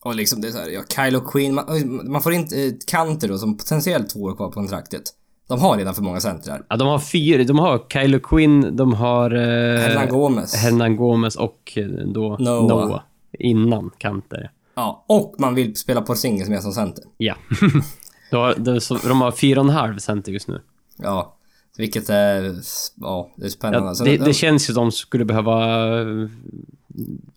och 0.00 0.14
liksom 0.14 0.40
det 0.40 0.48
är 0.48 0.52
så 0.52 0.58
här, 0.58 0.68
ja, 0.68 0.82
Kylo 0.88 1.20
Queen, 1.20 1.54
man, 1.54 2.10
man 2.10 2.22
får 2.22 2.32
inte 2.32 2.62
eh, 2.62 2.72
Kanter 2.86 3.28
då 3.28 3.38
som 3.38 3.56
potentiellt 3.56 4.10
två 4.10 4.20
år 4.20 4.36
kvar 4.36 4.46
på 4.46 4.52
kontraktet. 4.52 5.02
De 5.50 5.60
har 5.60 5.76
redan 5.76 5.94
för 5.94 6.02
många 6.02 6.20
centrar. 6.20 6.62
Ja, 6.68 6.76
de 6.76 6.88
har 6.88 6.98
fyra. 6.98 7.44
De 7.44 7.58
har 7.58 7.82
Kylo 7.92 8.20
Quinn, 8.20 8.76
de 8.76 8.94
har... 8.94 9.30
Eh, 9.30 9.80
Hernan 9.80 10.08
Gomez. 10.08 10.54
Hernan 10.54 10.96
Gomez 10.96 11.36
och 11.36 11.72
eh, 11.76 11.86
då 11.86 12.36
Noah. 12.40 12.66
Noah. 12.68 13.00
Innan 13.38 13.90
Kanter. 13.98 14.50
Ja, 14.74 15.04
och 15.06 15.34
man 15.38 15.54
vill 15.54 15.76
spela 15.76 16.00
Porzingis 16.00 16.48
med 16.48 16.62
som 16.62 16.72
center. 16.72 17.04
Ja. 17.16 17.34
de, 18.30 18.36
har, 18.36 18.54
de, 18.58 19.08
de 19.08 19.20
har 19.20 19.32
fyra 19.32 19.60
och 19.60 19.66
en 19.66 19.72
halv 19.72 19.98
center 19.98 20.32
just 20.32 20.48
nu. 20.48 20.60
Ja, 20.96 21.34
vilket 21.76 22.08
är... 22.10 22.54
Ja, 23.00 23.30
det 23.36 23.44
är 23.46 23.50
spännande. 23.50 23.94
Ja, 23.98 24.04
det, 24.04 24.16
det 24.16 24.34
känns 24.34 24.70
ju 24.70 24.74
som 24.74 24.84
de 24.84 24.92
skulle 24.92 25.24
behöva 25.24 25.86
eh, 26.00 26.28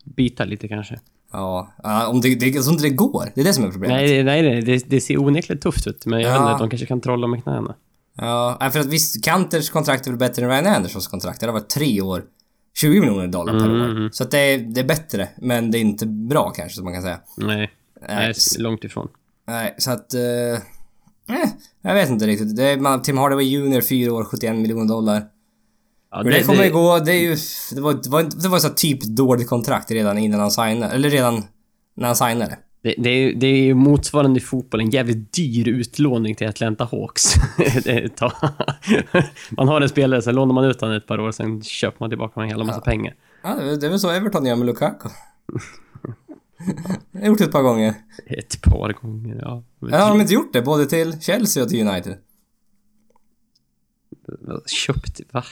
byta 0.04 0.44
lite 0.44 0.68
kanske. 0.68 1.00
Ja, 1.32 1.68
om 2.08 2.20
det, 2.20 2.34
det, 2.34 2.46
inte 2.46 2.82
det 2.82 2.90
går. 2.90 3.24
Det 3.34 3.40
är 3.40 3.44
det 3.44 3.52
som 3.52 3.64
är 3.64 3.70
problemet. 3.70 3.96
Nej, 3.96 4.24
nej, 4.24 4.42
nej. 4.42 4.62
Det, 4.62 4.90
det 4.90 5.00
ser 5.00 5.18
onekligt 5.22 5.62
tufft 5.62 5.86
ut. 5.86 6.06
Men 6.06 6.20
jag 6.20 6.30
Ja. 6.30 6.42
vet 6.44 6.50
inte, 6.52 6.62
de 6.64 6.70
kanske 6.70 6.86
kan 6.86 7.00
trolla 7.00 7.26
med 7.26 7.42
knäna. 7.42 7.74
Ja, 8.16 8.70
för 8.72 8.80
att 8.80 8.86
visst, 8.86 9.24
Kanters 9.24 9.70
kontrakt 9.70 10.06
är 10.06 10.10
väl 10.10 10.18
bättre 10.18 10.42
än 10.44 10.48
Ryan 10.50 10.66
Andersons 10.66 11.06
kontrakt. 11.08 11.40
Det 11.40 11.46
har 11.46 11.52
varit 11.52 11.68
tre 11.68 12.00
år, 12.00 12.24
20 12.80 13.00
miljoner 13.00 13.26
dollar 13.26 13.52
per 13.60 13.64
Mm. 13.70 14.04
år. 14.04 14.10
Så 14.12 14.24
att 14.24 14.30
det 14.30 14.38
är, 14.38 14.58
det 14.58 14.80
är 14.80 14.84
bättre, 14.84 15.28
men 15.38 15.70
det 15.70 15.78
är 15.78 15.80
inte 15.80 16.06
bra 16.06 16.50
kanske, 16.50 16.74
som 16.76 16.84
man 16.84 16.94
kan 16.94 17.02
säga. 17.02 17.20
Nej, 17.36 17.70
Nej, 18.08 18.30
s- 18.30 18.58
långt 18.58 18.84
ifrån. 18.84 19.08
Nej, 19.46 19.74
så 19.78 19.90
att... 19.90 20.14
Eh, 20.14 20.20
eh, 20.20 21.48
jag 21.82 21.94
vet 21.94 22.08
inte 22.10 22.26
riktigt. 22.26 22.56
Det 22.56 22.64
är, 22.64 22.76
man, 22.76 23.02
Tim 23.02 23.18
Hardaway 23.18 23.44
Jr, 23.44 23.80
4 23.80 24.12
år, 24.12 24.24
71 24.24 24.56
miljoner 24.56 24.84
dollar. 24.88 25.22
Ja, 26.10 26.22
Men 26.22 26.32
det, 26.32 26.42
kommer 26.42 26.70
gå, 26.70 26.98
det 26.98 27.12
är 27.12 27.20
ju... 27.20 27.36
Det 27.74 27.80
var, 27.80 27.92
det 27.94 28.08
var, 28.10 28.22
det 28.42 28.48
var 28.48 28.58
så 28.58 28.68
typ 28.68 29.02
dåligt 29.02 29.48
kontrakt 29.48 29.90
redan 29.90 30.18
innan 30.18 30.40
han 30.40 30.50
signade, 30.50 30.94
eller 30.94 31.10
redan 31.10 31.42
när 31.96 32.06
han 32.06 32.16
signade. 32.16 32.58
Det, 32.84 32.94
det, 32.98 33.10
är, 33.10 33.34
det 33.34 33.46
är 33.46 33.56
ju 33.62 33.74
motsvarande 33.74 34.38
i 34.38 34.42
fotboll, 34.42 34.80
en 34.80 34.90
jävligt 34.90 35.32
dyr 35.32 35.68
utlåning 35.68 36.34
till 36.34 36.48
Atlanta 36.48 36.84
Hawks. 36.92 37.34
Man 39.50 39.68
har 39.68 39.80
en 39.80 39.88
spelare, 39.88 40.22
sen 40.22 40.34
lånar 40.34 40.54
man 40.54 40.64
ut 40.64 40.80
honom 40.80 40.96
ett 40.96 41.06
par 41.06 41.20
år, 41.20 41.32
sen 41.32 41.62
köper 41.62 41.96
man 42.00 42.10
tillbaka 42.10 42.40
en 42.42 42.48
hela 42.48 42.64
massa 42.64 42.80
pengar. 42.80 43.14
Ja, 43.42 43.54
det, 43.54 43.86
är- 43.86 43.90
väl 43.90 44.00
så 44.00 44.10
Everton 44.10 44.46
gör 44.46 44.56
med 44.56 44.66
Lukaku. 44.66 45.08
Jag 47.12 47.20
har 47.20 47.26
gjort 47.28 47.38
det 47.38 47.44
ett 47.44 47.52
par 47.52 47.62
gånger. 47.62 47.94
Ett 48.26 48.62
par 48.62 48.92
gånger, 48.92 49.38
ja. 49.42 49.62
Ja, 49.80 49.98
har 49.98 50.08
de 50.10 50.20
inte 50.20 50.34
gjort 50.34 50.52
det? 50.52 50.62
Både 50.62 50.86
till 50.86 51.20
Chelsea 51.20 51.62
och 51.62 51.68
till 51.68 51.88
United. 51.88 52.16
Köpt, 54.66 55.20
va? 55.32 55.44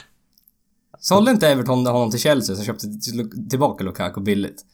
Sålde 0.99 1.31
inte 1.31 1.47
Everton 1.49 1.85
honom 1.85 2.11
till 2.11 2.19
Chelsea 2.19 2.55
som 2.55 2.65
köpte 2.65 2.87
till- 2.87 3.49
tillbaka 3.49 3.83
Lukaku 3.83 4.21
billigt? 4.21 4.65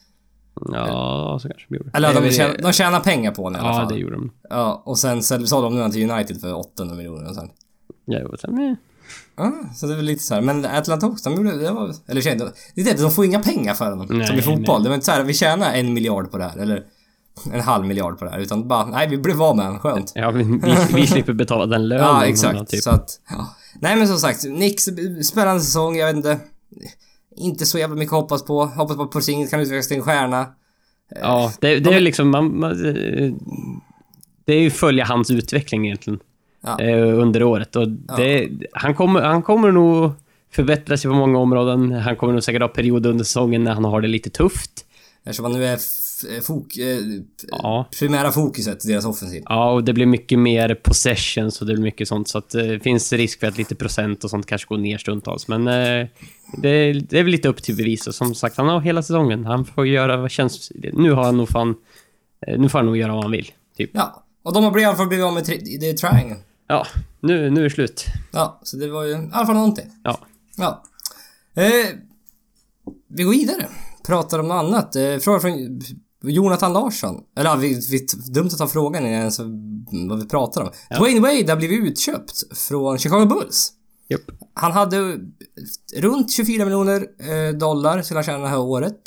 Ja, 0.73 1.39
så 1.41 1.47
kanske 1.49 1.65
de 1.69 1.75
gjorde. 1.75 1.89
Eller 1.93 2.21
de, 2.21 2.31
tjänar, 2.31 2.57
de 2.61 2.73
tjänar 2.73 2.99
pengar 2.99 3.31
på 3.31 3.43
honom 3.43 3.61
i 3.61 3.63
alla 3.65 3.73
Ja, 3.73 3.79
fall. 3.79 3.93
det 3.93 3.99
gjorde 3.99 4.15
de. 4.15 4.31
Ja, 4.49 4.81
och 4.85 4.99
sen 4.99 5.23
så- 5.23 5.47
sålde 5.47 5.67
de 5.67 5.73
honom 5.75 5.91
till 5.91 6.11
United 6.11 6.41
för 6.41 6.53
800 6.53 6.95
miljoner 6.95 7.29
och 7.29 7.35
sen. 7.35 7.49
Ja, 8.05 8.19
jo, 8.23 8.37
sen, 8.37 8.59
eh, 8.69 8.75
Ja, 9.37 9.53
så 9.75 9.87
det 9.87 9.93
är 9.93 9.95
väl 9.97 10.05
lite 10.05 10.23
så 10.23 10.33
här. 10.33 10.41
Men 10.41 10.65
Atlanta 10.65 11.05
Hawks, 11.05 11.23
de 11.23 11.33
gjorde... 11.35 11.57
Det 11.57 11.71
var, 11.71 11.91
eller 12.07 12.21
tjej, 12.21 12.35
det 12.75 12.81
är 12.81 12.85
det, 12.85 13.01
de 13.01 13.11
får 13.11 13.25
inga 13.25 13.39
pengar 13.39 13.73
för 13.73 13.89
honom. 13.89 14.07
Nej, 14.09 14.27
som 14.27 14.35
i 14.37 14.41
fotboll. 14.41 14.75
nej. 14.79 14.83
Det 14.83 14.89
var 14.89 14.95
inte 14.95 15.05
så 15.05 15.11
här, 15.11 15.23
vi 15.23 15.33
tjänar 15.33 15.73
en 15.73 15.93
miljard 15.93 16.31
på 16.31 16.37
det 16.37 16.43
här. 16.43 16.57
Eller 16.57 16.83
en 17.53 17.61
halv 17.61 17.85
miljard 17.85 18.19
på 18.19 18.25
det 18.25 18.31
här. 18.31 18.39
Utan 18.39 18.67
bara, 18.67 18.85
nej 18.85 19.07
vi 19.09 19.17
blev 19.17 19.41
av 19.41 19.55
med 19.55 19.65
honom, 19.65 19.79
skönt. 19.79 20.11
ja, 20.15 20.31
vi, 20.31 20.43
vi, 20.43 20.59
vi 20.93 21.07
slipper 21.07 21.33
betala 21.33 21.65
den 21.65 21.87
lönen. 21.87 22.05
Ja, 22.07 22.25
exakt. 22.25 22.69
Typ. 22.69 22.83
Så 22.83 22.89
att, 22.89 23.09
ja. 23.29 23.49
Nej 23.81 23.95
men 23.95 24.07
som 24.07 24.17
sagt, 24.17 24.43
Nix, 24.43 24.83
spännande 25.23 25.61
säsong, 25.61 25.95
jag 25.97 26.07
vet 26.07 26.15
inte. 26.15 26.39
Inte 27.35 27.65
så 27.65 27.79
jävla 27.79 27.95
mycket 27.95 28.13
hoppas 28.13 28.45
på. 28.45 28.65
Hoppas 28.65 28.97
på 28.97 29.03
att 29.03 29.11
Porzingis 29.11 29.49
kan 29.49 29.59
utvecklas 29.59 29.87
till 29.87 29.97
en 29.97 30.03
stjärna. 30.03 30.47
Ja, 31.21 31.53
det, 31.61 31.79
det 31.79 31.93
är 31.93 31.99
liksom... 31.99 32.29
Man, 32.29 32.59
man, 32.59 32.77
det 34.45 34.53
är 34.53 34.61
ju 34.61 34.69
följa 34.69 35.05
hans 35.05 35.31
utveckling 35.31 35.85
egentligen. 35.85 36.19
Ja. 36.61 36.79
eh, 36.79 37.19
under 37.19 37.43
året. 37.43 37.75
Och 37.75 37.87
det, 37.89 38.49
han, 38.71 38.95
kommer, 38.95 39.21
han 39.21 39.41
kommer 39.41 39.71
nog 39.71 40.11
förbättra 40.51 40.97
sig 40.97 41.11
på 41.11 41.17
många 41.17 41.39
områden. 41.39 41.91
Han 41.91 42.15
kommer 42.15 42.33
nog 42.33 42.43
säkert 42.43 42.61
ha 42.61 42.67
perioder 42.67 43.09
under 43.09 43.23
säsongen 43.23 43.63
när 43.63 43.73
han 43.73 43.85
har 43.85 44.01
det 44.01 44.07
lite 44.07 44.29
tufft. 44.29 44.85
Eftersom 45.23 45.45
han 45.45 45.53
nu 45.53 45.65
är 45.65 45.77
fok, 46.43 46.77
eh, 46.77 46.97
Ja. 47.47 47.87
primära 47.99 48.31
fokuset 48.31 48.85
i 48.85 48.87
deras 48.87 49.05
offensiv. 49.05 49.43
Ja, 49.45 49.71
och 49.71 49.83
det 49.83 49.93
blir 49.93 50.05
mycket 50.05 50.39
mer 50.39 50.75
possessions 50.75 51.61
och 51.61 51.67
det 51.67 51.73
blir 51.73 51.83
mycket 51.83 52.07
sånt. 52.07 52.27
Så 52.27 52.37
att 52.37 52.55
eh, 52.55 52.63
det 52.63 52.79
finns 52.79 53.13
risk 53.13 53.39
för 53.39 53.47
att 53.47 53.57
lite 53.57 53.75
procent 53.75 54.23
och 54.23 54.29
sånt 54.29 54.45
kanske 54.45 54.67
går 54.67 54.77
ner 54.77 54.97
stundtals. 54.97 55.47
Men 55.47 55.67
eh, 55.67 56.07
det, 56.57 56.93
det 56.93 57.19
är 57.19 57.23
väl 57.23 57.31
lite 57.31 57.47
upp 57.49 57.63
till 57.63 57.75
bevis. 57.75 58.07
Och 58.07 58.15
som 58.15 58.35
sagt, 58.35 58.57
han 58.57 58.67
har 58.67 58.81
hela 58.81 59.01
säsongen. 59.03 59.45
Han 59.45 59.65
får 59.65 59.87
göra 59.87 60.17
vad 60.17 60.31
känns... 60.31 60.71
Nu 60.93 61.11
har 61.11 61.23
han 61.23 61.37
nog 61.37 61.49
fan... 61.49 61.75
eh, 62.47 62.59
Nu 62.59 62.69
får 62.69 62.79
han 62.79 62.85
nog 62.85 62.97
göra 62.97 63.13
vad 63.13 63.23
han 63.23 63.31
vill. 63.31 63.51
Typ. 63.77 63.89
Ja. 63.93 64.23
Och 64.43 64.53
de 64.53 64.63
har 64.63 64.71
blivit, 64.71 64.83
i 64.85 64.87
alla 64.87 64.97
fall 64.97 65.07
blivit 65.07 65.25
av 65.25 65.33
med 65.33 65.43
tri- 65.43 65.77
det 65.79 65.89
är 65.89 65.93
triangle. 65.93 66.35
Ja, 66.67 66.85
nu, 67.19 67.49
nu 67.49 67.59
är 67.59 67.63
det 67.63 67.69
slut. 67.69 68.05
Ja, 68.31 68.59
så 68.63 68.77
det 68.77 68.87
var 68.89 69.03
ju 69.03 69.11
i 69.11 69.29
alla 69.31 69.45
fall 69.45 69.55
någonting. 69.55 69.85
Ja. 70.03 70.19
Ja. 70.57 70.83
Eh, 71.55 71.87
vi 73.07 73.23
går 73.23 73.31
vidare. 73.31 73.67
Pratar 74.07 74.39
om 74.39 74.47
något 74.47 74.55
annat. 74.65 74.95
Eh, 74.95 75.17
fråga 75.17 75.39
från 75.39 75.81
Jonathan 76.23 76.73
Larsson. 76.73 77.23
Eller 77.37 77.49
ja, 77.49 77.55
vi, 77.55 77.81
vi, 77.91 78.07
dumt 78.31 78.47
att 78.47 78.57
ta 78.57 78.67
frågan 78.67 79.05
innan 79.05 79.19
ens 79.19 79.39
vad 80.09 80.19
vi 80.19 80.25
pratar 80.25 80.61
om. 80.61 80.69
Dwayne 80.97 81.19
Wade 81.19 81.51
har 81.51 81.57
blivit 81.57 81.79
utköpt 81.79 82.57
från 82.57 82.97
Chicago 82.97 83.25
Bulls. 83.25 83.73
Japp. 84.09 84.21
Han 84.53 84.71
hade 84.71 85.19
runt 85.95 86.31
24 86.31 86.65
miljoner 86.65 87.07
eh, 87.19 87.53
dollar 87.57 88.01
skulle 88.01 88.17
han 88.17 88.23
tjäna 88.23 88.37
det 88.43 88.47
här 88.47 88.59
året. 88.59 88.99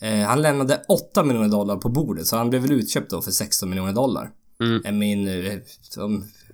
Eh, 0.00 0.18
han 0.18 0.42
lämnade 0.42 0.84
8 0.88 1.24
miljoner 1.24 1.48
dollar 1.48 1.76
på 1.76 1.88
bordet 1.88 2.26
så 2.26 2.36
han 2.36 2.50
blev 2.50 2.62
väl 2.62 2.72
utköpt 2.72 3.10
då 3.10 3.22
för 3.22 3.30
16 3.30 3.70
miljoner 3.70 3.92
dollar. 3.92 4.30
Mm. 4.64 4.98
Min, 4.98 5.28
eh, 5.28 5.58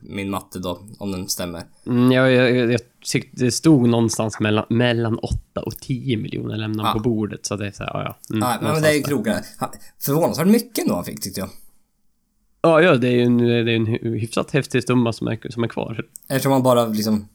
min 0.01 0.31
matte 0.31 0.59
då, 0.59 0.83
om 0.99 1.13
den 1.13 1.29
stämmer. 1.29 1.63
Mm, 1.87 2.13
jag, 2.13 2.33
jag, 2.33 2.73
jag, 2.73 2.81
tyckte 3.13 3.45
det 3.45 3.51
stod 3.53 3.89
någonstans 3.89 4.41
mellan, 4.41 4.65
mellan 4.69 5.19
8 5.19 5.61
och 5.61 5.77
10 5.77 6.17
miljoner 6.17 6.57
lämnade 6.57 6.89
Ja. 6.89 6.93
på 6.93 6.99
bordet. 7.01 7.47
Så 7.47 7.57
det 7.57 7.67
är 7.67 7.71
så 7.73 7.85
här, 7.85 7.91
ja, 7.95 8.03
ja. 8.03 8.35
Mm, 8.35 8.41
Nej, 8.49 8.57
men 8.61 8.65
någonstans 8.69 8.83
det 8.93 8.99
är 8.99 9.01
där. 9.03 9.09
krokar. 9.09 9.41
Han- 9.59 9.71
Förvånansvärt 10.01 10.47
mycket 10.47 10.79
ändå 10.83 10.95
han 10.95 11.05
fick 11.05 11.21
tyckte 11.21 11.41
jag. 11.41 11.49
Ja, 12.63 12.83
ja, 12.83 12.95
det 12.95 13.09
är 13.09 13.13
ju 13.13 13.23
en, 13.23 13.39
det 13.39 13.55
är 13.55 13.69
en 13.69 13.87
hy- 13.87 14.19
hyfsat 14.21 14.51
häftig 14.51 14.83
stumma 14.83 15.13
som 15.13 15.27
är, 15.29 15.51
som 15.51 15.65
är 15.65 15.69
kvar. 15.69 16.05
Eftersom 16.29 16.53
han 16.53 16.63
bara 16.63 16.87
liksom... 16.87 17.29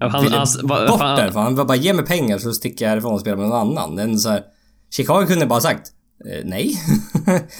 Ja, 0.00 0.08
han- 0.08 0.24
ville 0.24 0.36
alltså, 0.38 0.66
bort 0.66 0.78
fan- 0.98 1.18
därifrån. 1.18 1.42
Han 1.42 1.54
bara 1.66 1.76
ge 1.76 1.92
mig 1.92 2.04
pengar 2.04 2.38
så 2.38 2.52
sticker 2.52 2.84
jag 2.84 2.90
härifrån 2.90 3.14
och 3.14 3.20
spelar 3.20 3.36
med 3.36 3.48
någon 3.48 3.58
annan. 3.78 3.96
Den 3.96 4.18
så 4.18 4.28
här, 4.28 4.44
Chicago 4.90 5.26
kunde 5.26 5.46
bara 5.46 5.60
sagt 5.60 5.92
eh, 6.24 6.40
nej. 6.44 6.74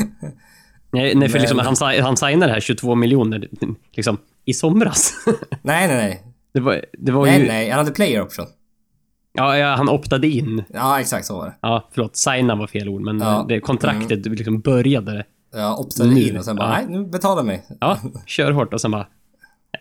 Nej, 0.93 1.15
nej 1.15 1.29
för 1.29 1.39
liksom, 1.39 1.59
han, 1.59 1.77
han 2.03 2.17
signade 2.17 2.47
det 2.47 2.53
här 2.53 2.61
22 2.61 2.95
miljoner 2.95 3.49
liksom, 3.93 4.19
i 4.45 4.55
somras. 4.55 5.13
nej, 5.63 5.89
nej, 5.89 5.97
nej. 5.97 6.23
det 6.55 6.61
var, 6.61 6.85
det 6.99 7.13
var 7.13 7.27
Nej, 7.27 7.41
ju... 7.41 7.47
nej. 7.47 7.71
Han 7.71 7.79
hade 7.79 7.91
player 7.91 8.23
option. 8.23 8.47
Ja, 9.33 9.59
ja, 9.59 9.75
han 9.75 9.89
optade 9.89 10.29
in. 10.29 10.65
Ja, 10.75 11.01
exakt 11.01 11.27
så 11.27 11.37
var 11.37 11.45
det. 11.47 11.55
Ja, 11.61 11.89
förlåt. 11.93 12.17
Signa 12.17 12.55
var 12.55 12.67
fel 12.67 12.89
ord, 12.89 13.01
men 13.01 13.21
Ja. 13.21 13.35
Mm. 13.35 13.49
det, 13.49 13.61
kontraktet 13.61 14.27
liksom 14.27 14.61
började. 14.61 15.25
Jag 15.55 15.81
optade 15.81 16.11
Nu. 16.11 16.21
in 16.29 16.37
och 16.39 16.45
sen 16.45 16.57
bara, 16.57 16.69
Ja. 16.81 16.87
nej, 16.89 16.99
nu 16.99 17.07
betalar 17.07 17.43
mig. 17.43 17.67
Ja, 17.81 17.99
kör 18.27 18.53
hårt 18.53 18.75
och 18.75 18.81
sen 18.81 18.91
bara... 18.91 19.07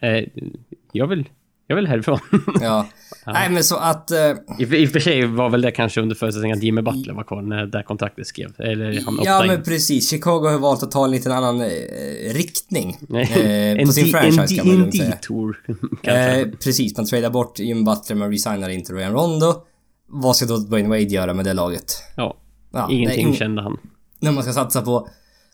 Eh, 0.01 0.23
jag 0.91 1.07
vill... 1.07 1.29
Jag 1.67 1.75
vill 1.75 1.87
härifrån. 1.87 2.19
Ja. 2.61 2.87
Nej, 3.25 3.49
men 3.49 3.63
så 3.63 3.75
att... 3.75 4.11
Eh, 4.11 4.17
I, 4.59 4.63
I 4.83 4.85
och 4.85 4.89
för 4.89 4.99
sig 4.99 5.25
var 5.25 5.49
väl 5.49 5.61
det 5.61 5.71
kanske 5.71 6.01
under 6.01 6.15
förutsättning 6.15 6.51
att 6.51 6.63
Jimmy 6.63 6.81
Butler 6.81 7.13
var 7.13 7.23
kvar 7.23 7.41
när 7.41 7.65
det 7.65 7.83
kontraktet 7.83 8.27
skrev. 8.27 8.53
Eller 8.57 8.85
han 9.05 9.15
ja, 9.15 9.21
optade 9.21 9.47
men 9.47 9.57
in. 9.57 9.63
precis. 9.63 10.09
Chicago 10.09 10.47
har 10.49 10.59
valt 10.59 10.83
att 10.83 10.91
ta 10.91 11.05
en 11.05 11.11
liten 11.11 11.31
annan 11.31 11.61
eh, 11.61 11.67
riktning. 12.33 12.97
Nej, 13.01 13.31
Eh, 13.35 13.79
en 13.81 13.87
på 13.87 13.93
sin 13.93 14.05
franchise 14.07 14.41
en 14.41 14.47
kan 14.57 14.67
man 14.67 14.75
en 14.75 14.79
lugnt 14.81 14.97
säga. 14.97 15.09
detour. 15.09 15.57
kanske. 16.03 16.41
Eh, 16.41 16.47
precis, 16.63 16.97
man 16.97 17.05
tradar 17.05 17.29
bort 17.29 17.59
Jim 17.59 17.83
Butler 17.85 18.15
men 18.15 18.31
resignar 18.31 18.69
inte 18.69 18.93
Ryan 18.93 19.13
Rondo. 19.13 19.53
Vad 20.07 20.35
ska 20.35 20.45
då 20.45 20.57
Dwayne 20.57 20.89
Wade 20.89 21.01
göra 21.01 21.33
med 21.33 21.45
det 21.45 21.53
laget? 21.53 21.93
ja, 22.15 22.37
Ja, 22.73 22.87
ingenting 22.91 23.27
ing- 23.27 23.35
kände 23.37 23.61
han. 23.61 23.77
När 24.19 24.31
man 24.31 24.43
ska 24.43 24.53
satsa 24.53 24.81
på 24.81 25.07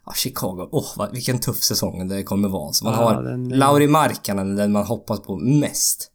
ja, 0.07 0.13
Chicago, 0.15 0.69
åh 0.71 0.85
vad, 0.97 1.11
vilken 1.13 1.39
tuff 1.39 1.57
säsong 1.63 2.07
det 2.07 2.23
kommer 2.23 2.49
vara. 2.49 2.73
Så 2.73 2.85
man 2.85 2.93
Ja, 2.93 2.99
har 3.13 3.23
den- 3.23 3.49
Lauri 3.49 3.87
Markkanen, 3.87 4.55
den 4.55 4.71
man 4.71 4.83
hoppas 4.85 5.19
på 5.21 5.35
mest. 5.37 6.11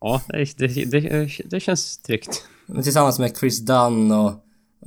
Ja, 0.00 0.20
det, 0.28 0.58
det, 0.58 0.84
det, 0.84 1.28
det 1.44 1.60
känns 1.60 1.98
tryggt. 1.98 2.44
Men 2.66 2.82
tillsammans 2.82 3.18
med 3.18 3.36
Chris 3.36 3.60
Dunn 3.60 4.12
och 4.12 4.32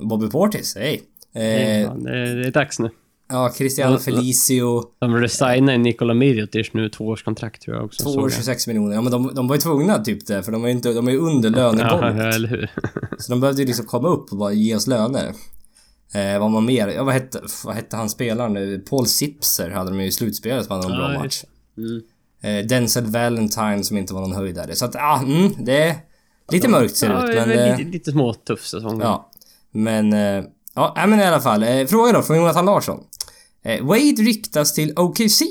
Bobby 0.08 0.28
Portis, 0.30 0.74
hej. 0.76 1.02
Eh, 1.34 1.80
Ja, 1.80 1.90
det, 1.94 2.10
är 2.46 2.50
dags 2.50 2.78
nu. 2.78 2.90
Ja, 3.28 3.48
Cristiano. 3.56 3.98
Felicio. 3.98 4.82
De 4.98 5.16
resignar 5.16 5.78
Nikola 5.78 6.14
Mirotic 6.14 6.70
nu, 6.72 6.88
tvåårskontakt 6.88 7.62
tror 7.62 7.76
jag 7.76 7.84
också. 7.84 8.02
2 8.02 8.10
såg 8.10 8.22
år 8.22 8.30
jag. 8.30 8.36
26 8.36 8.66
miljoner. 8.66 8.94
Ja 8.94 9.00
men 9.00 9.12
de, 9.12 9.34
de 9.34 9.48
var 9.48 9.54
ju 9.56 9.60
tvungna 9.60 9.98
typ 10.04 10.26
det, 10.26 10.42
för 10.42 10.52
de 10.52 10.60
var 10.62 10.68
ju 10.68 10.74
inte, 10.74 10.92
de 10.92 11.08
är 11.08 11.12
ju 11.12 11.18
under 11.18 11.50
lönegolvet. 11.50 12.16
Ja, 12.16 12.22
eller 12.22 12.48
hur? 12.48 12.70
Så 13.18 13.32
de 13.32 13.40
behövde 13.40 13.62
ju 13.62 13.66
liksom 13.66 13.86
komma 13.86 14.08
upp 14.08 14.32
och 14.32 14.38
bara 14.38 14.52
ge 14.52 14.76
oss 14.76 14.86
löner. 14.86 15.32
Eh, 16.16 16.38
vad 16.38 16.50
man 16.50 16.64
mer? 16.64 16.88
Ja, 16.88 17.04
vad 17.04 17.14
hette, 17.14 17.40
vad 17.64 17.74
hette 17.74 17.96
han 17.96 18.10
spelaren 18.10 18.52
nu? 18.52 18.78
Paul 18.78 19.06
Sipser 19.06 19.70
hade 19.70 19.90
de 19.90 20.00
ju 20.00 20.06
i 20.06 20.12
slutspelet 20.12 20.66
som 20.66 20.76
hade 20.76 20.92
en 20.92 20.98
bra 20.98 21.22
match. 21.22 21.44
Mm. 21.78 22.02
Eh, 22.42 22.66
Denzel 22.66 23.06
Valentine 23.06 23.84
som 23.84 23.96
inte 23.96 24.14
var 24.14 24.20
någon 24.20 24.32
höjdare. 24.32 24.76
Så 24.76 24.84
att, 24.84 24.94
ja, 24.94 25.22
mm, 25.26 25.52
det 25.58 25.82
är 25.82 25.96
lite 26.52 26.68
mörkt 26.68 26.96
ser 26.96 27.08
det 27.08 27.14
Ja, 27.14 27.28
ut. 27.30 27.36
Men, 27.36 27.48
men 27.48 27.58
eh, 27.58 27.78
lite, 27.78 27.90
lite 27.90 28.10
små 28.12 28.34
tuff 28.34 28.66
säsong. 28.66 29.00
ja. 29.00 29.30
Men, 29.72 30.12
eh, 30.12 30.44
ja, 30.74 31.04
men 31.08 31.20
i 31.20 31.24
alla 31.24 31.40
fall. 31.40 31.62
Eh, 31.62 31.86
fråga 31.86 32.12
då 32.12 32.22
från 32.22 32.36
Jonathan 32.36 32.64
Larsson. 32.66 33.00
Eh, 33.64 33.84
Wade 33.84 34.00
ryktas 34.22 34.74
till 34.74 34.92
OKC. 34.96 35.42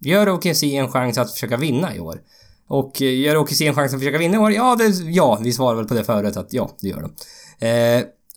Gör 0.00 0.28
OKC 0.28 0.62
en 0.62 0.88
chans 0.88 1.18
att 1.18 1.32
försöka 1.32 1.56
vinna 1.56 1.96
i 1.96 2.00
år? 2.00 2.20
Och 2.68 3.02
eh, 3.02 3.20
gör 3.20 3.36
OKC 3.36 3.60
en 3.62 3.74
chans 3.74 3.94
att 3.94 4.00
försöka 4.00 4.18
vinna 4.18 4.34
i 4.34 4.38
år? 4.38 4.52
Ja, 4.52 4.76
det, 4.76 4.84
ja, 4.88 5.38
vi 5.42 5.52
svarade 5.52 5.76
väl 5.76 5.88
på 5.88 5.94
det 5.94 6.04
förut 6.04 6.36
att 6.36 6.52
ja, 6.52 6.70
det 6.80 6.88
gör 6.88 7.00
de. 7.02 7.12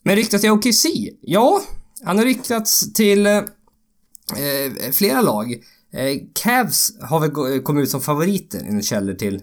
Men 0.04 0.16
ryktas 0.16 0.40
till 0.40 0.50
OKC? 0.50 0.86
Ja, 1.20 1.60
han 2.04 2.18
har 2.18 2.24
ryktats 2.24 2.92
till 2.92 3.26
eh, 3.26 3.36
eh, 3.36 4.92
flera 4.92 5.20
lag. 5.20 5.52
Eh, 5.92 6.20
Cavs 6.34 6.92
har 7.00 7.20
väl 7.20 7.62
kommit 7.62 7.82
ut 7.82 7.90
som 7.90 8.00
favoriter 8.00 8.60
enligt 8.68 8.86
källor 8.86 9.14
till... 9.14 9.42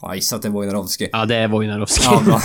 Ja, 0.00 0.08
jag 0.08 0.16
gissar 0.16 0.36
att 0.36 0.42
det 0.42 0.48
är 0.48 0.52
Wojnarowski. 0.52 1.08
Ja, 1.12 1.24
det 1.24 1.36
är 1.36 1.48
Wojnarowski. 1.48 2.04
Ja, 2.04 2.22
bra. 2.24 2.40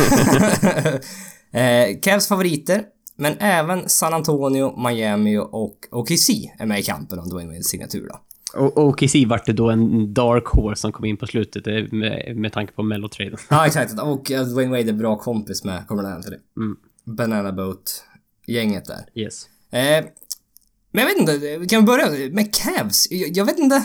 eh, 1.62 2.00
Cavs 2.02 2.28
favoriter, 2.28 2.84
men 3.16 3.38
även 3.39 3.89
San 3.89 4.14
Antonio, 4.14 4.89
Miami 4.89 5.38
och 5.38 5.78
OKC 5.92 6.30
är 6.60 6.66
med 6.66 6.80
i 6.80 6.84
kampen 6.84 7.20
om 7.20 7.30
Dwayne 7.30 7.52
Wades 7.52 7.68
signatur 7.68 8.08
då. 8.08 8.20
Och 8.54 8.78
OKC 8.78 9.16
vart 9.28 9.46
det 9.46 9.54
då 9.54 9.70
en 9.70 10.14
dark 10.14 10.46
horse 10.46 10.82
som 10.82 10.92
kom 10.92 11.06
in 11.06 11.18
på 11.18 11.28
slutet 11.28 11.68
eh, 11.68 11.74
med, 11.92 12.38
med 12.38 12.54
tanke 12.54 12.74
på 12.74 12.84
mellotraden. 12.84 13.38
Ja, 13.50 13.68
exakt. 13.68 14.02
Och 14.02 14.32
eh, 14.32 14.46
Dwayne 14.46 14.72
Wade 14.72 14.89
är 14.89 14.94
bra 14.94 15.18
kompis 15.18 15.64
med, 15.64 15.88
till 15.88 16.32
det? 16.32 16.62
Mm. 16.62 16.78
Banana 17.06 17.52
Boat-gänget 17.52 18.86
där. 18.86 19.06
Yes. 19.16 19.45
Eh, 19.72 20.06
men 20.91 21.04
jag 21.04 21.06
vet 21.06 21.18
inte, 21.18 21.58
vi 21.58 21.68
kan 21.68 21.86
börja 21.86 22.30
med 22.30 22.56
Cavs. 22.56 23.08
Jag, 23.12 23.38
jag 23.38 23.45
vet 23.45 23.60
inte... 23.60 23.84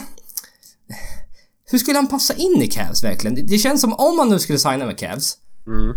Hur 1.65 1.77
skulle 1.77 1.97
han 1.97 2.07
passa 2.07 2.33
in 2.33 2.61
i 2.61 2.67
Cavs 2.67 3.03
verkligen? 3.03 3.35
Det, 3.35 3.41
det 3.41 3.57
känns 3.57 3.81
som 3.81 3.93
om 3.93 4.19
han 4.19 4.29
nu 4.29 4.39
skulle 4.39 4.59
signa 4.59 4.85
med 4.85 4.97
Cavs. 4.97 5.37
Mm. 5.67 5.95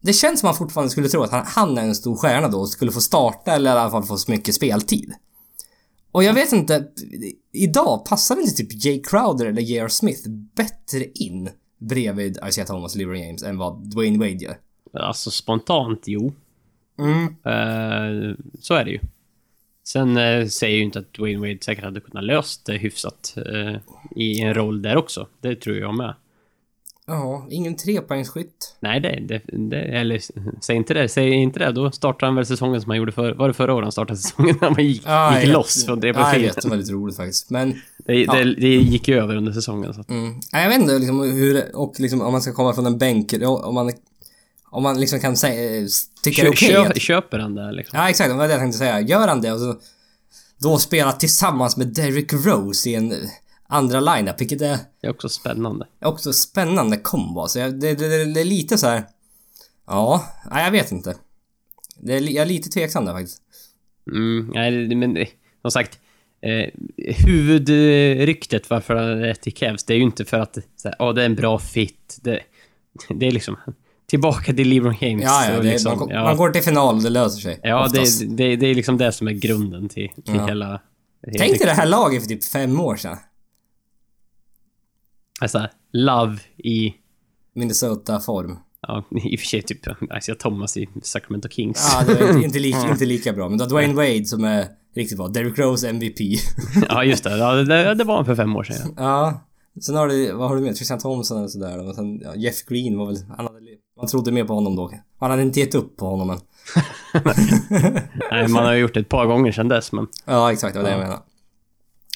Det 0.00 0.12
känns 0.12 0.40
som 0.40 0.46
han 0.46 0.56
fortfarande 0.56 0.90
skulle 0.90 1.08
tro 1.08 1.22
att 1.22 1.30
han, 1.30 1.46
han 1.46 1.78
är 1.78 1.82
en 1.82 1.94
stor 1.94 2.16
stjärna 2.16 2.48
då 2.48 2.60
och 2.60 2.68
skulle 2.68 2.92
få 2.92 3.00
starta 3.00 3.52
eller 3.52 3.70
i 3.70 3.78
alla 3.78 3.90
fall 3.90 4.02
få 4.02 4.16
så 4.16 4.30
mycket 4.30 4.54
speltid. 4.54 5.12
Och 6.12 6.24
jag 6.24 6.34
vet 6.34 6.52
inte, 6.52 6.88
idag 7.52 8.04
passar 8.04 8.40
inte 8.40 8.52
typ 8.52 8.84
Jay 8.84 9.02
Crowder 9.02 9.46
eller 9.46 9.62
J.R. 9.62 9.88
Smith 9.88 10.28
bättre 10.56 11.04
in 11.04 11.50
bredvid 11.80 12.38
Isaiah 12.48 12.66
Thomas 12.66 12.92
och 12.92 12.98
LeBron 12.98 13.20
James 13.20 13.42
än 13.42 13.58
vad 13.58 13.90
Dwayne 13.90 14.18
Wade 14.18 14.44
gör? 14.44 14.56
Alltså 14.92 15.30
spontant, 15.30 16.02
jo. 16.06 16.32
Mm. 16.98 17.24
Eh, 17.24 18.34
så 18.60 18.74
är 18.74 18.84
det 18.84 18.90
ju. 18.90 19.00
Sen 19.84 20.16
eh, 20.16 20.46
säger 20.46 20.76
ju 20.76 20.82
inte 20.82 20.98
att 20.98 21.14
Dwayne 21.14 21.40
Wade 21.40 21.58
säkert 21.62 21.84
hade 21.84 22.00
kunnat 22.00 22.24
löst 22.24 22.66
det 22.66 22.72
hyfsat 22.78 23.34
eh, 23.36 23.76
i 24.16 24.40
en 24.40 24.54
roll 24.54 24.82
där 24.82 24.96
också. 24.96 25.26
Det 25.40 25.56
tror 25.56 25.76
jag 25.76 25.94
med. 25.94 26.14
Ja, 27.06 27.46
ingen 27.50 27.76
trepoängsskytt. 27.76 28.76
Nej, 28.80 29.00
det, 29.00 29.20
det, 29.20 29.42
det 29.70 29.80
eller 29.80 30.20
säg 30.60 30.76
inte 30.76 30.94
det. 30.94 31.08
Säg 31.08 31.30
inte 31.30 31.58
det. 31.58 31.72
Då 31.72 31.90
startar 31.90 32.26
han 32.26 32.36
väl 32.36 32.46
säsongen 32.46 32.80
som 32.80 32.90
han 32.90 32.98
gjorde 32.98 33.12
för, 33.12 33.34
var 33.34 33.48
det 33.48 33.54
förra 33.54 33.74
året 33.74 33.84
han 33.84 33.92
startade 33.92 34.18
säsongen? 34.18 34.56
när 34.60 34.70
han 34.74 34.84
gick, 34.84 35.02
Ja, 35.06 35.40
gick 35.40 35.52
loss 35.52 35.84
från 35.86 36.00
Ja, 36.02 36.06
vet, 36.06 36.16
profilen. 36.16 36.52
det 36.56 36.64
var 36.64 36.70
väldigt 36.70 36.90
roligt 36.92 37.16
faktiskt. 37.16 37.50
Men, 37.50 37.74
Det, 37.98 38.26
det, 38.26 38.44
det 38.54 38.68
gick 38.68 39.08
ju 39.08 39.14
över 39.14 39.36
under 39.36 39.52
säsongen. 39.52 39.94
Så 39.94 40.04
mm. 40.08 40.40
Jag 40.52 40.68
vet 40.68 40.80
inte 40.80 40.98
liksom 40.98 41.20
hur 41.20 41.76
och 41.76 41.94
liksom 41.98 42.20
om 42.20 42.32
man 42.32 42.42
ska 42.42 42.52
komma 42.52 42.72
från 42.72 42.86
en 42.86 42.98
bänk, 42.98 43.32
ja, 43.32 43.48
om 43.66 43.74
man, 43.74 43.92
om 44.70 44.82
man 44.82 45.00
liksom 45.00 45.20
kan 45.20 45.36
säga, 45.36 45.88
tycka 46.24 46.42
det 46.42 46.48
är 46.48 46.52
okej 46.52 46.76
att 46.76 47.00
köper 47.00 47.38
han 47.38 47.54
det 47.54 47.72
liksom? 47.72 47.98
Ja, 47.98 48.10
exakt. 48.10 48.30
Det 48.30 48.34
var 48.36 48.46
det 48.46 48.52
jag 48.52 48.60
tänkte 48.60 48.78
säga. 48.78 49.00
Gör 49.00 49.28
han 49.28 49.40
det 49.40 49.52
och 49.52 49.60
så 49.60 49.80
då 50.58 50.78
spela 50.78 51.12
tillsammans 51.12 51.76
med 51.76 51.86
Derrick 51.86 52.32
Rose 52.32 52.90
i 52.90 52.94
en 52.94 53.12
eh, 53.12 53.18
andra 53.68 54.00
lineup, 54.00 54.40
vilket 54.40 54.60
är 54.62 54.78
Det 55.00 55.06
är 55.06 55.10
också 55.10 55.28
spännande. 55.28 55.86
också 56.00 56.32
spännande 56.32 56.96
kombo. 56.96 57.48
Så 57.48 57.58
jag, 57.58 57.80
det, 57.80 57.94
det, 57.94 58.24
det 58.34 58.40
är 58.40 58.44
lite 58.44 58.78
så 58.78 58.86
här. 58.86 59.02
Ja, 59.86 60.24
nej, 60.50 60.64
jag 60.64 60.70
vet 60.70 60.92
inte. 60.92 61.16
Det 62.00 62.14
är, 62.16 62.20
jag 62.20 62.42
är 62.42 62.46
lite 62.46 62.68
tveksam 62.70 63.04
där 63.04 63.12
faktiskt. 63.12 63.42
Mm, 64.12 64.50
nej, 64.54 64.86
det- 64.86 64.96
men 64.96 65.16
eh, 65.16 65.28
som 65.62 65.70
sagt. 65.70 65.98
Eh, 66.40 66.70
huvudryktet 67.26 68.70
varför 68.70 68.94
han 68.94 69.24
är 69.24 69.34
till 69.34 69.54
Cavs, 69.54 69.84
det 69.84 69.92
är 69.94 69.96
ju 69.96 70.02
inte 70.02 70.24
för 70.24 70.38
att 70.38 70.58
så 70.76 70.88
här, 70.88 70.96
"Åh, 70.98 71.14
det 71.14 71.22
är 71.22 71.26
en 71.26 71.34
bra 71.34 71.58
fit. 71.58 72.18
Det, 72.22 72.40
det 73.08 73.26
är 73.26 73.30
liksom 73.30 73.56
tillbaka 74.08 74.52
till 74.54 74.68
LeBron 74.68 74.94
James. 75.00 75.24
Ja, 75.24 75.50
ja, 75.50 75.56
det, 75.56 75.62
liksom, 75.62 75.98
man, 75.98 76.08
ja, 76.08 76.22
man 76.22 76.36
går 76.36 76.50
till 76.50 76.62
final 76.62 76.94
och 76.96 77.02
det 77.02 77.10
löser 77.10 77.40
sig. 77.40 77.60
ja 77.62 77.84
oftast. 77.86 78.20
det, 78.20 78.26
det, 78.26 78.56
det 78.56 78.66
är 78.66 78.74
liksom 78.74 78.98
det 78.98 79.12
som 79.12 79.28
är 79.28 79.32
grunden 79.32 79.88
till, 79.88 80.08
till 80.08 80.34
Ja. 80.34 80.46
hela... 80.46 80.80
Tänk 81.38 81.58
dig 81.58 81.66
det 81.66 81.72
här 81.72 81.86
laget 81.86 82.22
för 82.22 82.28
typ 82.28 82.44
fem 82.44 82.80
år 82.80 82.96
sedan. 82.96 83.16
Alltså, 85.40 85.66
love 85.92 86.36
i... 86.56 86.94
Minnesota-form. 87.54 88.56
Ja, 88.80 89.04
i 89.10 89.36
och 89.36 89.40
för 89.40 89.46
sig 89.46 89.62
typ 89.62 89.78
Isaiah 90.18 90.38
Thomas 90.38 90.76
i 90.76 90.88
Sacramento 91.02 91.48
Kings. 91.48 91.88
Ja, 91.92 92.04
det 92.14 92.20
var 92.20 92.28
inte, 92.28 92.44
inte, 92.44 92.58
lika, 92.58 92.88
inte 92.90 93.04
lika 93.04 93.32
bra. 93.32 93.48
Men 93.48 93.58
då 93.58 93.64
Dwayne 93.66 93.94
Wade 93.94 94.24
som 94.24 94.44
är 94.44 94.66
riktigt 94.94 95.18
bra. 95.18 95.28
Derrick 95.28 95.58
Rose 95.58 95.88
MVP. 95.88 96.20
Ja, 96.88 97.04
just 97.04 97.24
det. 97.24 97.38
Ja, 97.38 97.52
det, 97.54 97.94
det 97.94 98.04
var 98.04 98.16
han 98.16 98.24
för 98.24 98.34
fem 98.34 98.56
år 98.56 98.64
sedan. 98.64 98.94
Ja. 98.96 99.47
Sen 99.80 99.94
har 99.94 100.08
du, 100.08 100.32
vad 100.32 100.48
har 100.48 100.56
du 100.56 100.62
med? 100.62 100.76
Tristan 100.76 100.98
Thompson 100.98 101.44
och 101.44 101.50
sådär. 101.50 101.88
Och 101.88 101.94
sen, 101.94 102.20
ja, 102.20 102.34
Jeff 102.34 102.64
Green 102.64 102.98
var 102.98 103.06
väl, 103.06 103.16
han 103.28 103.46
hade, 103.46 103.58
man 103.96 104.06
trodde 104.06 104.32
mer 104.32 104.44
på 104.44 104.54
honom 104.54 104.76
då. 104.76 104.92
Han 105.18 105.30
hade 105.30 105.42
inte 105.42 105.60
gett 105.60 105.74
upp 105.74 105.96
på 105.96 106.06
honom 106.06 106.26
men. 106.26 106.38
Nej, 108.30 108.48
man 108.48 108.64
har 108.64 108.72
ju 108.72 108.80
gjort 108.80 108.94
det 108.94 109.00
ett 109.00 109.08
par 109.08 109.26
gånger 109.26 109.52
sedan 109.52 109.68
dess, 109.68 109.92
men... 109.92 110.06
Ja, 110.24 110.52
exakt, 110.52 110.74
det 110.74 110.80
var 110.80 110.88
det 110.88 110.92
jag 110.92 111.00
menade. 111.00 111.22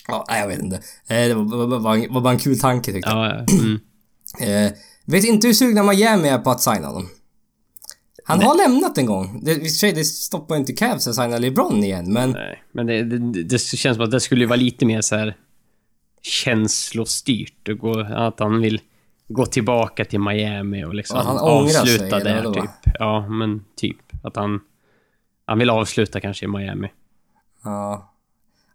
Ja, 0.09 0.25
nej, 0.29 0.41
jag 0.41 0.49
vet 0.49 0.59
inte. 0.59 0.77
Eh, 0.77 1.29
Det 1.29 1.35
var, 1.35 1.67
var, 1.67 2.09
var, 2.09 2.21
bara 2.21 2.33
en 2.33 2.39
kul 2.39 2.59
tanke 2.59 2.93
tyckte 2.93 3.11
jag. 3.11 3.19
Ja, 3.19 3.45
ja. 3.49 3.59
Mm. 3.61 3.81
Eh, 4.41 4.73
vet 5.05 5.25
inte 5.25 5.47
hur 5.47 5.55
sugna 5.55 5.83
Miami 5.83 6.29
är 6.29 6.39
på 6.39 6.51
att 6.51 6.61
signa 6.61 6.87
honom. 6.87 7.09
Han 8.25 8.43
har 8.43 8.57
lämnat 8.57 8.99
en 8.99 9.07
gång. 9.07 9.41
Det, 9.45 9.53
i 9.87 9.93
det 9.93 10.05
stoppar 10.05 10.57
inte 10.57 10.73
Cavs 10.73 11.09
att 11.09 11.15
signa 11.15 11.39
LeBron 11.39 11.85
igen, 11.85 12.13
men... 12.13 12.31
Nej, 12.31 12.63
men 12.73 12.87
det, 12.87 13.05
det, 13.05 13.43
det 13.43 13.59
känns 13.59 13.97
som 13.97 14.05
att 14.05 14.11
det 14.11 14.21
skulle 14.21 14.47
vara 14.47 14.57
lite 14.57 14.87
mer 14.87 15.01
så 15.01 15.17
här 15.17 15.37
känslostyrt. 16.23 17.69
Och 17.69 17.79
gå, 17.79 18.01
att 18.01 18.41
han 18.41 18.61
vill 18.61 18.81
gå 19.29 19.47
tillbaka 19.47 20.05
till 20.05 20.21
Miami 20.21 20.85
och 20.85 20.95
liksom 20.95 21.19
Att 21.19 21.27
han 21.27 21.39
sig, 21.39 21.49
avsluta 21.49 22.21
eller 22.21 22.43
där, 22.43 22.53
typ. 22.53 22.95
Ja, 22.99 23.29
men 23.29 23.65
typ. 23.77 23.97
Att 24.23 24.37
han... 24.37 24.61
Han 25.45 25.59
vill 25.59 25.71
avsluta 25.71 26.21
kanske 26.21 26.45
i 26.45 26.49
Miami. 26.49 26.89
Ja. 27.65 28.13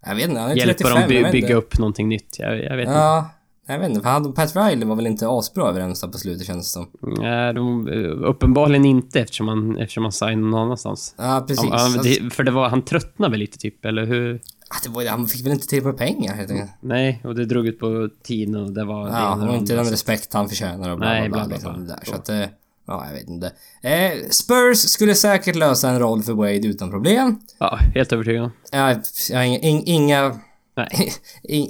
Jag 0.05 0.15
vet 0.15 0.29
inte, 0.29 0.39
han 0.39 0.51
är 0.51 0.55
Hjälpa 0.55 0.73
35, 0.73 0.91
dem 0.91 1.01
jag 1.01 1.09
by, 1.09 1.23
vet 1.23 1.31
bygga 1.31 1.47
inte. 1.47 1.53
upp 1.57 1.79
någonting 1.79 2.09
nytt. 2.09 2.35
Jag, 2.39 2.63
jag 2.63 2.77
vet 2.77 2.87
inte. 2.87 2.99
Ja, 2.99 3.29
jag 3.67 3.79
vet 3.79 3.89
inte. 3.89 4.01
För 4.01 4.09
han 4.09 4.25
och 4.25 4.35
Pat 4.35 4.55
Riley 4.55 4.85
var 4.87 4.95
väl 4.95 5.07
inte 5.07 5.27
asbra 5.29 5.69
överens 5.69 6.01
på 6.01 6.17
slutet 6.17 6.47
känns 6.47 6.65
det 6.65 6.71
som. 6.71 6.87
Nej, 7.21 7.53
de, 7.53 7.87
uppenbarligen 8.25 8.85
inte 8.85 9.19
eftersom 9.19 9.47
han, 9.47 9.77
eftersom 9.77 10.03
han 10.03 10.11
signade 10.11 10.35
någon 10.35 10.61
annanstans. 10.61 11.15
Ja, 11.17 11.45
precis. 11.47 11.69
Han, 11.69 11.79
han, 11.79 11.99
Alltså, 11.99 12.29
för 12.29 12.43
det 12.43 12.51
var, 12.51 12.69
han 12.69 12.81
tröttnade 12.81 13.31
väl 13.31 13.39
lite 13.39 13.57
typ, 13.57 13.85
eller 13.85 14.05
hur? 14.05 14.41
Det 14.83 14.89
var, 14.89 15.05
han 15.05 15.27
fick 15.27 15.45
väl 15.45 15.51
inte 15.51 15.67
till 15.67 15.83
med 15.83 15.97
pengar 15.97 16.33
helt 16.33 16.51
enkelt. 16.51 16.71
Nej, 16.79 17.21
och 17.23 17.35
det 17.35 17.45
drog 17.45 17.67
ut 17.67 17.79
på 17.79 18.09
tiden 18.23 18.55
och 18.55 18.71
det 18.71 18.85
var... 18.85 19.05
det 19.05 19.11
Ja, 19.11 19.35
och 19.35 19.49
och 19.49 19.55
inte 19.55 19.75
den 19.75 19.85
respekt 19.85 20.33
han 20.33 20.49
förtjänar 20.49 20.89
och 20.91 20.97
bla 20.97 21.07
Nej, 21.09 21.29
bla 21.29 21.47
bla. 21.47 21.47
bla, 21.47 21.47
bla, 21.47 21.55
liksom, 21.55 21.85
bla. 21.85 21.95
Där. 21.95 22.05
Så 22.05 22.15
att, 22.15 22.29
eh, 22.29 22.45
ja, 22.87 23.05
jag 23.07 23.13
vet 23.13 23.27
inte. 23.27 23.51
Eh, 23.81 24.29
Spurs 24.29 24.77
skulle 24.77 25.15
säkert 25.15 25.55
lösa 25.55 25.89
en 25.89 25.99
roll 25.99 26.23
för 26.23 26.33
Wade 26.33 26.67
utan 26.67 26.91
problem. 26.91 27.39
Ja, 27.57 27.79
helt 27.95 28.13
övertygad. 28.13 28.51
Jag, 28.71 29.01
jag 29.29 29.37
har 29.37 29.43
inga, 29.43 29.59
in, 29.59 29.83
inga, 29.85 30.39
Nej. 30.77 31.13
in, 31.43 31.67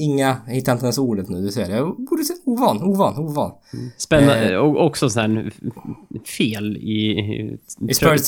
inga, 0.00 0.36
jag 0.46 0.54
hittar 0.54 0.72
inte 0.72 0.84
ens 0.84 0.98
ordet 0.98 1.28
nu, 1.28 1.42
du 1.42 1.52
ser 1.52 1.68
det. 1.68 1.76
Jag 1.76 1.96
borde 1.96 2.24
säga 2.24 2.38
ovan, 2.44 2.82
ovan, 2.82 3.18
ovan. 3.18 3.52
Spännande. 3.96 4.58
Och 4.58 4.86
också 4.86 5.10
sån 5.10 5.36
här 5.36 5.52
fel 6.38 6.76
i... 6.76 7.18
I 7.88 7.94
Spurs 7.94 8.26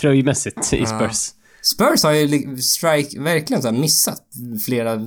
Tröjmässigt 0.00 0.72
i 0.72 0.86
Spurs. 0.86 1.32
Spurs 1.74 2.02
har 2.02 2.12
ju 2.12 2.56
strike, 2.56 3.20
verkligen 3.20 3.62
så 3.62 3.72
missat 3.72 4.22
flera 4.66 5.00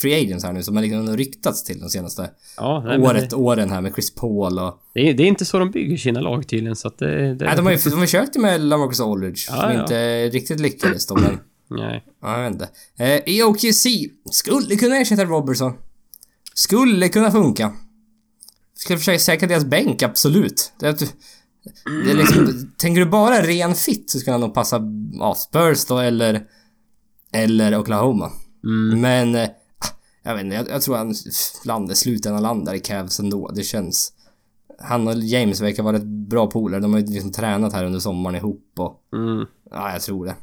free 0.00 0.24
agents 0.24 0.44
här 0.44 0.52
nu 0.52 0.62
som 0.62 0.76
har 0.76 0.82
liksom 0.82 1.16
ryktats 1.16 1.64
till 1.64 1.80
de 1.80 1.90
senaste 1.90 2.30
Ja, 2.56 2.82
nej, 2.86 2.98
året, 2.98 3.32
åren 3.32 3.70
här 3.70 3.80
med 3.80 3.92
Chris 3.92 4.14
Paul 4.14 4.58
och... 4.58 4.78
Det, 4.94 5.08
är, 5.08 5.14
det 5.14 5.22
är 5.22 5.26
inte 5.26 5.44
så 5.44 5.58
de 5.58 5.70
bygger 5.70 5.96
sina 5.96 6.20
lag 6.20 6.48
tydligen, 6.48 6.76
så 6.76 6.88
att 6.88 6.98
det... 6.98 7.34
det 7.34 7.44
Nej, 7.44 7.56
de 7.56 7.66
har 7.66 7.72
ju 7.72 7.78
de 7.78 7.90
har 7.90 8.00
försökt 8.00 8.36
med 8.36 8.60
LaMarcus 8.60 9.00
Aldridge 9.00 9.40
Ja, 9.48 9.60
som 9.60 9.70
ja. 9.70 9.80
inte 9.80 10.28
riktigt 10.28 10.60
lyckades 10.60 11.06
då, 11.06 11.14
men... 11.14 11.38
Nej. 11.78 12.04
Ja, 12.22 12.36
jag 12.36 12.44
vet 12.44 12.52
inte. 12.52 12.68
Eh, 12.96 13.34
I 13.34 13.42
OKC 13.42 13.86
skulle 14.30 14.76
kunna 14.76 14.96
ersätta 14.96 15.24
Robertson. 15.24 15.72
Skulle 16.54 17.08
kunna 17.08 17.30
funka. 17.30 17.72
Skulle 18.74 18.98
försöka 18.98 19.18
säkra 19.18 19.48
deras 19.48 19.64
bänk, 19.64 20.02
absolut. 20.02 20.72
Det, 20.80 21.14
det 22.04 22.10
är 22.10 22.14
liksom, 22.14 22.72
tänker 22.78 23.00
du 23.00 23.10
bara 23.10 23.42
ren 23.42 23.74
fit 23.74 24.10
så 24.10 24.18
skulle 24.18 24.32
han 24.34 24.40
nog 24.40 24.54
passa 24.54 24.80
ja, 25.12 25.34
Spurs 25.34 25.84
då 25.84 25.98
eller 25.98 26.44
eller 27.32 27.78
Oklahoma. 27.78 28.30
Mm. 28.64 29.00
Men... 29.00 29.34
eh, 29.34 29.48
Jag 30.22 30.34
vet 30.34 30.44
inte, 30.44 30.56
jag, 30.56 30.68
jag 30.68 30.82
tror 30.82 30.96
han 30.96 31.14
landar, 31.64 31.94
slutändan 31.94 32.42
landar 32.42 32.74
i 32.74 32.80
Cavs 32.80 33.20
ändå. 33.20 33.48
Det 33.48 33.62
känns... 33.62 34.12
Han 34.80 35.08
och 35.08 35.14
James 35.14 35.60
verkar 35.60 35.82
vara 35.82 35.96
ett 35.96 36.04
bra 36.04 36.46
polare. 36.50 36.80
De 36.80 36.92
har 36.92 37.00
ju 37.00 37.06
liksom 37.06 37.32
tränat 37.32 37.72
här 37.72 37.84
under 37.84 38.00
sommaren 38.00 38.36
ihop 38.36 38.72
och... 38.78 39.00
Mm. 39.12 39.46
Ja, 39.70 39.92
jag 39.92 40.02
tror 40.02 40.26
det. 40.26 40.34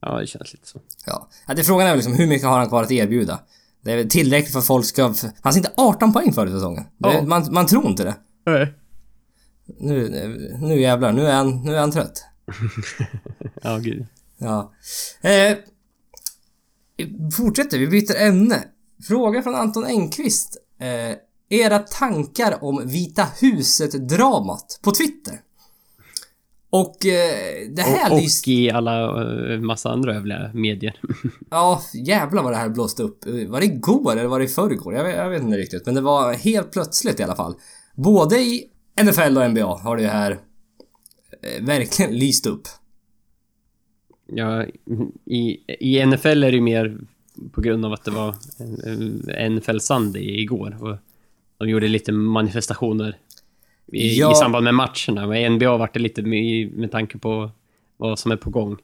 Ja, 0.00 0.20
det 0.20 0.26
känns 0.26 0.52
lite 0.52 0.68
så. 0.68 0.80
Ja. 1.06 1.28
ja 1.46 1.54
det 1.54 1.64
frågan 1.64 1.86
är 1.86 1.94
liksom 1.96 2.14
hur 2.14 2.26
mycket 2.26 2.48
har 2.48 2.58
han 2.58 2.68
kvar 2.68 2.82
att 2.82 2.90
erbjuda? 2.90 3.40
Det 3.84 3.92
är 3.92 3.96
väl 3.96 4.08
tillräckligt 4.08 4.52
för 4.52 4.58
att 4.58 4.66
folk 4.66 4.86
ska... 4.86 5.14
Han 5.40 5.56
inte 5.56 5.72
18 5.76 6.12
poäng 6.12 6.32
förra 6.32 6.50
säsongen. 6.50 6.84
Det, 6.98 7.22
man, 7.26 7.48
man 7.50 7.66
tror 7.66 7.86
inte 7.86 8.04
det. 8.04 8.14
Nej. 8.46 8.74
Nu, 9.66 10.08
nu 10.60 10.80
jävlar, 10.80 11.12
nu 11.12 11.26
är 11.26 11.32
han, 11.34 11.62
nu 11.62 11.74
är 11.74 11.80
han 11.80 11.90
trött. 11.92 12.24
Ja, 13.62 13.78
gud. 13.78 14.06
Ja. 14.38 14.72
Eh, 15.20 15.56
fortsätter, 17.36 17.78
vi 17.78 17.86
byter 17.88 18.16
ämne. 18.16 18.64
Fråga 19.08 19.42
från 19.42 19.54
Anton 19.54 19.84
Engqvist. 19.84 20.56
Eh, 20.80 21.16
era 21.58 21.78
tankar 21.78 22.64
om 22.64 22.82
Vita 22.88 23.26
huset-dramat 23.40 24.80
på 24.82 24.90
Twitter? 24.90 25.40
Och 26.70 27.06
eh, 27.06 27.68
det 27.70 27.82
här 27.82 28.12
Och, 28.12 28.18
lyst- 28.20 28.44
och 28.44 28.48
i 28.48 28.70
alla 28.70 29.02
eh, 29.54 29.60
massa 29.60 29.90
andra 29.90 30.14
övriga 30.16 30.50
medier. 30.54 31.00
Ja, 31.50 31.82
jävlar 31.94 32.42
vad 32.42 32.52
det 32.52 32.56
här 32.56 32.68
blåste 32.68 33.02
upp. 33.02 33.26
Var 33.48 33.60
det 33.60 33.66
igår 33.66 34.12
eller 34.12 34.26
var 34.26 34.38
det 34.38 34.44
i 34.44 34.48
förrgår? 34.48 34.94
Jag 34.94 35.04
vet, 35.04 35.16
jag 35.16 35.30
vet 35.30 35.42
inte 35.42 35.56
riktigt. 35.56 35.86
Men 35.86 35.94
det 35.94 36.00
var 36.00 36.32
helt 36.32 36.72
plötsligt 36.72 37.20
i 37.20 37.22
alla 37.22 37.36
fall. 37.36 37.54
Både 37.94 38.38
i 38.40 38.64
NFL 39.02 39.38
och 39.38 39.50
NBA 39.50 39.78
har 39.78 39.96
det 39.96 40.08
här 40.08 40.30
eh, 41.42 41.64
verkligen 41.64 42.18
lyst 42.18 42.46
upp. 42.46 42.62
Ja, 44.26 44.64
i, 45.24 45.58
I 45.80 46.06
NFL 46.06 46.26
är 46.44 46.50
det 46.50 46.56
ju 46.56 46.60
mer 46.60 46.98
på 47.52 47.60
grund 47.60 47.84
av 47.84 47.92
att 47.92 48.04
det 48.04 48.10
var 48.10 48.34
NFL 49.48 49.78
Sunday 49.78 50.40
igår. 50.40 50.76
Och 50.82 50.96
de 51.58 51.68
gjorde 51.68 51.88
lite 51.88 52.12
manifestationer 52.12 53.16
i, 53.92 54.18
Ja. 54.18 54.32
i 54.32 54.34
samband 54.34 54.64
med 54.64 54.74
matcherna. 54.74 55.26
Men 55.26 55.36
i 55.36 55.48
NBA 55.48 55.76
vart 55.76 55.94
det 55.94 56.00
lite 56.00 56.22
med, 56.22 56.72
med 56.72 56.90
tanke 56.92 57.18
på 57.18 57.50
vad 57.96 58.18
som 58.18 58.32
är 58.32 58.36
på 58.36 58.50
gång. 58.50 58.76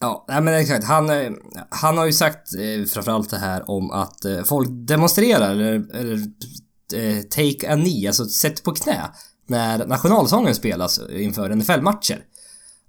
Ja, 0.00 0.24
nej 0.28 0.40
men 0.42 0.54
exakt. 0.54 0.84
Han, 0.84 1.10
eh, 1.10 1.32
han 1.68 1.98
har 1.98 2.06
ju 2.06 2.12
sagt 2.12 2.48
eh, 2.54 2.84
framförallt 2.84 3.30
det 3.30 3.38
här 3.38 3.70
om 3.70 3.90
att 3.90 4.24
eh, 4.24 4.42
folk 4.44 4.68
demonstrerar 4.70 5.50
eller, 5.52 5.96
eller 5.96 6.14
eh, 6.94 7.22
take 7.22 7.72
a 7.72 7.76
knee, 7.76 8.06
alltså 8.06 8.24
sätter 8.24 8.62
på 8.62 8.72
knä 8.72 9.00
när 9.46 9.86
nationalsången 9.86 10.54
spelas 10.54 11.00
inför 11.10 11.48
NFL-matcher. 11.56 12.18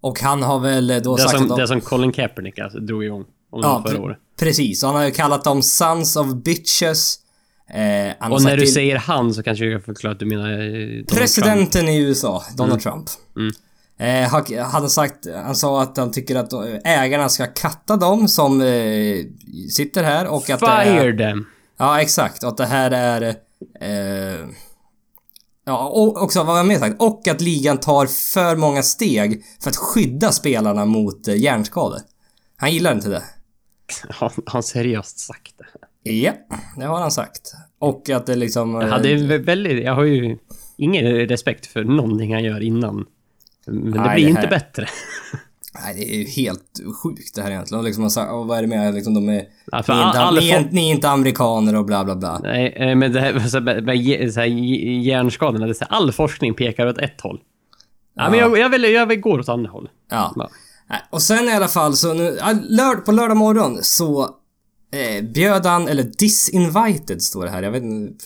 Och 0.02 0.20
han 0.22 0.44
har 0.44 0.60
väl 0.60 0.88
då 1.04 1.16
Det 1.16 1.22
sagt 1.22 1.36
som, 1.36 1.44
att 1.44 1.50
de, 1.50 1.60
det 1.62 1.68
som 1.68 1.82
Colin 1.82 2.12
Kaepernick 2.12 2.60
alltså, 2.60 2.80
drog 2.80 3.04
igång 3.04 3.26
om 3.52 3.62
Ja, 3.64 3.84
förra 3.88 4.02
året. 4.02 4.18
precis. 4.40 4.84
Och 4.84 4.90
han 4.90 4.98
har 4.98 5.06
ju 5.06 5.12
kallat 5.12 5.44
dem 5.44 5.62
sons 5.62 6.16
of 6.16 6.28
bitches. 6.34 7.20
Eh, 7.70 8.32
Och 8.32 8.44
när 8.44 8.58
du 8.58 8.64
till 8.64 8.74
säger 8.74 8.96
han 8.96 9.34
så 9.34 9.44
kanske 9.44 9.66
jag 9.66 9.74
kan 9.74 9.82
förklara 9.96 10.14
att 10.14 10.20
du 10.20 10.26
menar 10.26 10.52
eh, 10.52 10.58
Donald 10.58 11.08
Trump. 11.08 11.10
presidenten 11.10 11.88
i 11.90 11.98
USA, 12.00 12.44
Donald 12.58 12.82
Trump. 12.82 13.06
Mm. 13.38 13.52
Eh, 13.98 14.62
han, 14.62 14.90
sagt, 14.90 15.28
han 15.46 15.56
sa 15.56 15.82
att 15.82 15.98
han 15.98 16.12
tycker 16.12 16.36
att 16.36 16.54
eh, 16.54 16.62
ägarna 16.84 17.30
ska 17.30 17.46
katta 17.48 17.98
dem 17.98 18.28
som 18.28 18.62
eh, 18.62 19.16
sitter 19.72 20.04
här 20.04 20.28
och 20.28 20.50
att 20.50 20.60
det 20.60 20.66
är, 20.68 21.00
Fire 21.00 21.18
them! 21.18 21.46
Ja, 21.78 22.02
exakt. 22.02 22.44
Och 22.44 22.50
att 22.50 22.58
det 22.58 22.66
här 22.66 22.92
är... 22.92 23.22
Eh, 23.82 24.46
ja, 25.66 25.88
och 25.88 26.24
också 26.24 26.44
vad 26.44 26.60
jag 26.60 26.66
mer 26.68 26.80
sagt? 26.80 27.02
Och 27.02 27.28
att 27.28 27.42
ligan 27.42 27.78
tar 27.78 28.06
för 28.34 28.56
många 28.56 28.84
steg 28.84 29.44
för 29.64 29.70
att 29.70 29.76
skydda 29.76 30.32
spelarna 30.32 30.86
mot 30.86 31.28
eh, 31.28 31.36
hjärnskador. 31.36 32.00
Han 32.58 32.72
gillar 32.72 32.92
inte 32.92 33.10
det. 33.10 33.24
Har 34.10 34.32
han 34.46 34.64
seriöst 34.64 35.20
sagt 35.20 35.54
det? 35.58 36.12
Ja, 36.12 36.34
det 36.78 36.86
har 36.86 37.00
han 37.00 37.12
sagt. 37.12 37.54
Och 37.80 38.10
att 38.10 38.26
det 38.26 38.36
liksom... 38.36 38.76
eh, 38.76 38.82
Jag, 38.82 38.90
hade 38.90 39.10
vä- 39.16 39.44
väldigt, 39.46 39.84
jag 39.84 39.96
har 39.96 40.04
ju 40.04 40.38
ingen 40.78 41.06
respekt 41.28 41.66
för 41.66 41.84
någonting 41.84 42.34
han 42.34 42.44
gör 42.44 42.62
innan. 42.64 43.06
Men 43.68 43.92
det 43.92 44.00
Nej, 44.00 44.16
blir 44.16 44.26
det 44.26 44.30
inte 44.32 44.48
bättre. 44.48 44.88
Nej, 45.84 45.96
det 45.96 46.16
är 46.16 46.18
ju 46.18 46.26
helt 46.26 46.82
sjukt 47.04 47.36
det 47.36 47.42
här 47.42 47.52
egentligen. 47.52 47.80
Och 47.80 47.86
liksom, 47.86 48.04
han 48.04 48.12
sa, 48.12 48.44
vad 48.44 48.58
är 48.58 48.62
det 48.62 48.68
med 48.68 48.94
liksom, 48.94 49.14
de 49.14 49.30
är... 49.30 49.44
Ja, 49.72 49.84
ni, 49.88 49.94
är 49.94 50.08
inte, 50.08 50.20
all- 50.20 50.36
ni, 50.36 50.68
ni 50.72 50.90
är 50.90 50.92
inte 50.96 51.10
amerikaner 51.10 51.76
och 51.76 51.86
bla 51.86 52.04
bla 52.04 52.16
bla. 52.16 52.40
Nej, 52.44 52.74
eh, 52.78 52.96
men 52.96 53.14
det 53.14 53.22
här, 53.22 53.40
så 53.48 53.60
här, 53.60 54.30
så 54.32 54.40
här, 54.40 54.48
hj- 54.48 55.00
hjärnskadorna, 55.02 55.68
det 55.68 55.80
här, 55.80 55.88
all 55.98 56.12
forskning 56.12 56.54
pekar 56.54 56.88
åt 56.88 56.98
ett 56.98 57.22
håll. 57.22 57.40
Ja, 58.16 58.30
men 58.30 58.40
jag, 58.40 58.58
jag, 58.58 58.70
vill, 58.70 58.84
jag 58.84 59.06
vill 59.06 59.20
gå 59.20 59.32
åt 59.40 59.50
andra 59.50 59.72
håll. 59.72 59.90
Ja. 60.12 60.34
Ja. 60.38 60.50
Och 61.10 61.22
sen 61.22 61.46
i 61.50 61.52
alla 61.54 61.68
fall 61.68 61.94
så 61.94 62.14
nu, 62.14 62.38
ja, 62.70 62.96
på 63.06 63.12
lördag 63.12 63.38
morgon 63.38 63.78
så 63.82 64.30
eh, 64.96 65.24
bjöd 65.34 65.66
han, 65.66 65.88
eller 65.88 66.04
disinvited 66.04 67.22
står 67.22 67.46
det 67.46 67.52
här, 67.52 67.64
jag 67.64 67.72
vet 67.72 67.84
inte, 67.84 68.26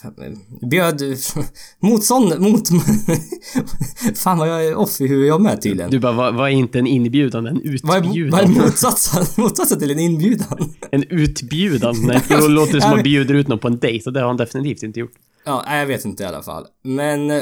bjöd 0.70 1.01
motstånd, 1.80 2.39
mot, 2.41 2.67
fan 4.15 4.38
vad 4.38 4.49
jag 4.49 4.65
är 4.65 4.76
off 4.76 5.01
i 5.01 5.07
huvudet 5.07 5.28
jag 5.28 5.41
med 5.41 5.61
tydligen. 5.61 5.91
Du 5.91 5.99
bara, 5.99 6.11
vad, 6.13 6.36
vad 6.36 6.49
är 6.49 6.53
inte 6.53 6.80
en 6.80 6.88
inbjudan? 6.88 7.47
En 7.47 7.61
vad 7.84 7.97
är, 7.97 8.07
utbjudan? 8.07 8.32
vad 8.32 8.41
är 8.43 8.63
motsatsen, 8.65 9.26
motsatsen 9.43 9.80
till 9.80 9.91
en 9.91 9.99
inbjudan? 9.99 10.74
En 10.91 11.03
utbjudan? 11.03 11.95
Nej, 12.03 12.22
det 12.28 12.47
låter 12.47 12.80
som 12.80 12.89
att 12.89 12.95
man 12.95 13.03
bjuder 13.03 13.34
ut 13.34 13.47
någon 13.47 13.59
på 13.59 13.67
en 13.67 13.78
dejt 13.80 14.05
och 14.09 14.13
det 14.13 14.20
har 14.20 14.28
han 14.28 14.38
definitivt 14.38 14.84
inte 14.84 14.99
gjort. 14.99 15.13
Ja, 15.45 15.63
nej, 15.67 15.80
jag 15.80 15.86
vet 15.88 16.05
inte 16.05 16.24
i 16.24 16.26
alla 16.26 16.43
fall. 16.43 16.65
Men 16.84 17.32
eh, 17.32 17.41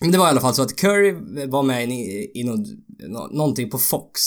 det 0.00 0.18
var 0.18 0.26
i 0.26 0.30
alla 0.30 0.40
fall 0.40 0.54
så 0.54 0.62
att 0.62 0.76
Curry 0.76 1.14
var 1.46 1.62
med 1.62 1.90
i, 1.90 2.30
i 2.34 2.44
nå- 2.44 3.28
någonting 3.32 3.70
på 3.70 3.78
Fox. 3.78 4.20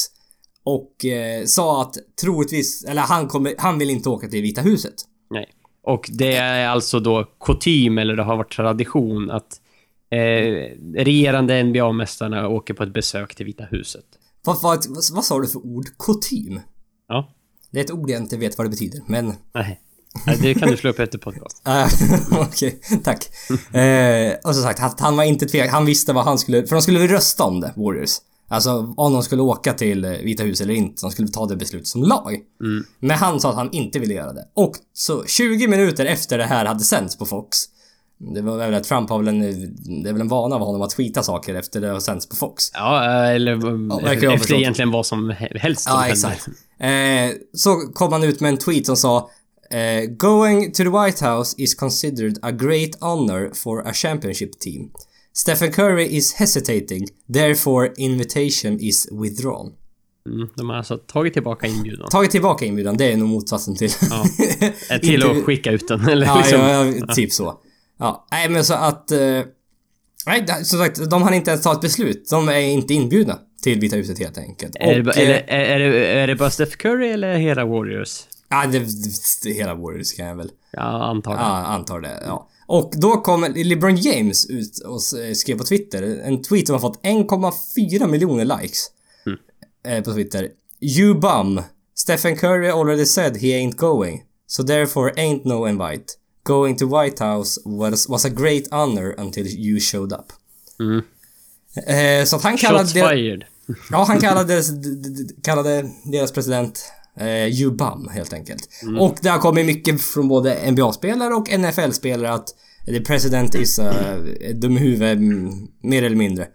Och 0.63 1.05
eh, 1.05 1.45
sa 1.45 1.81
att 1.81 1.97
troligtvis, 2.21 2.83
eller 2.83 3.01
han 3.01 3.27
kommer, 3.27 3.55
han 3.57 3.79
vill 3.79 3.89
inte 3.89 4.09
åka 4.09 4.27
till 4.27 4.41
Vita 4.41 4.61
huset. 4.61 4.93
Nej. 5.29 5.49
Och 5.83 6.09
det 6.13 6.35
är 6.35 6.67
alltså 6.67 6.99
då 6.99 7.23
kutym, 7.45 7.97
eller 7.97 8.15
det 8.15 8.23
har 8.23 8.37
varit 8.37 8.51
tradition, 8.51 9.31
att 9.31 9.61
eh, 10.11 10.77
regerande 10.95 11.63
NBA-mästarna 11.63 12.47
åker 12.47 12.73
på 12.73 12.83
ett 12.83 12.93
besök 12.93 13.35
till 13.35 13.45
Vita 13.45 13.63
huset. 13.63 14.05
Vad, 14.43 14.61
vad, 14.61 14.85
vad, 15.13 15.25
sa 15.25 15.39
du 15.39 15.47
för 15.47 15.65
ord? 15.65 15.85
Kutym? 15.99 16.59
Ja. 17.07 17.33
Det 17.71 17.79
är 17.79 17.83
ett 17.83 17.91
ord 17.91 18.09
jag 18.09 18.21
inte 18.21 18.37
vet 18.37 18.57
vad 18.57 18.65
det 18.65 18.69
betyder, 18.69 19.01
men... 19.05 19.33
Nej. 19.53 19.79
Det 20.41 20.53
kan 20.53 20.69
du 20.69 20.77
slå 20.77 20.89
upp 20.89 20.99
efter 20.99 21.17
podcast. 21.17 21.67
Äh, 21.67 21.87
Okej, 22.41 22.79
tack. 23.03 23.29
eh, 23.75 24.33
och 24.43 24.55
som 24.55 24.63
sagt, 24.63 24.79
han, 24.79 24.91
han 24.99 25.17
var 25.17 25.23
inte 25.23 25.45
tvek, 25.45 25.71
Han 25.71 25.85
visste 25.85 26.13
vad 26.13 26.25
han 26.25 26.39
skulle... 26.39 26.67
För 26.67 26.75
de 26.75 26.81
skulle 26.81 26.99
väl 26.99 27.07
rösta 27.07 27.43
om 27.43 27.61
det, 27.61 27.73
Warriors. 27.75 28.17
Alltså 28.51 28.93
om 28.97 29.13
de 29.13 29.23
skulle 29.23 29.41
åka 29.41 29.73
till 29.73 30.05
eh, 30.05 30.11
Vita 30.11 30.43
huset 30.43 30.65
eller 30.65 30.73
inte. 30.73 31.01
De 31.01 31.11
skulle 31.11 31.27
ta 31.27 31.45
det 31.45 31.55
beslutet 31.55 31.87
som 31.87 32.03
lag. 32.03 32.39
Men 32.99 33.17
han 33.17 33.39
sa 33.39 33.49
att 33.49 33.55
han 33.55 33.69
inte 33.71 33.99
ville 33.99 34.13
göra 34.13 34.33
det. 34.33 34.47
Och 34.53 34.75
så 34.93 35.25
20 35.25 35.67
minuter 35.67 36.05
efter 36.05 36.37
det 36.37 36.45
här 36.45 36.65
hade 36.65 36.79
sänts 36.83 37.17
på 37.17 37.25
Fox. 37.25 37.57
Det 38.35 38.41
var 38.41 38.57
väl 38.57 38.73
att 38.73 38.83
Trump 38.83 39.09
har 39.09 39.17
väl 39.17 39.27
en... 39.27 39.39
Det 40.03 40.09
är 40.09 40.13
väl 40.13 40.21
en 40.21 40.27
vana 40.27 40.55
av 40.55 40.61
honom 40.61 40.81
att 40.81 40.89
tweeta 40.89 41.23
saker 41.23 41.55
efter 41.55 41.81
det 41.81 41.87
har 41.89 41.99
sänts 41.99 42.29
på 42.29 42.35
Fox. 42.35 42.63
Ja, 42.73 43.03
eller 43.23 43.55
verkar 43.55 44.23
jag 44.23 44.33
efter 44.33 44.37
förstå. 44.37 44.55
egentligen 44.55 44.91
vad 44.91 45.05
som 45.05 45.31
he- 45.31 45.57
helst 45.57 45.85
Ja, 45.89 46.07
exakt. 46.07 46.47
Eh, 46.79 47.31
så 47.53 47.75
kom 47.93 48.11
han 48.13 48.23
ut 48.23 48.39
med 48.39 48.49
en 48.49 48.57
tweet 48.57 48.85
som 48.85 48.97
sa 48.97 49.29
eh, 49.71 50.09
Going 50.09 50.71
to 50.71 50.83
the 50.83 50.89
White 50.89 51.25
House 51.25 51.55
is 51.61 51.75
considered 51.75 52.39
a 52.41 52.51
great 52.51 52.89
honor 53.01 53.51
for 53.55 53.87
a 53.87 53.93
championship 53.93 54.59
team. 54.59 54.89
Stephen 55.33 55.71
Curry 55.71 56.15
is 56.17 56.33
hesitating, 56.33 57.07
therefore 57.33 57.91
invitation 57.97 58.79
is 58.79 59.07
withdrawn. 59.11 59.71
Mm, 60.29 60.49
de 60.55 60.69
har 60.69 60.75
alltså 60.77 60.97
tagit 60.97 61.33
tillbaka 61.33 61.67
inbjudan. 61.67 62.09
Tagit 62.09 62.31
tillbaka 62.31 62.65
inbjudan, 62.65 62.97
det 62.97 63.11
är 63.11 63.17
nog 63.17 63.29
motsatsen 63.29 63.75
till... 63.75 63.89
Ja. 64.09 64.23
Eh, 64.89 64.99
Till 64.99 65.23
att 65.31 65.43
skicka 65.43 65.71
ut 65.71 65.87
den, 65.87 66.07
eller 66.09 66.25
Ja, 66.25 66.37
liksom. 66.37 66.59
ja, 66.59 66.85
ja, 66.85 67.07
typ 67.07 67.31
så. 67.31 67.59
Ja, 67.99 68.27
nej 68.31 68.49
men 68.49 68.65
så 68.65 68.73
att... 68.73 69.11
Eh, 69.11 69.19
nej, 70.25 70.41
det- 70.47 70.65
som 70.65 70.79
sagt, 70.79 71.09
de 71.09 71.21
hann 71.23 71.33
inte 71.33 71.51
ens 71.51 71.63
ta 71.63 71.73
ett 71.73 71.81
beslut. 71.81 72.29
De 72.29 72.49
är 72.49 72.59
inte 72.59 72.93
inbjudna 72.93 73.39
till 73.63 73.79
Vita 73.79 73.95
huset 73.95 74.19
helt 74.19 74.37
enkelt. 74.37 74.75
Är, 74.79 74.93
det, 74.93 74.99
Och, 74.99 75.05
ba- 75.05 75.11
är, 75.11 75.21
eh, 75.21 75.27
det, 75.27 75.43
är, 75.53 75.79
det, 75.79 76.07
är 76.07 76.27
det 76.27 76.35
bara 76.35 76.49
Steph 76.49 76.75
Curry 76.75 77.07
eller 77.09 77.37
hela 77.37 77.65
Warriors? 77.65 78.21
Ja, 78.49 78.65
det, 78.71 78.79
det, 79.43 79.49
hela 79.53 79.75
Warriors 79.75 80.13
kan 80.13 80.25
jag 80.25 80.35
väl... 80.35 80.51
Jag 80.71 80.83
antar 81.01 81.31
det. 81.31 81.37
Ja, 81.39 81.45
antar 81.65 81.99
det. 82.01 82.23
Ja. 82.25 82.47
Och 82.67 82.93
då 82.97 83.21
kom 83.21 83.53
LeBron 83.55 83.95
James 83.95 84.45
ut 84.45 84.79
och 84.79 85.01
skrev 85.37 85.57
på 85.57 85.63
Twitter 85.63 86.21
en 86.23 86.41
tweet 86.41 86.67
som 86.67 86.73
har 86.73 86.79
fått 86.79 87.01
1,4 87.03 88.07
miljoner 88.07 88.61
likes. 88.61 88.87
Eh, 89.87 90.03
på 90.03 90.13
Twitter. 90.13 90.49
You 90.81 91.19
bum. 91.19 91.61
Stephen 91.95 92.35
Curry 92.37 92.69
already 92.69 93.05
said 93.05 93.37
he 93.37 93.47
ain't 93.47 93.75
going. 93.75 94.23
So 94.47 94.63
therefore 94.63 95.13
ain't 95.15 95.45
no 95.45 95.67
invite. 95.67 96.05
Going 96.43 96.77
to 96.77 96.85
White 97.01 97.23
House 97.23 97.61
was, 97.65 98.09
was 98.09 98.25
a 98.25 98.29
great 98.29 98.67
honor 98.71 99.15
until 99.17 99.47
you 99.47 99.79
showed 99.79 100.11
up. 100.13 100.33
Eh, 101.87 102.25
så 102.25 102.35
att 102.35 102.43
han 102.43 102.57
kallade... 102.57 102.83
Shots 102.85 102.93
fired. 103.09 103.43
Ja, 103.91 104.03
han 104.03 104.19
kallade, 104.21 104.61
d- 104.61 104.89
d- 104.95 105.09
d- 105.23 105.33
kallade 105.43 105.89
deras 106.11 106.31
president 106.31 106.83
eh, 107.19 107.47
You 107.47 107.71
Bum, 107.71 108.09
helt 108.11 108.33
enkelt. 108.33 108.69
Och 108.99 109.17
det 109.21 109.29
har 109.29 109.39
kommit 109.39 109.65
mycket 109.65 110.01
från 110.01 110.27
både 110.27 110.71
NBA-spelare 110.71 111.33
och 111.33 111.59
NFL-spelare 111.59 112.33
att 112.33 112.55
the 112.85 113.01
president 113.01 113.55
is 113.55 113.79
uh, 113.79 114.53
dum 114.53 114.77
i 114.77 114.79
huvudet, 114.79 115.17
mm, 115.17 115.67
mer 115.81 116.03
eller 116.03 116.15
mindre. 116.15 116.47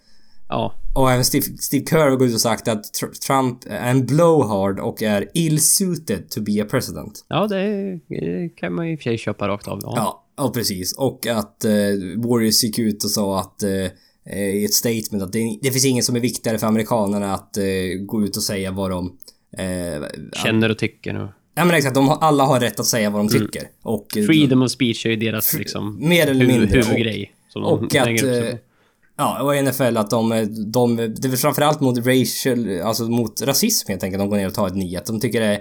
Ja. 0.49 0.75
Och 0.95 1.13
även 1.13 1.25
Steve, 1.25 1.45
Steve 1.59 1.87
Kerr 1.87 2.11
har 2.11 2.17
gått 2.17 2.29
ut 2.29 2.35
och 2.35 2.41
sagt 2.41 2.69
att 2.69 2.83
Tr- 2.83 3.27
Trump 3.27 3.59
är 3.67 3.91
en 3.91 4.07
blowhard 4.07 4.81
och 4.81 5.03
är 5.03 5.31
ill-suited 5.35 6.29
to 6.29 6.41
be 6.41 6.63
a 6.63 6.67
president. 6.71 7.25
Ja, 7.29 7.47
det 7.47 8.01
det 8.09 8.49
kan 8.57 8.75
man 8.75 8.87
ju 8.87 8.93
i 8.93 8.97
och 8.97 9.01
för 9.01 9.05
sig 9.05 9.19
köpa 9.19 9.49
rakt 9.49 9.69
av. 9.69 9.81
Ja. 9.83 9.93
Ja, 9.97 10.25
ja 10.37 10.51
precis. 10.55 10.97
Och 10.99 11.27
att 11.27 11.65
eh, 11.65 11.73
Warriors 12.17 12.65
gick 12.65 12.79
ut 12.79 13.05
och 13.05 13.11
sa 13.11 13.41
att 13.41 13.63
eh, 13.63 13.71
eh, 14.31 14.57
i 14.57 14.65
ett 14.65 14.75
statement 14.75 15.23
att 15.23 15.33
det, 15.33 15.59
det 15.63 15.71
finns 15.71 15.85
ingen 15.85 16.05
som 16.05 16.17
är 16.17 16.21
viktigare 16.21 16.59
för 16.59 16.67
amerikanerna 16.67 17.35
att 17.35 17.57
eh, 17.57 17.65
gå 18.07 18.25
ut 18.25 18.37
och 18.37 18.43
säga 18.43 18.73
vad 18.73 18.91
de... 18.91 19.19
Eh, 19.59 20.03
Känner 20.43 20.71
och 20.71 20.79
tycker. 20.79 21.23
Och 21.23 21.29
Ja 21.59 21.65
men 21.65 21.75
exakt, 21.75 21.95
de 21.95 22.09
har, 22.09 22.17
alla 22.17 22.45
har 22.45 22.61
rätt 22.61 22.81
att 22.81 22.87
säga 22.87 23.11
vad 23.11 23.21
de 23.21 23.29
tycker. 23.29 23.63
Och, 23.83 24.17
eh, 24.17 24.25
freedom 24.25 24.63
of 24.63 24.71
speech 24.71 25.07
är 25.07 25.11
ju 25.11 25.17
deras 25.17 25.55
liksom... 25.55 26.09
mer 26.09 26.27
eller 26.27 26.47
mindre. 26.47 26.83
huvudgrej. 26.83 27.33
som 27.49 27.63
de 27.63 27.73
Och, 27.73 27.83
och 27.83 27.95
att... 27.95 28.23
eh. 28.23 28.59
Ja, 29.19 29.43
och 29.43 29.65
NFL 29.65 29.97
att 29.97 30.11
de, 30.11 30.29
de... 30.73 30.97
Det 30.97 31.29
är 31.29 31.37
framförallt 31.37 31.81
mot 31.81 31.99
racial, 32.07 32.81
alltså 32.81 33.05
mot 33.05 33.43
rasism 33.43 33.91
helt 33.91 34.03
enkelt. 34.03 34.21
De 34.21 34.31
går 34.31 34.37
ner 34.37 34.47
och 34.47 34.55
tar 34.55 34.67
ett 34.67 34.75
nyhet. 34.77 35.07
De 35.07 35.21
tycker 35.21 35.41
det, 35.41 35.61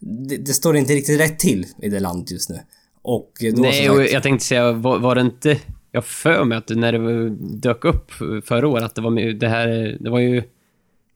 det... 0.00 0.36
Det 0.36 0.52
står 0.52 0.76
inte 0.76 0.92
riktigt 0.92 1.20
rätt 1.20 1.38
till 1.38 1.66
i 1.82 1.88
det 1.88 2.00
landet 2.00 2.30
just 2.30 2.50
nu. 2.50 2.60
Och 3.02 3.32
då 3.54 3.62
Nej, 3.62 3.90
och 3.90 3.96
sagt, 3.96 4.12
jag 4.12 4.22
tänkte 4.22 4.46
säga, 4.46 4.72
var, 4.72 4.98
var 4.98 5.14
det 5.14 5.20
inte... 5.20 5.58
Jag 5.92 6.04
för 6.04 6.44
mig 6.44 6.58
att 6.58 6.68
när 6.68 6.92
det 6.92 7.30
dök 7.58 7.84
upp 7.84 8.12
förra 8.44 8.68
året, 8.68 8.84
att 8.84 8.94
det 8.94 9.00
var 9.00 9.32
det 9.32 9.48
här... 9.48 9.96
Det 10.00 10.10
var 10.10 10.18
ju... 10.18 10.42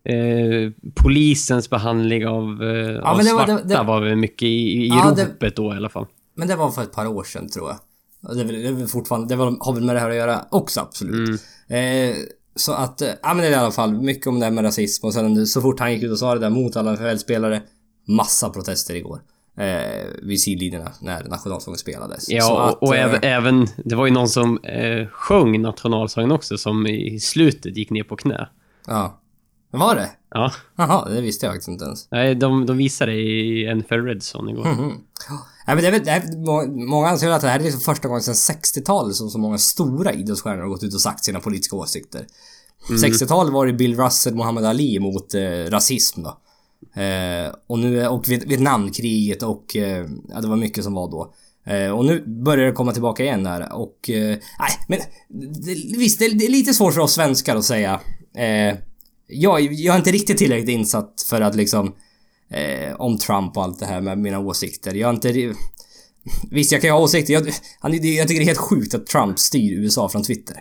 Eh, 0.04 0.72
polisens 0.94 1.70
behandling 1.70 2.26
av, 2.26 2.42
eh, 2.42 2.48
av 2.48 3.16
men 3.16 3.24
det 3.26 3.32
var- 3.32 3.46
svarta 3.46 3.52
det- 3.52 3.74
det- 3.74 3.82
var 3.82 4.00
väl 4.00 4.16
mycket 4.16 4.42
i, 4.42 4.48
i 4.48 4.88
Ja, 4.88 5.12
det- 5.16 5.24
ropet 5.24 5.56
då 5.56 5.74
i 5.74 5.76
alla 5.76 5.88
fall. 5.88 6.06
Men 6.34 6.48
det 6.48 6.56
var 6.56 6.70
för 6.70 6.82
ett 6.82 6.92
par 6.92 7.06
år 7.06 7.24
sedan 7.24 7.48
tror 7.48 7.68
jag. 7.70 8.36
Det 8.36 8.44
det 8.44 8.72
väl 8.72 8.86
fortfarande, 8.88 9.34
det 9.36 9.42
har 9.60 9.72
väl 9.74 9.82
med 9.84 9.96
det 9.96 10.00
här 10.00 10.10
att 10.10 10.16
göra 10.16 10.40
också 10.50 10.80
absolut. 10.80 11.40
Eh, 11.68 12.14
så 12.56 12.72
att, 12.72 13.02
eh, 13.02 13.08
ja 13.22 13.34
men 13.34 13.38
det 13.38 13.46
är 13.46 13.50
i 13.50 13.54
alla 13.54 13.70
fall 13.70 13.92
mycket 14.02 14.26
om 14.26 14.38
det 14.38 14.44
här 14.46 14.52
med 14.52 14.64
rasism 14.64 15.06
och 15.06 15.14
sen 15.14 15.46
så 15.46 15.60
fort 15.60 15.80
han 15.80 15.92
gick 15.92 16.02
ut 16.02 16.10
och 16.12 16.18
sa 16.18 16.34
det 16.34 16.40
där 16.40 16.50
mot 16.50 16.76
alla 16.76 16.90
NFL-spelare, 16.92 17.62
massa 18.08 18.50
protester 18.50 18.94
igår. 18.94 19.20
Eh, 19.58 20.06
vid 20.22 20.40
sidlinjerna 20.40 20.92
när 21.00 21.24
nationalsången 21.24 21.78
spelades. 21.78 22.28
Ja, 22.28 22.62
att, 22.62 22.74
och, 22.74 22.82
och 22.82 22.96
eh, 22.96 23.04
även, 23.04 23.20
även... 23.22 23.66
Det 23.84 23.94
var 23.94 24.06
ju 24.06 24.12
någon 24.12 24.28
som 24.28 24.58
eh, 24.64 25.06
sjöng 25.08 25.62
nationalsången 25.62 26.32
också, 26.32 26.58
som 26.58 26.86
i 26.86 27.20
slutet 27.20 27.76
gick 27.76 27.90
ner 27.90 28.02
på 28.04 28.16
knä. 28.16 28.48
Ja. 28.86 29.19
Var 29.70 29.94
det? 29.94 30.10
Ja. 30.30 30.52
Jaha, 30.76 31.08
det 31.08 31.20
visste 31.20 31.46
jag 31.46 31.52
faktiskt 31.52 31.68
inte 31.68 31.84
ens. 31.84 32.08
Nej, 32.10 32.34
de, 32.34 32.66
de 32.66 32.76
visade 32.76 33.12
det 33.12 33.18
i 33.20 33.74
NFL 33.74 33.94
Redzone 33.94 34.50
igår. 34.52 34.64
Mhm. 34.64 34.92
Ja, 35.66 35.74
men 35.74 35.76
det 35.76 35.86
är, 35.86 35.92
väl- 35.92 36.04
det 36.04 36.10
är, 36.10 36.36
må- 36.38 36.84
många 36.86 37.08
anser 37.08 37.30
att 37.30 37.40
det 37.42 37.48
här 37.48 37.58
är 37.58 37.62
liksom 37.64 37.80
första 37.80 38.08
gången 38.08 38.22
sedan 38.22 38.34
60-talet 38.34 39.16
som 39.16 39.30
så 39.30 39.38
många 39.38 39.58
stora 39.58 40.12
idrottsstjärnor 40.12 40.62
har 40.62 40.68
gått 40.68 40.82
ut 40.82 40.94
och 40.94 41.00
sagt 41.00 41.24
sina 41.24 41.40
politiska 41.40 41.76
åsikter. 41.76 42.26
60-talet 42.90 43.52
var 43.52 43.66
det 43.66 43.72
Bill 43.72 43.96
Russell, 43.96 44.34
Muhammad 44.34 44.64
Ali 44.64 44.98
mot 45.00 45.34
eh, 45.34 45.40
rasism 45.70 46.22
då. 46.22 46.38
Eh, 47.02 47.54
och 47.66 47.78
nu, 47.78 48.06
och 48.06 48.24
Viet- 48.28 48.46
Vietnamkriget 48.46 49.42
och 49.42 49.76
eh, 49.76 50.06
ja, 50.28 50.40
det 50.40 50.48
var 50.48 50.56
mycket 50.56 50.84
som 50.84 50.94
var 50.94 51.10
då. 51.10 51.34
Eh, 51.72 51.90
och 51.90 52.04
nu 52.04 52.24
börjar 52.26 52.66
det 52.66 52.72
komma 52.72 52.92
tillbaka 52.92 53.22
igen 53.22 53.46
här 53.46 53.72
och... 53.72 54.10
Eh, 54.10 54.36
nej, 54.58 54.70
men 54.88 54.98
det, 55.28 55.74
visst, 55.98 56.18
det, 56.18 56.28
det 56.28 56.46
är 56.46 56.50
lite 56.50 56.74
svårt 56.74 56.94
för 56.94 57.00
oss 57.00 57.12
svenskar 57.12 57.56
att 57.56 57.64
säga. 57.64 58.00
Jag, 59.32 59.72
jag 59.72 59.94
är 59.94 59.98
inte 59.98 60.12
riktigt 60.12 60.38
tillräckligt 60.38 60.68
insatt 60.68 61.24
för 61.28 61.40
att 61.40 61.56
liksom... 61.56 61.94
Eh, 62.50 62.94
om 63.00 63.18
Trump 63.18 63.56
och 63.56 63.62
allt 63.62 63.78
det 63.78 63.86
här 63.86 64.00
med 64.00 64.18
mina 64.18 64.38
åsikter. 64.38 64.94
Jag 64.94 65.08
är 65.08 65.14
inte... 65.14 65.54
Visst, 66.50 66.72
jag 66.72 66.80
kan 66.80 66.88
ju 66.88 66.92
ha 66.92 67.00
åsikter. 67.00 67.34
Jag, 67.34 67.52
han, 67.78 67.92
jag 67.92 68.28
tycker 68.28 68.40
det 68.40 68.44
är 68.44 68.46
helt 68.46 68.58
sjukt 68.58 68.94
att 68.94 69.06
Trump 69.06 69.38
styr 69.38 69.72
USA 69.72 70.08
från 70.08 70.22
Twitter. 70.22 70.56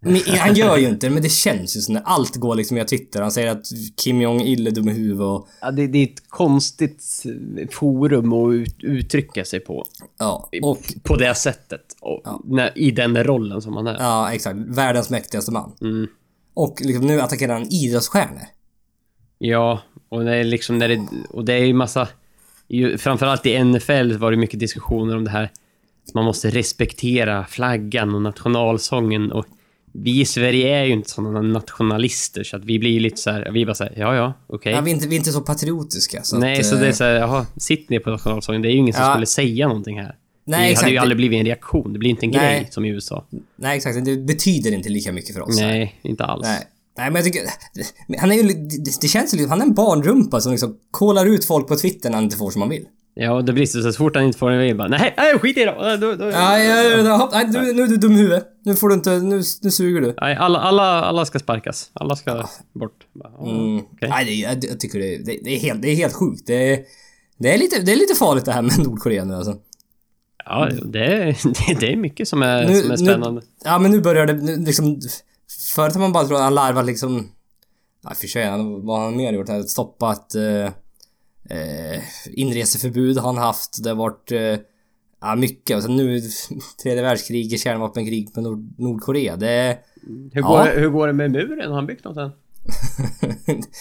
Men, 0.00 0.20
han 0.38 0.54
gör 0.54 0.76
ju 0.76 0.88
inte 0.88 1.06
det, 1.06 1.10
men 1.10 1.22
det 1.22 1.28
känns 1.28 1.76
ju 1.76 1.80
som 1.80 1.94
när 1.94 2.02
allt 2.02 2.36
går 2.36 2.54
liksom 2.54 2.74
via 2.74 2.84
Twitter. 2.84 3.22
Han 3.22 3.32
säger 3.32 3.48
att 3.48 3.66
Kim 3.96 4.20
Jong-Il 4.20 4.66
är 4.66 4.70
dum 4.70 4.88
i 4.88 4.92
huvudet 4.92 5.20
och... 5.20 5.48
Ja, 5.60 5.70
det, 5.70 5.86
det 5.86 5.98
är 5.98 6.04
ett 6.04 6.28
konstigt 6.28 7.24
forum 7.70 8.32
att 8.32 8.54
ut, 8.54 8.76
uttrycka 8.82 9.44
sig 9.44 9.60
på. 9.60 9.84
Ja, 10.18 10.48
och... 10.62 10.94
På 11.02 11.16
det 11.16 11.34
sättet. 11.34 11.82
Och 12.00 12.22
när, 12.44 12.78
I 12.78 12.90
den 12.90 13.24
rollen 13.24 13.62
som 13.62 13.76
han 13.76 13.86
är. 13.86 13.96
Ja, 13.98 14.32
exakt. 14.32 14.58
Världens 14.58 15.10
mäktigaste 15.10 15.52
man. 15.52 15.72
Mm. 15.80 16.06
Och 16.58 16.80
liksom 16.80 17.06
nu 17.06 17.20
attackerar 17.20 17.52
han 17.52 17.72
idrottsstjärnor. 17.72 18.42
Ja, 19.38 19.82
och 20.08 20.24
det 20.24 20.34
är 20.34 20.44
liksom 20.44 20.78
när 20.78 20.88
det... 20.88 21.06
Och 21.30 21.44
det 21.44 21.52
är 21.52 21.64
ju 21.64 21.72
massa... 21.72 22.08
Ju, 22.68 22.98
framförallt 22.98 23.46
i 23.46 23.64
NFL 23.64 24.12
var 24.12 24.30
det 24.30 24.36
mycket 24.36 24.60
diskussioner 24.60 25.16
om 25.16 25.24
det 25.24 25.30
här. 25.30 25.50
Man 26.14 26.24
måste 26.24 26.50
respektera 26.50 27.44
flaggan 27.46 28.14
och 28.14 28.22
nationalsången 28.22 29.32
och 29.32 29.46
vi 29.92 30.20
i 30.20 30.24
Sverige 30.24 30.78
är 30.78 30.84
ju 30.84 30.92
inte 30.92 31.10
sådana 31.10 31.42
nationalister 31.42 32.44
så 32.44 32.56
att 32.56 32.64
vi 32.64 32.78
blir 32.78 32.90
ju 32.90 33.00
lite 33.00 33.16
så 33.16 33.30
här, 33.30 33.50
vi 33.52 33.66
bara 33.66 33.74
säger 33.74 34.00
ja 34.00 34.14
ja, 34.16 34.32
okej. 34.46 34.72
Ja, 34.72 34.80
vi, 34.80 34.90
är 34.90 34.94
inte, 34.94 35.08
vi 35.08 35.14
är 35.14 35.18
inte 35.18 35.32
så 35.32 35.40
patriotiska. 35.40 36.22
Så 36.22 36.38
Nej, 36.38 36.60
att, 36.60 36.66
så 36.66 36.74
det 36.74 36.84
är 36.84 36.88
eh, 36.88 36.92
så 36.92 37.04
här, 37.04 37.14
jaha, 37.14 37.46
sitt 37.56 37.90
ner 37.90 38.00
på 38.00 38.10
nationalsången. 38.10 38.62
Det 38.62 38.68
är 38.68 38.72
ju 38.72 38.78
ingen 38.78 38.94
som 38.94 39.02
Ja. 39.02 39.12
skulle 39.12 39.26
säga 39.26 39.68
någonting 39.68 40.00
här. 40.00 40.16
Nej, 40.48 40.60
det 40.60 40.70
exakt. 40.70 40.82
hade 40.82 40.92
ju 40.92 40.98
aldrig 40.98 41.16
blivit 41.16 41.38
en 41.40 41.46
reaktion. 41.46 41.92
Det 41.92 41.98
blir 41.98 42.10
inte 42.10 42.26
en 42.26 42.30
Nej. 42.30 42.60
grej 42.60 42.68
som 42.70 42.84
i 42.84 42.88
USA. 42.88 43.24
Nej, 43.56 43.76
exakt. 43.76 44.04
Det 44.04 44.16
betyder 44.16 44.72
inte 44.72 44.88
lika 44.88 45.12
mycket 45.12 45.34
för 45.34 45.40
oss. 45.42 45.60
Nej, 45.60 45.94
inte 46.02 46.24
alls. 46.24 46.42
Nej. 46.46 46.66
Nej, 46.98 47.06
men 47.10 47.14
jag 47.14 47.24
tycker... 47.24 47.42
Han 48.20 48.30
är 48.32 48.34
ju... 48.34 48.42
Det, 49.00 49.08
känns 49.08 49.34
ju 49.34 49.36
liksom... 49.38 49.50
Han 49.50 49.60
är 49.60 49.64
en 49.64 49.74
barnrumpa 49.74 50.40
som 50.40 50.52
liksom 50.52 50.76
kollar 50.90 51.26
ut 51.26 51.44
folk 51.44 51.68
på 51.68 51.76
Twitter 51.76 52.10
när 52.10 52.14
han 52.16 52.24
inte 52.24 52.36
får 52.36 52.50
som 52.50 52.62
han 52.62 52.68
vill. 52.70 52.84
Ja, 53.14 53.32
och 53.32 53.44
det 53.44 53.52
blir 53.52 53.66
så, 53.66 53.82
så 53.82 53.92
fort 53.92 54.16
han 54.16 54.24
inte 54.24 54.38
får 54.38 54.50
en 54.50 54.58
mail 54.58 54.76
bara 54.76 54.88
nej, 54.88 55.14
nej 55.16 55.38
skit 55.38 55.56
i 55.58 55.64
det 55.64 55.66
då. 55.66 55.96
då, 56.06 56.14
då. 56.14 56.24
Ja, 56.30 56.58
ja, 56.58 56.82
ja, 56.82 57.30
nej, 57.32 57.46
du, 57.46 57.72
nu 57.72 57.82
är 57.82 57.86
du 57.86 57.96
dum 57.96 58.12
i 58.12 58.16
huvudet. 58.18 58.46
Nu 58.64 58.76
får 58.76 58.88
du 58.88 58.94
inte... 58.94 59.10
Nu, 59.18 59.42
nu 59.62 59.70
suger 59.70 60.00
du. 60.00 60.14
Nej, 60.20 60.36
alla, 60.36 60.58
alla, 60.58 60.82
alla 60.82 61.24
ska 61.24 61.38
sparkas. 61.38 61.90
Alla 61.92 62.16
ska 62.16 62.48
bort. 62.72 63.06
Ja, 63.22 63.46
Mm. 63.50 63.78
okej. 63.78 64.08
Nej, 64.08 64.24
det, 64.24 64.32
jag, 64.34 64.64
jag 64.64 64.80
tycker 64.80 64.98
det, 64.98 65.16
det, 65.16 65.38
det, 65.44 65.50
är 65.56 65.58
helt, 65.58 65.82
det 65.82 65.88
är 65.90 65.96
helt 65.96 66.14
sjukt. 66.14 66.42
Det, 66.46 66.72
är- 66.72 66.80
det, 67.38 67.54
är 67.54 67.58
lite, 67.58 67.80
det 67.82 67.92
är 67.92 67.96
lite 67.96 68.14
farligt 68.14 68.44
det 68.44 68.52
här 68.52 68.62
med 68.62 68.78
Nordkorea 68.78 69.24
nu 69.24 69.34
alltså. 69.34 69.56
Ja, 70.48 70.68
det 70.84 71.04
är, 71.04 71.36
det, 71.80 71.92
är 71.92 71.96
mycket 71.96 72.28
som 72.28 72.42
är, 72.42 72.66
Nu- 72.66 72.74
som 72.80 72.90
är 72.90 72.96
nu- 72.96 73.04
spännande. 73.04 73.42
Ja, 73.64 73.78
men 73.78 73.90
nu 73.90 74.00
börjar 74.00 74.26
det 74.26 74.32
nu, 74.32 74.56
liksom... 74.56 75.00
Förut 75.74 75.92
har 75.94 76.00
man 76.00 76.12
bara 76.12 76.24
trott 76.24 76.36
att 76.36 76.42
han 76.44 76.54
larvat 76.54 76.86
liksom... 76.86 77.28
Ja, 78.02 78.14
för 78.14 78.26
sig, 78.26 78.50
vad 78.82 78.98
har 78.98 79.04
han 79.04 79.16
mer 79.16 79.32
gjort? 79.32 79.68
Stoppat... 79.70 80.34
Eh, 80.34 80.64
eh, 81.58 82.00
inreseförbud 82.26 83.18
har 83.18 83.26
han 83.32 83.38
haft. 83.42 83.82
Det 83.84 83.88
har 83.90 83.96
varit... 83.96 84.32
Eh, 84.32 84.56
ja, 85.20 85.34
mycket. 85.36 85.76
Och 85.76 85.82
sen 85.82 85.96
nu 85.96 86.20
tredje 86.82 87.02
världskriget, 87.02 87.60
kärnvapenkrig 87.60 88.28
med 88.34 88.44
Nord, 88.44 88.74
Nordkorea. 88.78 89.36
Det. 89.36 89.78
Hur, 90.32 90.40
Ja. 90.40 90.48
går, 90.48 90.64
det- 90.64 90.80
hur 90.80 90.88
går 90.88 91.06
det 91.06 91.12
med 91.12 91.30
muren? 91.30 91.68
Har 91.68 91.74
han 91.76 91.86
byggt 91.86 92.04
något 92.04 92.16
än? 92.16 92.30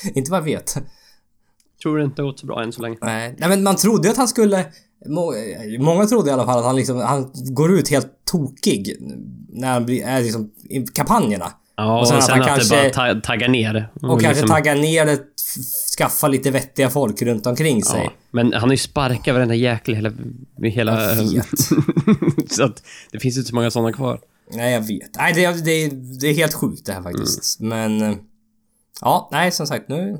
inte 0.15 0.31
vad 0.31 0.39
jag 0.39 0.45
vet. 0.45 0.77
Tror 1.81 1.97
det 1.97 2.03
inte 2.03 2.21
gått 2.21 2.39
så 2.39 2.45
bra 2.45 2.63
än 2.63 2.71
så 2.73 2.81
länge. 2.81 2.97
Nej, 3.01 3.35
nej 3.37 3.49
men 3.49 3.63
man 3.63 3.75
trodde 3.75 4.07
ju 4.07 4.11
att 4.11 4.17
han 4.17 4.27
skulle... 4.27 4.65
må- 5.05 5.33
Många 5.79 6.05
trodde 6.05 6.29
i 6.29 6.33
alla 6.33 6.45
fall 6.45 6.59
att 6.59 6.65
han 6.65 6.75
liksom, 6.75 6.97
han 6.97 7.31
går 7.33 7.71
ut 7.79 7.89
helt 7.89 8.07
tokig 8.25 8.95
när 9.49 9.67
han 9.67 9.85
blir, 9.85 10.03
är 10.05 10.21
liksom 10.21 10.51
i 10.69 10.85
kampanjerna. 10.87 11.51
Ja, 11.75 11.99
Och 11.99 12.07
sen 12.07 12.15
och 12.17 12.19
att 12.19 12.25
sen 12.25 12.33
han 12.33 12.41
att, 12.41 12.47
kanske- 12.47 12.75
det 12.75 12.93
bara 12.95 13.13
ta, 13.13 13.21
taggar 13.21 13.47
ner. 13.47 13.89
Och 13.93 14.01
kanske 14.21 14.27
liksom- 14.29 14.49
tagga 14.49 14.73
ner 14.73 15.05
det, 15.05 15.19
skaffa 15.97 16.27
lite 16.27 16.51
vettiga 16.51 16.89
folk 16.89 17.21
runt 17.21 17.47
omkring 17.47 17.83
sig. 17.83 18.01
Ja, 18.03 18.11
men 18.31 18.53
han 18.53 18.61
har 18.63 18.71
ju 18.71 18.77
sparkat 18.77 19.33
varenda 19.35 19.55
jäkel 19.55 19.95
hela... 19.95 20.11
hela 20.63 21.15
så 22.49 22.63
att 22.63 22.83
det 23.11 23.19
finns 23.19 23.37
inte 23.37 23.49
så 23.49 23.55
många 23.55 23.71
sådana 23.71 23.93
kvar. 23.93 24.19
Nej, 24.53 24.73
jag 24.73 24.81
vet. 24.81 25.15
Nej, 25.17 25.33
det, 25.33 25.45
är- 25.45 25.53
det, 25.53 25.87
det 26.19 26.27
är 26.27 26.33
helt 26.33 26.53
sjukt 26.53 26.85
det 26.85 26.93
här 26.93 27.01
faktiskt. 27.01 27.59
Men... 27.59 28.01
eh, 28.01 28.15
Ja, 29.01 29.29
nej 29.31 29.51
som 29.51 29.67
sagt 29.67 29.89
nu... 29.89 30.17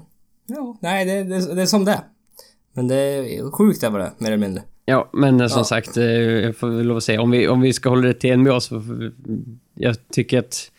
Ja, 0.48 0.78
nej 0.82 1.06
det, 1.06 1.24
det, 1.24 1.56
det 1.56 1.62
är 1.62 1.66
som 1.66 1.86
det. 1.86 2.02
Men 2.78 2.88
det 2.88 2.96
är 2.96 3.52
sjukt 3.52 3.82
det 3.82 3.90
var 3.90 4.00
det, 4.00 4.12
mer 4.18 4.28
eller 4.28 4.38
mindre. 4.38 4.64
Ja, 4.86 5.10
men 5.14 5.42
eh, 5.42 5.48
som 5.48 5.60
Ja. 5.60 5.64
sagt, 5.64 5.98
eh, 5.98 6.04
jag 6.06 6.56
får 6.56 6.70
väl 6.70 6.86
lov 6.86 6.98
att 6.98 7.04
säga, 7.04 7.22
om 7.22 7.32
vi, 7.32 7.48
om 7.48 7.62
vi 7.62 7.74
ska 7.74 7.90
hålla 7.90 8.08
det 8.08 8.14
till 8.14 8.38
NBA 8.38 8.60
så... 8.62 8.84
Jag 9.76 9.96
tycker 10.10 10.40
att 10.40 10.72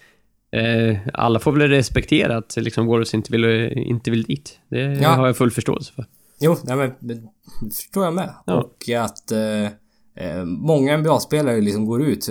eh, 0.51 0.99
alla 1.15 1.39
får 1.39 1.53
väl 1.53 1.69
respektera 1.69 2.37
att 2.37 2.57
liksom 2.57 2.87
Warriors 2.87 3.15
inte 3.15 3.33
vill, 3.33 3.45
inte 3.79 4.11
vill 4.11 4.23
dit. 4.23 4.59
Det 4.69 4.81
Ja. 4.81 5.09
har 5.09 5.27
jag 5.27 5.37
full 5.37 5.51
förståelse 5.51 5.93
för. 5.93 6.05
Jo, 6.41 6.57
nej 6.65 6.77
men 6.77 6.93
det 7.01 7.23
förstår 7.77 8.05
jag 8.05 8.15
med. 8.15 8.35
Ja. 8.47 8.55
Och 8.55 8.89
att 8.99 9.33
eh, 9.33 9.65
eh, 10.27 10.45
många 10.45 10.97
NBA-spelare 10.97 11.61
liksom 11.61 11.87
går 11.87 12.03
ut, 12.03 12.29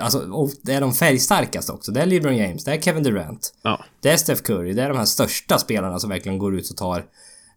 alltså, 0.00 0.18
och 0.30 0.50
det 0.62 0.72
är 0.72 0.80
de 0.80 0.92
färgstarkaste 0.92 1.72
också. 1.72 1.92
Det 1.92 2.00
är 2.00 2.06
LeBron 2.06 2.36
James, 2.36 2.64
det 2.64 2.72
är 2.72 2.80
Kevin 2.80 3.02
Durant, 3.02 3.54
Ja. 3.62 3.84
det 4.00 4.08
är 4.10 4.16
Steph 4.16 4.42
Curry, 4.42 4.72
det 4.72 4.82
är 4.82 4.88
de 4.88 4.98
här 4.98 5.04
största 5.04 5.58
spelarna 5.58 5.98
som 5.98 6.10
verkligen 6.10 6.38
går 6.38 6.56
ut 6.58 6.70
och 6.70 6.76
tar 6.76 7.04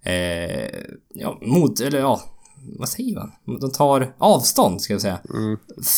eh, 0.03 0.69
ja, 1.13 1.39
mot, 1.41 1.79
eller 1.79 1.99
ja, 1.99 2.21
vad 2.77 2.89
säger 2.89 3.15
man? 3.15 3.59
De 3.59 3.71
tar 3.71 4.13
avstånd, 4.17 4.81
ska 4.81 4.93
jag 4.93 5.01
säga, 5.01 5.19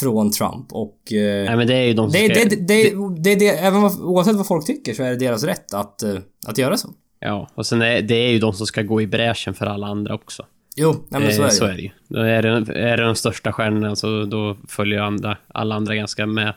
från 0.01 0.31
Trump 0.31 0.71
och... 0.71 1.13
Eh, 1.13 1.45
Nej, 1.45 1.57
men 1.57 1.67
det 1.67 1.73
är 1.73 1.83
ju 1.83 1.93
de 1.93 2.11
som 2.11 2.21
det, 2.21 2.35
ska... 2.35 2.49
det, 2.49 2.55
det, 2.55 2.93
det, 3.23 3.35
det, 3.35 3.47
även 3.47 3.83
oavsett 3.83 4.35
vad 4.35 4.47
folk 4.47 4.65
tycker 4.65 4.93
så 4.93 5.03
är 5.03 5.09
det 5.09 5.15
deras 5.15 5.43
rätt 5.43 5.73
att, 5.73 6.03
eh, 6.03 6.15
att 6.45 6.57
göra 6.57 6.77
så. 6.77 6.89
Ja, 7.19 7.49
och 7.55 7.65
sen 7.65 7.81
är 7.81 8.01
det 8.01 8.15
är 8.15 8.31
ju 8.31 8.39
de 8.39 8.53
som 8.53 8.67
ska 8.67 8.81
gå 8.81 9.01
i 9.01 9.07
bräschen 9.07 9.53
för 9.53 9.65
alla 9.65 9.87
andra 9.87 10.15
också. 10.15 10.45
Jo, 10.75 10.95
nej 11.09 11.21
men 11.21 11.33
så 11.33 11.41
är 11.41 11.45
Eh, 11.45 11.49
det 11.49 11.55
så 11.55 11.65
är 11.65 11.73
det 11.73 11.81
ju. 11.81 11.89
Då 12.07 12.19
är 12.19 12.41
det, 12.41 12.49
är 12.79 12.97
det 12.97 13.05
de 13.05 13.15
största 13.15 13.53
stjärnorna 13.53 13.95
så 13.95 14.25
då 14.25 14.57
följer 14.67 14.99
andra, 14.99 15.37
alla 15.47 15.75
andra 15.75 15.95
ganska 15.95 16.25
med. 16.25 16.53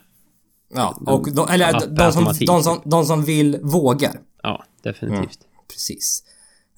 Ja, 0.74 0.99
och 1.07 1.32
de, 1.32 1.49
eller 1.49 1.72
Ja, 1.72 1.82
de, 1.88 2.12
som, 2.12 2.24
de, 2.47 2.62
som, 2.62 2.80
de 2.84 3.05
som 3.05 3.24
vill 3.24 3.59
vågar. 3.62 4.12
Ja, 4.42 4.64
definitivt. 4.82 5.38
Precis. 5.72 6.24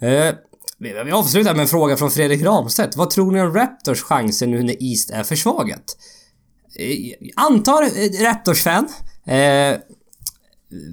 Eh, 0.01 0.35
vi, 0.79 1.13
avslutar 1.13 1.55
med 1.55 1.63
en 1.63 1.69
fråga 1.69 1.97
från 1.97 2.11
Fredrik 2.11 2.43
Ramstedt. 2.43 2.97
Vad 2.97 3.11
tror 3.11 3.33
ni 3.33 3.41
om 3.41 3.55
Raptors 3.55 4.03
chanser 4.03 4.47
nu 4.47 4.63
när 4.63 4.83
East 4.83 5.11
är 5.11 5.23
försvagat? 5.23 5.97
Eh, 6.79 7.29
antar 7.37 7.83
eh, 7.83 8.25
Raptors-fan. 8.25 8.89
Eh, 9.27 9.81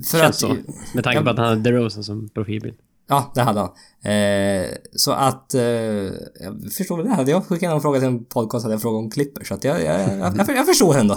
för 0.09 0.19
Känns 0.19 0.23
att... 0.23 0.35
så. 0.35 0.57
Med 0.93 1.03
tanke 1.03 1.21
på 1.21 1.29
att 1.29 1.37
han 1.37 1.47
hade 1.47 1.61
DeRozan 1.61 2.03
som 2.03 2.29
profilbild. 2.29 2.75
Ja, 3.09 3.31
det 3.35 3.41
hade 3.41 3.59
han. 3.59 3.69
Eh, 4.13 4.69
så 4.95 5.11
att... 5.11 5.53
Eh, 5.53 5.61
jag 5.61 6.73
förstår 6.77 6.97
väl 6.97 7.05
det. 7.05 7.13
Hade 7.13 7.31
jag 7.31 7.45
skickat 7.45 7.73
en 7.73 7.81
fråga 7.81 7.99
till 7.99 8.07
en 8.07 8.25
podcast 8.25 8.63
hade 8.63 8.73
jag 8.73 8.81
frågat 8.81 8.99
om 8.99 9.11
Clippers. 9.11 9.47
Så 9.47 9.53
att 9.53 9.63
jag, 9.63 9.83
jag, 9.83 10.01
jag, 10.19 10.37
jag, 10.37 10.57
jag 10.57 10.65
förstår 10.65 10.97
ändå. 10.97 11.13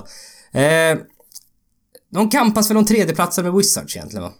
Eh, 0.52 0.98
de 2.10 2.30
kampas 2.30 2.70
väl 2.70 2.76
om 2.76 2.84
tredjeplatsen 2.84 3.44
med 3.44 3.54
Wizards 3.54 3.96
egentligen 3.96 4.22
va? 4.22 4.32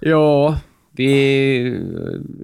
Ja, 0.00 0.58
vi... 0.96 1.80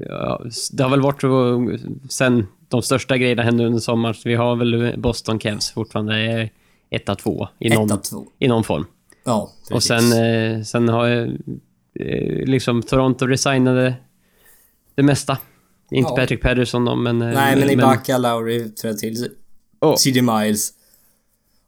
Ja, 0.09 0.43
det 0.73 0.83
har 0.83 0.91
väl 0.91 1.01
varit 1.01 1.21
så 1.21 1.69
sen 2.09 2.47
de 2.69 2.83
största 2.83 3.17
grejerna 3.19 3.43
hände 3.43 3.67
under 3.67 3.79
sommaren. 3.79 4.15
Så 4.15 4.29
vi 4.29 4.35
har 4.35 4.57
väl 4.57 4.95
Boston 4.99 5.39
Cavs 5.39 5.71
fortfarande 5.71 6.49
etta, 6.91 7.15
två 7.15 7.49
i 7.59 7.69
någon, 7.69 7.87
Etta, 7.91 7.97
två. 7.97 8.27
i 8.39 8.49
någon 8.49 8.65
form. 8.65 8.85
Ja, 9.25 9.51
precis. 9.69 9.75
Och 9.75 9.83
sen, 9.83 10.25
eh, 10.25 10.63
sen 10.63 10.89
har 10.89 11.07
jag, 11.07 11.29
eh, 11.95 12.45
liksom 12.47 12.83
Toronto 12.83 13.27
resignade 13.27 13.95
det 14.95 15.03
mesta. 15.03 15.39
Inte 15.91 16.11
Ja. 16.11 16.17
Patrick 16.17 16.43
Patterson 16.43 16.85
då, 16.85 16.97
men... 16.97 17.23
eh, 17.23 17.29
Nej, 17.35 17.57
men 17.57 17.71
Ibaka, 17.71 18.19
Lowry 18.19 18.69
trädde 18.69 18.99
till. 18.99 19.29
Åh. 19.81 19.97
CJ 19.97 20.23
Miles. 20.23 20.73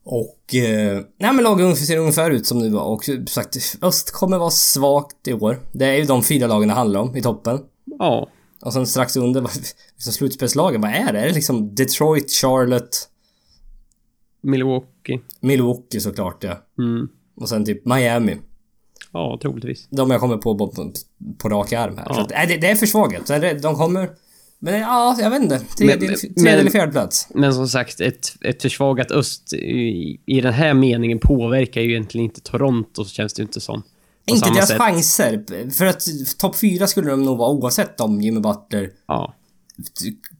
Och... 0.04 0.54
Eh, 0.54 1.02
nej 1.18 1.32
men 1.32 1.44
lagen 1.44 1.76
ser 1.76 1.96
ungefär 1.98 2.30
ut 2.30 2.46
som 2.46 2.58
nu 2.58 2.70
var 2.70 2.84
och 2.84 3.04
som 3.04 3.26
sagt, 3.26 3.56
öst 3.82 4.10
kommer 4.10 4.38
vara 4.38 4.50
svagt 4.50 5.28
i 5.28 5.32
år. 5.32 5.60
Det 5.72 5.84
är 5.86 5.94
ju 5.96 6.04
de 6.04 6.22
fyra 6.22 6.46
lagen 6.46 6.68
det 6.68 6.74
handlar 6.74 7.00
om 7.00 7.16
i 7.16 7.22
toppen. 7.22 7.60
Ja. 7.98 8.28
Och 8.62 8.72
sen 8.72 8.86
strax 8.86 9.16
under, 9.16 9.40
liksom 9.94 10.12
slutspelslagen, 10.12 10.80
vad 10.80 10.90
är 10.90 11.12
det? 11.12 11.20
Är 11.20 11.26
det 11.28 11.34
liksom 11.34 11.74
Detroit, 11.74 12.30
Charlotte, 12.32 13.08
Milwaukee. 14.42 15.20
Milwaukee 15.40 16.00
såklart 16.00 16.44
ja. 16.44 16.58
Mm. 16.78 17.08
Och 17.36 17.48
sen 17.48 17.64
typ 17.64 17.86
Miami. 17.86 18.36
Ja, 19.12 19.38
troligtvis. 19.42 19.88
De 19.90 20.10
jag 20.10 20.20
kommer 20.20 20.36
på 20.36 20.58
på, 20.58 20.68
på, 20.68 20.92
på 21.38 21.48
rak 21.48 21.72
arm 21.72 21.96
här. 21.96 22.06
Ja. 22.08 22.14
Så 22.14 22.20
att, 22.20 22.30
nej, 22.30 22.46
det, 22.46 22.56
det 22.56 22.70
är 22.70 22.74
för 22.74 22.86
svaget. 22.86 23.26
Så 23.26 23.38
det- 23.38 23.62
De 23.62 23.74
kommer... 23.74 24.10
Men 24.64 24.80
ja, 24.80 25.16
jag 25.20 25.30
vet 25.30 25.42
inte. 25.42 25.58
Tredje, 25.58 26.08
Men- 26.08 26.16
tredje 26.18 26.32
men- 26.36 26.58
eller 26.58 26.70
fjärde 26.70 26.92
plats. 26.92 27.28
Men 27.34 27.54
som 27.54 27.68
sagt, 27.68 28.00
ett, 28.00 28.36
ett 28.40 28.62
försvagat 28.62 29.10
öst 29.10 29.52
i, 29.52 30.20
i 30.26 30.40
den 30.40 30.52
här 30.52 30.74
meningen 30.74 31.18
påverkar 31.18 31.80
ju 31.80 31.90
egentligen 31.90 32.24
inte 32.24 32.40
Toronto, 32.40 33.04
så 33.04 33.10
känns 33.10 33.34
det 33.34 33.42
inte 33.42 33.60
som. 33.60 33.82
Inte 34.26 34.50
deras 34.50 34.68
sätt. 34.68 34.78
chanser. 34.78 35.70
För 35.70 35.86
att 35.86 36.02
topp 36.38 36.56
fyra 36.56 36.86
skulle 36.86 37.10
de 37.10 37.24
nog 37.24 37.38
vara 37.38 37.50
oavsett 37.50 38.00
om 38.00 38.20
Jimmy 38.20 38.40
Butler, 38.40 38.90
Ja. 39.08 39.34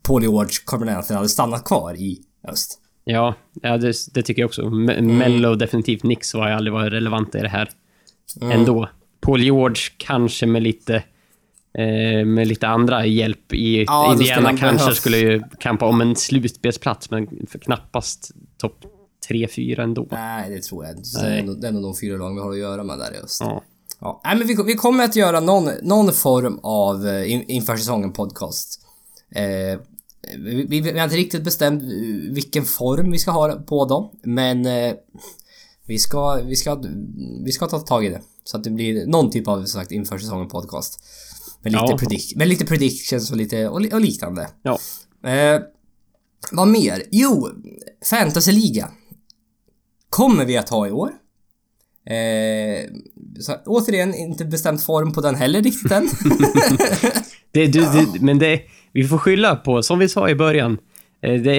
Paul 0.03 0.23
George, 0.23 0.51
Carmen 0.66 0.89
Anthony 0.97 1.16
hade 1.16 1.29
stannat 1.29 1.64
kvar 1.64 1.95
i 1.95 2.18
öst. 2.49 2.79
Ja, 3.05 3.35
ja 3.62 3.77
det, 3.79 3.95
det 4.14 4.23
tycker 4.23 4.43
jag 4.43 4.49
också. 4.49 4.62
Me- 4.62 4.99
Mm. 4.99 5.18
Mello 5.18 5.55
definitivt. 5.55 6.03
Nix 6.03 6.33
har 6.33 6.49
ju 6.49 6.55
aldrig 6.55 6.73
varit 6.73 6.93
relevanta 6.93 7.39
i 7.39 7.43
det 7.43 7.49
här. 7.49 7.70
Mm. 8.41 8.61
Ändå. 8.61 8.89
Paul 9.20 9.43
George 9.43 9.83
kanske 9.97 10.47
med 10.47 10.62
lite... 10.62 11.03
Eh, 11.79 12.25
med 12.27 12.47
lite 12.49 12.68
andra 12.68 13.07
hjälp 13.07 13.53
i 13.53 13.85
Ja, 13.85 14.11
skulle 14.14 14.23
Indiana 14.29 14.49
kanske 14.49 14.77
behöva- 14.77 14.95
skulle 14.95 15.18
ju 15.18 15.43
kampa 15.59 15.87
om 15.87 16.01
en 16.01 16.16
slutspelsplats, 16.16 17.11
men 17.11 17.27
knappast 17.47 18.31
topp 18.59 18.85
3-4 19.29 19.83
ändå. 19.83 20.07
Nej, 20.11 20.51
det 20.51 20.62
tror 20.62 20.85
jag 20.85 20.97
inte. 20.97 21.20
Det 21.20 21.27
är 21.39 21.43
nog- 21.43 21.61
det 21.61 21.68
är 21.68 21.73
nog 21.73 21.83
de 21.83 21.97
fyra 21.97 22.16
lagen 22.16 22.35
vi 22.35 22.41
har 22.43 22.51
att 22.53 22.59
göra 22.59 22.85
med 22.85 22.99
där 22.99 23.14
i 23.14 23.18
öst. 23.25 23.41
Ja. 23.41 23.62
Ja, 24.01 24.20
nej, 24.25 24.37
men 24.37 24.47
vi, 24.47 24.57
vi 24.66 24.75
kommer 24.75 25.05
att 25.05 25.16
göra 25.16 25.41
någon, 25.41 25.68
någon 25.83 26.12
form 26.12 26.59
av 26.62 27.07
eh, 27.09 27.33
in, 27.33 27.43
inför 27.43 27.77
säsongen 27.77 28.12
podcast. 28.12 28.81
Eh, 29.35 29.81
vi, 30.39 30.66
vi, 30.68 30.81
vi 30.81 30.99
har 30.99 31.05
inte 31.05 31.16
riktigt 31.16 31.43
bestämt 31.45 31.83
vilken 32.31 32.64
form 32.64 33.11
vi 33.11 33.18
ska 33.18 33.31
ha 33.31 33.53
på 33.53 33.85
dem, 33.85 34.11
men 34.23 34.66
eh, 34.66 34.93
vi 35.87 35.99
ska, 35.99 36.35
vi 36.47 36.57
ska, 36.57 36.83
vi 37.45 37.53
ska 37.53 37.66
ta 37.66 37.79
tag 37.79 38.05
i 38.05 38.09
det. 38.09 38.20
Så 38.45 38.57
att 38.57 38.64
det 38.64 38.70
blir 38.70 39.07
någon 39.07 39.31
typ 39.31 39.49
av, 39.49 39.57
som 39.59 39.66
sagt, 39.81 39.93
inför 39.93 40.18
säsongen 40.18 40.49
podcast. 40.49 41.05
Med 41.63 41.73
lite, 41.73 41.85
Ja. 41.89 41.99
predict, 41.99 42.37
med 42.37 42.49
lite 42.49 42.65
predictions 42.67 43.31
och 43.31 43.37
lite, 43.37 43.69
och, 43.69 43.77
och 43.93 44.01
liknande. 44.01 44.49
ja. 44.63 44.79
Eh, 45.31 45.61
vad 46.53 46.69
mer? 46.69 47.03
Jo, 47.11 47.49
Fantasyliga. 48.11 48.89
Kommer 50.09 50.45
vi 50.45 50.57
att 50.57 50.69
ha 50.69 50.89
i 50.89 50.91
år. 50.91 51.11
Eh, 52.07 52.91
så, 53.41 53.57
återigen, 53.67 54.15
inte 54.15 54.45
bestämt 54.45 54.83
form 54.83 55.13
på 55.13 55.21
den 55.21 55.35
heller 55.35 55.63
riktigt 55.63 55.93
än. 55.93 56.09
Det, 57.53 57.67
du, 57.67 57.81
det, 57.81 58.07
men 58.21 58.39
det, 58.39 58.61
vi 58.93 59.05
får 59.05 59.19
skylla 59.19 59.57
på, 59.57 59.83
som 59.83 59.99
vi 59.99 60.09
sa 60.09 60.29
i 60.29 60.35
början, 60.35 60.79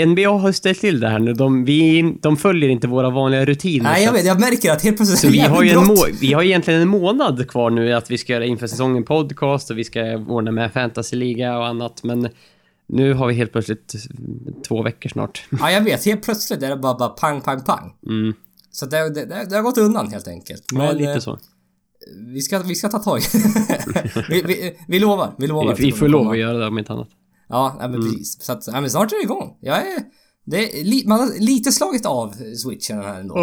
NBA 0.07 0.30
har 0.30 0.51
ställt 0.51 0.80
till 0.80 0.99
det 0.99 1.07
här 1.07 1.20
nu. 1.20 1.34
De, 1.34 1.66
vi, 1.66 2.01
de 2.22 2.38
följer 2.38 2.70
inte 2.70 2.88
våra 2.88 3.09
vanliga 3.09 3.45
rutiner. 3.45 3.84
Nej, 3.84 4.03
jag 4.03 4.14
vet. 4.14 4.26
Jag 4.26 4.39
märker 4.39 4.72
att 4.72 4.84
helt 4.84 4.97
plötsligt 4.97 5.20
Så 5.20 5.28
vi 5.28 5.39
har 5.39 5.64
ju 5.64 5.70
en 5.70 5.86
må- 5.86 6.07
vi 6.22 6.34
har 6.34 6.43
egentligen 6.43 6.82
en 6.82 6.88
månad 6.88 7.49
kvar 7.49 7.70
nu 7.70 7.93
att 7.93 8.11
vi 8.11 8.18
ska 8.18 8.34
göra 8.34 8.45
inför 8.45 8.68
säsongen 8.68 9.03
podcast 9.03 9.72
och 9.72 9.78
vi 9.78 9.84
ska 9.84 10.18
ordna 10.18 10.51
med 10.51 10.74
fantasyliga 10.74 11.57
och 11.57 11.68
annat, 11.68 12.03
men 12.03 12.30
nu 12.88 13.14
har 13.14 13.28
vi 13.28 13.34
helt 13.34 13.51
plötsligt 13.51 13.95
två 14.68 14.82
veckor 14.84 15.09
snart. 15.09 15.43
Ja, 15.59 15.72
jag 15.72 15.82
vet. 15.82 16.05
Helt 16.05 16.24
plötsligt 16.24 16.64
är 16.64 16.70
det 16.70 16.76
bara, 16.76 16.97
bara 16.97 17.09
pang, 17.09 17.41
pang, 17.41 17.64
pang. 17.64 17.93
Mm. 18.07 18.34
Så 18.72 18.86
det, 18.86 19.09
det, 19.09 19.26
det, 19.49 19.55
har 19.55 19.61
gått 19.64 19.78
undan 19.78 20.11
helt 20.11 20.28
enkelt. 20.28 20.64
Ja, 20.74 20.78
Men 20.78 20.97
lite 20.97 21.11
eh, 21.11 21.20
så. 21.20 21.39
vi, 22.34 22.41
ska, 22.41 22.59
vi 22.59 22.76
ska 22.76 22.89
ta 22.89 22.99
tag 22.99 23.20
i 23.20 23.22
det. 23.34 24.24
vi, 24.30 24.41
vi, 24.41 24.74
vi 24.88 24.99
lovar. 24.99 25.32
Vi 25.38 25.47
lovar. 25.47 25.76
Vi, 25.76 25.86
vi 25.86 25.91
får 25.91 26.07
lov 26.07 26.30
att 26.30 26.38
göra 26.38 26.57
det 26.57 26.68
om 26.68 26.80
inte 26.80 26.93
annat. 26.93 27.09
Ja, 27.49 27.75
nej, 27.79 27.89
men 27.89 27.99
Mm. 27.99 28.11
precis. 28.11 28.41
Så 28.41 28.51
att, 28.51 28.67
nej, 28.71 28.81
men 28.81 28.89
snart 28.89 29.11
är 29.11 29.15
det 29.17 29.23
igång. 29.23 29.57
Jag 29.61 29.77
är... 29.77 29.99
Det 30.45 30.79
är 30.79 30.83
li, 30.83 31.03
man 31.07 31.19
har 31.19 31.39
lite 31.39 31.71
slagit 31.71 32.05
av 32.05 32.35
switchen 32.55 32.97
här 32.97 33.19
ändå. 33.19 33.35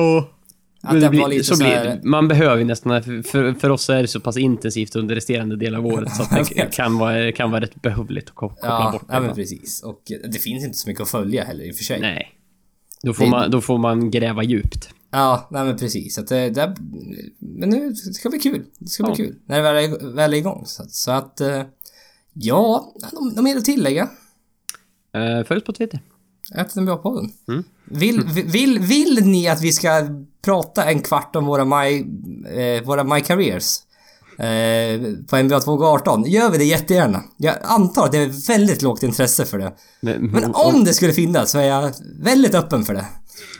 Att 0.82 0.92
Men 0.92 1.00
det 1.00 1.06
var 1.06 1.10
blir, 1.10 1.26
lite 1.28 1.44
så 1.44 1.56
så 1.56 1.64
här- 1.64 2.00
man 2.04 2.28
behöver 2.28 2.56
ju 2.58 2.64
nästan, 2.64 3.02
för, 3.02 3.52
för, 3.60 3.70
oss 3.70 3.90
är 3.90 4.02
det 4.02 4.08
så 4.08 4.20
pass 4.20 4.36
intensivt 4.36 4.96
under 4.96 5.14
resterande 5.14 5.56
del 5.56 5.74
av 5.74 5.86
året 5.86 6.14
så 6.16 6.22
att 6.22 6.48
det 6.48 6.68
kan 6.72 6.98
vara, 6.98 7.32
kan 7.32 7.50
vara 7.50 7.60
rätt 7.60 7.82
behövligt 7.82 8.28
att 8.28 8.34
ko- 8.34 8.48
koppla 8.48 8.68
Ja, 8.68 8.90
bort 8.92 9.08
det. 9.08 9.14
ja 9.14 9.20
men 9.20 9.34
precis. 9.34 9.82
Och 9.82 10.02
eh, 10.12 10.30
det 10.30 10.38
finns 10.38 10.64
inte 10.64 10.78
så 10.78 10.88
mycket 10.88 11.02
att 11.02 11.08
följa 11.08 11.44
heller 11.44 11.64
i 11.64 11.72
och 11.72 11.76
för 11.76 11.84
sig. 11.84 12.00
Nej. 12.00 12.28
Då 13.02 13.14
får, 13.14 13.24
Det- 13.24 13.30
man, 13.30 13.50
då 13.50 13.60
får 13.60 13.78
man 13.78 14.10
gräva 14.10 14.42
djupt. 14.42 14.88
Ja, 15.12 15.48
nej 15.50 15.64
men 15.64 15.78
precis. 15.78 16.14
Så 16.14 16.20
att 16.20 16.26
det, 16.28 16.50
det, 16.50 16.76
men 17.38 17.70
nu 17.70 17.88
det 17.90 18.14
ska 18.14 18.30
bli 18.30 18.38
kul. 18.38 18.62
Det 18.78 18.88
ska 18.88 19.02
bli 19.02 19.12
Ja. 19.12 19.16
kul. 19.16 19.34
När 19.46 19.56
det 19.56 19.62
väl 19.62 19.84
är, 19.84 20.12
väl 20.14 20.32
är 20.32 20.36
igång. 20.38 20.62
Så, 20.66 20.82
att- 20.82 20.92
så 20.92 21.10
att... 21.10 21.40
Ja, 22.32 22.94
något 23.12 23.44
mer 23.44 23.56
att 23.56 23.64
tillägga? 23.64 24.02
Uh, 25.16 25.44
följ 25.44 25.58
oss 25.58 25.64
på 25.64 25.72
Twitter. 25.72 26.00
Efter 26.54 26.80
NBA-podden. 26.80 27.30
Mm. 27.48 27.64
Vill, 27.84 28.24
vill, 28.46 28.78
vill 28.78 29.26
ni 29.26 29.48
att 29.48 29.62
vi 29.62 29.72
ska 29.72 30.08
prata 30.44 30.84
en 30.84 31.02
kvart 31.02 31.36
om 31.36 31.46
våra 31.46 31.64
My, 31.64 32.04
eh, 32.48 32.82
våra 32.82 33.04
my 33.04 33.20
Careers? 33.20 33.76
Eh, 34.38 35.00
på 35.30 35.36
NBA 35.42 35.60
218? 35.60 36.24
Gör 36.30 36.50
vi 36.50 36.58
det 36.58 36.64
jättegärna. 36.64 37.22
Jag 37.36 37.54
antar 37.62 38.04
att 38.04 38.12
det 38.12 38.18
är 38.18 38.48
väldigt 38.48 38.82
lågt 38.82 39.02
intresse 39.02 39.44
för 39.44 39.58
det. 39.58 39.72
Men, 40.00 40.26
Men 40.26 40.54
om 40.54 40.84
det 40.84 40.94
skulle 40.94 41.12
finnas 41.12 41.50
så 41.50 41.58
är 41.58 41.64
jag 41.64 41.92
väldigt 42.20 42.54
öppen 42.54 42.84
för 42.84 42.94
det. 42.94 43.06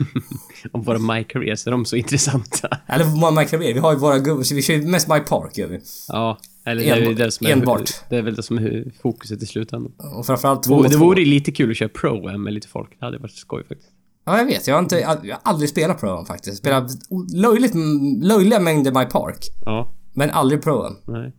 om 0.71 0.83
våra 0.83 0.99
My 0.99 1.23
Careers, 1.23 1.67
är 1.67 1.71
de 1.71 1.85
så 1.85 1.95
intressanta? 1.95 2.77
Eller 2.87 3.05
våra 3.05 3.31
My 3.31 3.45
Career. 3.45 3.73
Vi 3.73 3.79
har 3.79 3.91
ju 3.91 3.97
våra 3.97 4.37
vi 4.53 4.61
kör 4.61 4.73
ju 4.73 4.87
mest 4.87 5.07
My 5.07 5.19
Park 5.19 5.57
gör 5.57 5.67
vi. 5.67 5.79
Ja, 6.07 6.37
eller 6.65 6.83
det 6.83 6.89
är, 6.89 7.13
det 7.13 7.31
som 7.31 7.47
är, 7.47 7.51
enbart. 7.51 7.91
det 8.09 8.15
är 8.17 8.21
väl 8.21 8.35
det 8.35 8.43
som 8.43 8.57
är 8.57 8.85
fokuset 9.01 9.43
i 9.43 9.45
slutändan. 9.45 9.91
Och 10.17 10.25
framförallt 10.25 10.63
två 10.63 10.73
Och 10.75 10.83
det 10.83 10.89
två. 10.89 10.97
vore 11.05 11.19
ju 11.19 11.25
lite 11.25 11.51
kul 11.51 11.71
att 11.71 11.77
köra 11.77 11.89
Pro 11.89 12.37
med 12.37 12.53
lite 12.53 12.67
folk. 12.67 12.89
Det 12.99 13.05
hade 13.05 13.17
varit 13.17 13.31
skoj 13.35 13.63
faktiskt. 13.67 13.89
Ja, 14.25 14.37
jag 14.37 14.45
vet. 14.45 14.67
Jag 14.67 14.75
har, 14.75 14.79
inte, 14.81 14.95
jag 14.99 15.07
har 15.07 15.39
aldrig 15.43 15.69
spelat 15.69 15.99
Pro 15.99 16.25
faktiskt. 16.25 16.57
Spelat 16.57 16.91
löjligt, 17.33 17.73
löjliga 18.23 18.59
mängder 18.59 18.91
My 18.91 19.05
Park. 19.05 19.37
Ja, 19.65 19.93
Men 20.13 20.29
aldrig 20.29 20.61
Pro 20.61 20.89
nej. 21.05 21.31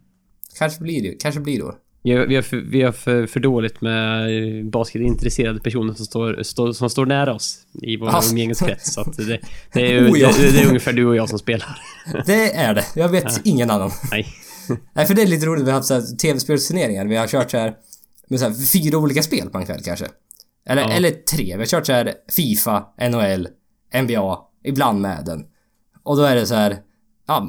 Kanske 0.59 0.83
blir 0.83 1.03
det. 1.03 1.13
Kanske 1.23 1.41
blir 1.41 1.59
det. 1.65 1.75
Vi 2.05 2.13
har, 2.17 2.27
vi 2.27 2.35
har, 2.35 2.43
för, 2.43 2.57
vi 2.57 2.83
har 2.83 2.93
för, 2.93 3.27
för 3.27 3.41
dåligt 3.41 3.81
med 3.81 4.23
eh, 4.59 4.65
basketintresserade 4.65 5.61
personer 5.61 5.95
som 5.95 6.07
står, 6.07 6.43
står, 6.43 6.73
som 6.73 6.91
står 6.91 7.07
nära 7.07 7.35
oss 7.35 7.59
i 7.83 7.97
vår 7.97 8.09
Ja. 8.09 8.23
umgängeskrets. 8.31 8.93
Så 8.95 9.01
att 9.01 9.17
det, 9.17 9.41
det, 9.73 9.93
är, 9.97 10.03
Oh, 10.11 10.19
ja. 10.19 10.31
det, 10.41 10.51
det 10.53 10.59
är 10.63 10.67
ungefär 10.69 10.93
du 10.93 11.07
och 11.07 11.17
jag 11.17 11.29
som 11.29 11.39
spelar. 11.39 11.79
Det 12.27 12.53
är 12.55 12.75
det. 12.75 12.85
Jag 12.97 13.09
vet 13.09 13.41
ingen 13.47 13.71
annan. 13.71 13.91
Nej. 14.11 14.27
Nej, 14.95 15.07
för 15.07 15.15
det 15.15 15.23
är 15.23 15.27
lite 15.27 15.47
roligt. 15.47 15.65
Vi 15.65 15.71
har 15.71 15.77
haft 15.77 15.89
så 15.89 15.95
här 15.95 16.17
tv-spelsturneringar. 16.17 17.05
Vi 17.07 17.17
har 17.17 17.27
kört 17.27 17.51
så 17.51 17.57
här 17.59 17.75
med 18.29 18.41
så 18.41 18.49
här 18.49 18.55
fyra 18.55 18.99
olika 18.99 19.23
spel 19.23 19.51
på 19.51 19.59
en 19.59 19.67
kväll 19.67 19.83
kanske. 19.85 20.07
Eller, 20.67 20.83
Ja. 20.83 20.91
eller 20.93 21.11
tre. 21.11 21.45
Vi 21.45 21.53
har 21.53 21.67
kört 21.67 21.87
så 21.87 21.93
här 21.93 22.15
Fifa, 22.37 22.85
NHL, 23.11 23.49
NBA, 24.03 24.39
ibland 24.65 25.01
Madden. 25.01 25.45
Och 26.03 26.17
då 26.17 26.23
är 26.23 26.35
det 26.37 26.47
så 26.47 26.55
här... 26.55 26.79
Ja, 27.27 27.41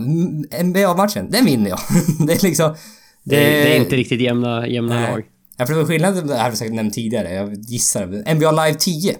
NBA-matchen, 0.64 1.30
den 1.32 1.46
vinner 1.46 1.70
jag. 1.70 1.80
det 2.28 2.34
är 2.34 2.44
liksom... 2.44 2.76
Det, 3.24 3.36
det 3.36 3.76
är 3.76 3.80
inte 3.80 3.96
riktigt 3.96 4.22
jämna, 4.22 4.68
jämna 4.68 4.96
Nej. 5.00 5.12
lag. 5.12 5.24
Ja, 5.58 5.66
för 5.66 5.74
det 5.74 5.80
var 5.80 5.88
skillnaden, 5.88 6.28
det 6.28 6.34
här 6.36 6.42
har 6.42 6.50
jag 6.50 6.58
säkert 6.58 6.74
nämnt 6.74 6.94
tidigare, 6.94 7.34
jag 7.34 7.54
gissar. 7.54 8.34
NBA 8.36 8.52
Live 8.52 8.74
10 8.80 9.18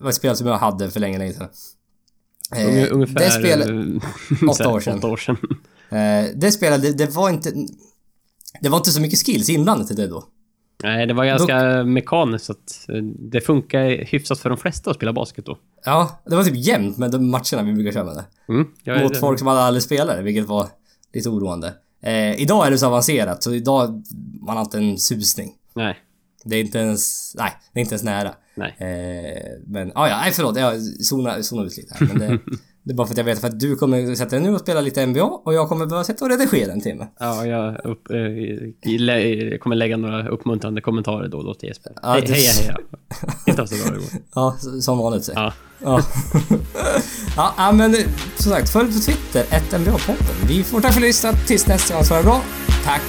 var 0.00 0.08
ett 0.08 0.14
spel 0.16 0.36
som 0.36 0.46
jag 0.46 0.58
hade 0.58 0.90
för 0.90 1.00
länge, 1.00 1.18
länge 1.18 1.32
sedan. 1.32 1.48
Eh, 2.52 2.58
Unge- 2.58 2.88
Ungefär... 2.88 3.14
det 3.20 3.30
spelet, 3.30 3.68
eh, 3.68 4.48
åtta 4.50 4.68
år 4.68 4.80
sedan. 4.80 4.98
Åtta 4.98 5.06
år 5.08 5.16
sedan. 5.16 5.36
Eh, 5.90 6.24
det 6.34 6.52
spelet, 6.52 6.82
det, 6.82 6.92
det 6.92 7.06
var 7.16 7.30
inte... 7.30 7.52
Det 8.60 8.68
var 8.68 8.76
inte 8.78 8.90
så 8.90 9.00
mycket 9.00 9.18
skills 9.26 9.48
inblandat 9.50 9.90
i 9.90 9.94
det 9.94 10.06
då. 10.06 10.24
Nej, 10.82 11.06
det 11.06 11.14
var 11.14 11.24
ganska 11.24 11.84
mekaniskt 11.84 12.44
så 12.46 12.52
att 12.52 12.86
eh, 12.88 13.02
det 13.18 13.40
funkar 13.40 14.04
hyfsat 14.04 14.38
för 14.38 14.48
de 14.48 14.58
flesta 14.58 14.90
att 14.90 14.96
spela 14.96 15.12
basket 15.12 15.46
då. 15.46 15.58
Ja, 15.84 16.20
det 16.26 16.36
var 16.36 16.44
typ 16.44 16.56
jämnt 16.56 16.98
med 16.98 17.10
de 17.10 17.30
matcherna 17.30 17.62
vi 17.62 17.72
brukar 17.72 17.92
köra 17.92 18.04
med 18.04 18.16
det. 18.16 18.24
Mm, 18.52 19.02
Mot 19.02 19.16
folk 19.16 19.38
som 19.38 19.48
hade 19.48 19.60
aldrig 19.60 19.82
spelat 19.82 20.16
det, 20.16 20.22
vilket 20.22 20.46
var 20.46 20.68
lite 21.12 21.28
oroande. 21.28 21.74
Eh, 22.02 22.40
idag 22.40 22.66
är 22.66 22.70
det 22.70 22.78
så 22.78 22.86
avancerat, 22.86 23.42
så 23.42 23.54
idag 23.54 24.02
man 24.46 24.56
har 24.56 24.64
inte 24.64 24.78
en 24.78 24.98
susning. 24.98 25.54
Nej, 25.74 25.96
Det 26.44 26.56
är 26.56 26.60
inte 26.60 26.78
ens... 26.78 27.34
Nej, 27.38 27.52
det 27.72 27.80
är 27.80 27.82
inte 27.82 27.94
ens 27.94 28.04
nära. 28.04 28.34
nej. 28.54 28.74
Eh, 28.78 29.52
men, 29.66 29.92
ah, 29.94 30.08
ja, 30.08 30.18
nej 30.22 30.32
förlåt. 30.32 30.56
Jag 30.58 30.82
zonar 30.82 31.42
zonar 31.42 31.64
ut 31.64 31.76
lite 31.76 31.94
här. 31.94 32.06
Men 32.06 32.18
det, 32.18 32.38
det 32.86 32.92
är 32.92 32.94
bara 32.94 33.06
för 33.06 33.14
att 33.14 33.18
jag 33.18 33.24
vet 33.24 33.38
för 33.40 33.48
att 33.48 33.60
du 33.60 33.76
kommer 33.76 34.14
sätta 34.14 34.30
dig 34.30 34.40
nu 34.40 34.54
och 34.54 34.60
spela 34.60 34.80
lite 34.80 35.06
NBA 35.06 35.22
och 35.22 35.54
jag 35.54 35.68
kommer 35.68 35.86
behöva 35.86 36.04
sätta 36.04 36.24
och 36.24 36.30
redigera 36.30 36.72
en 36.72 36.80
timme. 36.80 37.06
Ja, 37.20 37.46
jag, 37.46 37.80
upp, 37.86 38.10
i- 38.10 38.98
lä- 38.98 39.58
kommer 39.58 39.76
lägga 39.76 39.96
några 39.96 40.28
uppmuntrande 40.28 40.80
kommentarer 40.80 41.28
då 41.28 41.38
och 41.38 41.44
då 41.44 41.54
till 41.54 41.68
Jesper. 41.68 41.92
Ja, 42.02 42.12
Hej, 42.12 42.24
det- 42.26 42.32
heja, 42.32 42.50
heja. 42.60 42.76
Inte 43.46 43.60
var 43.62 43.66
så 43.66 43.74
bra 43.86 43.96
igår. 43.96 44.08
Ja, 44.34 44.56
s- 44.58 44.84
som 44.84 44.98
vanligt 44.98 45.24
så. 45.24 45.32
Ja. 45.34 45.52
Ja. 45.82 46.00
ja, 47.36 47.54
ja, 47.56 47.72
men 47.72 47.94
som 48.36 48.52
sagt, 48.52 48.70
följ 48.70 48.92
på 48.92 48.98
Twitter, 48.98 49.40
ett 49.50 49.72
NBA-podden. 49.72 50.46
Vi 50.48 50.62
får 50.62 50.80
tack 50.80 50.92
för 50.92 51.00
att 51.00 51.06
lyssnat. 51.06 51.46
Tills 51.46 51.66
nästa 51.66 51.94
gång 51.94 52.04
så 52.04 52.14
är 52.14 52.18
det 52.18 52.24
bra. 52.24 52.42
Tack 52.84 53.02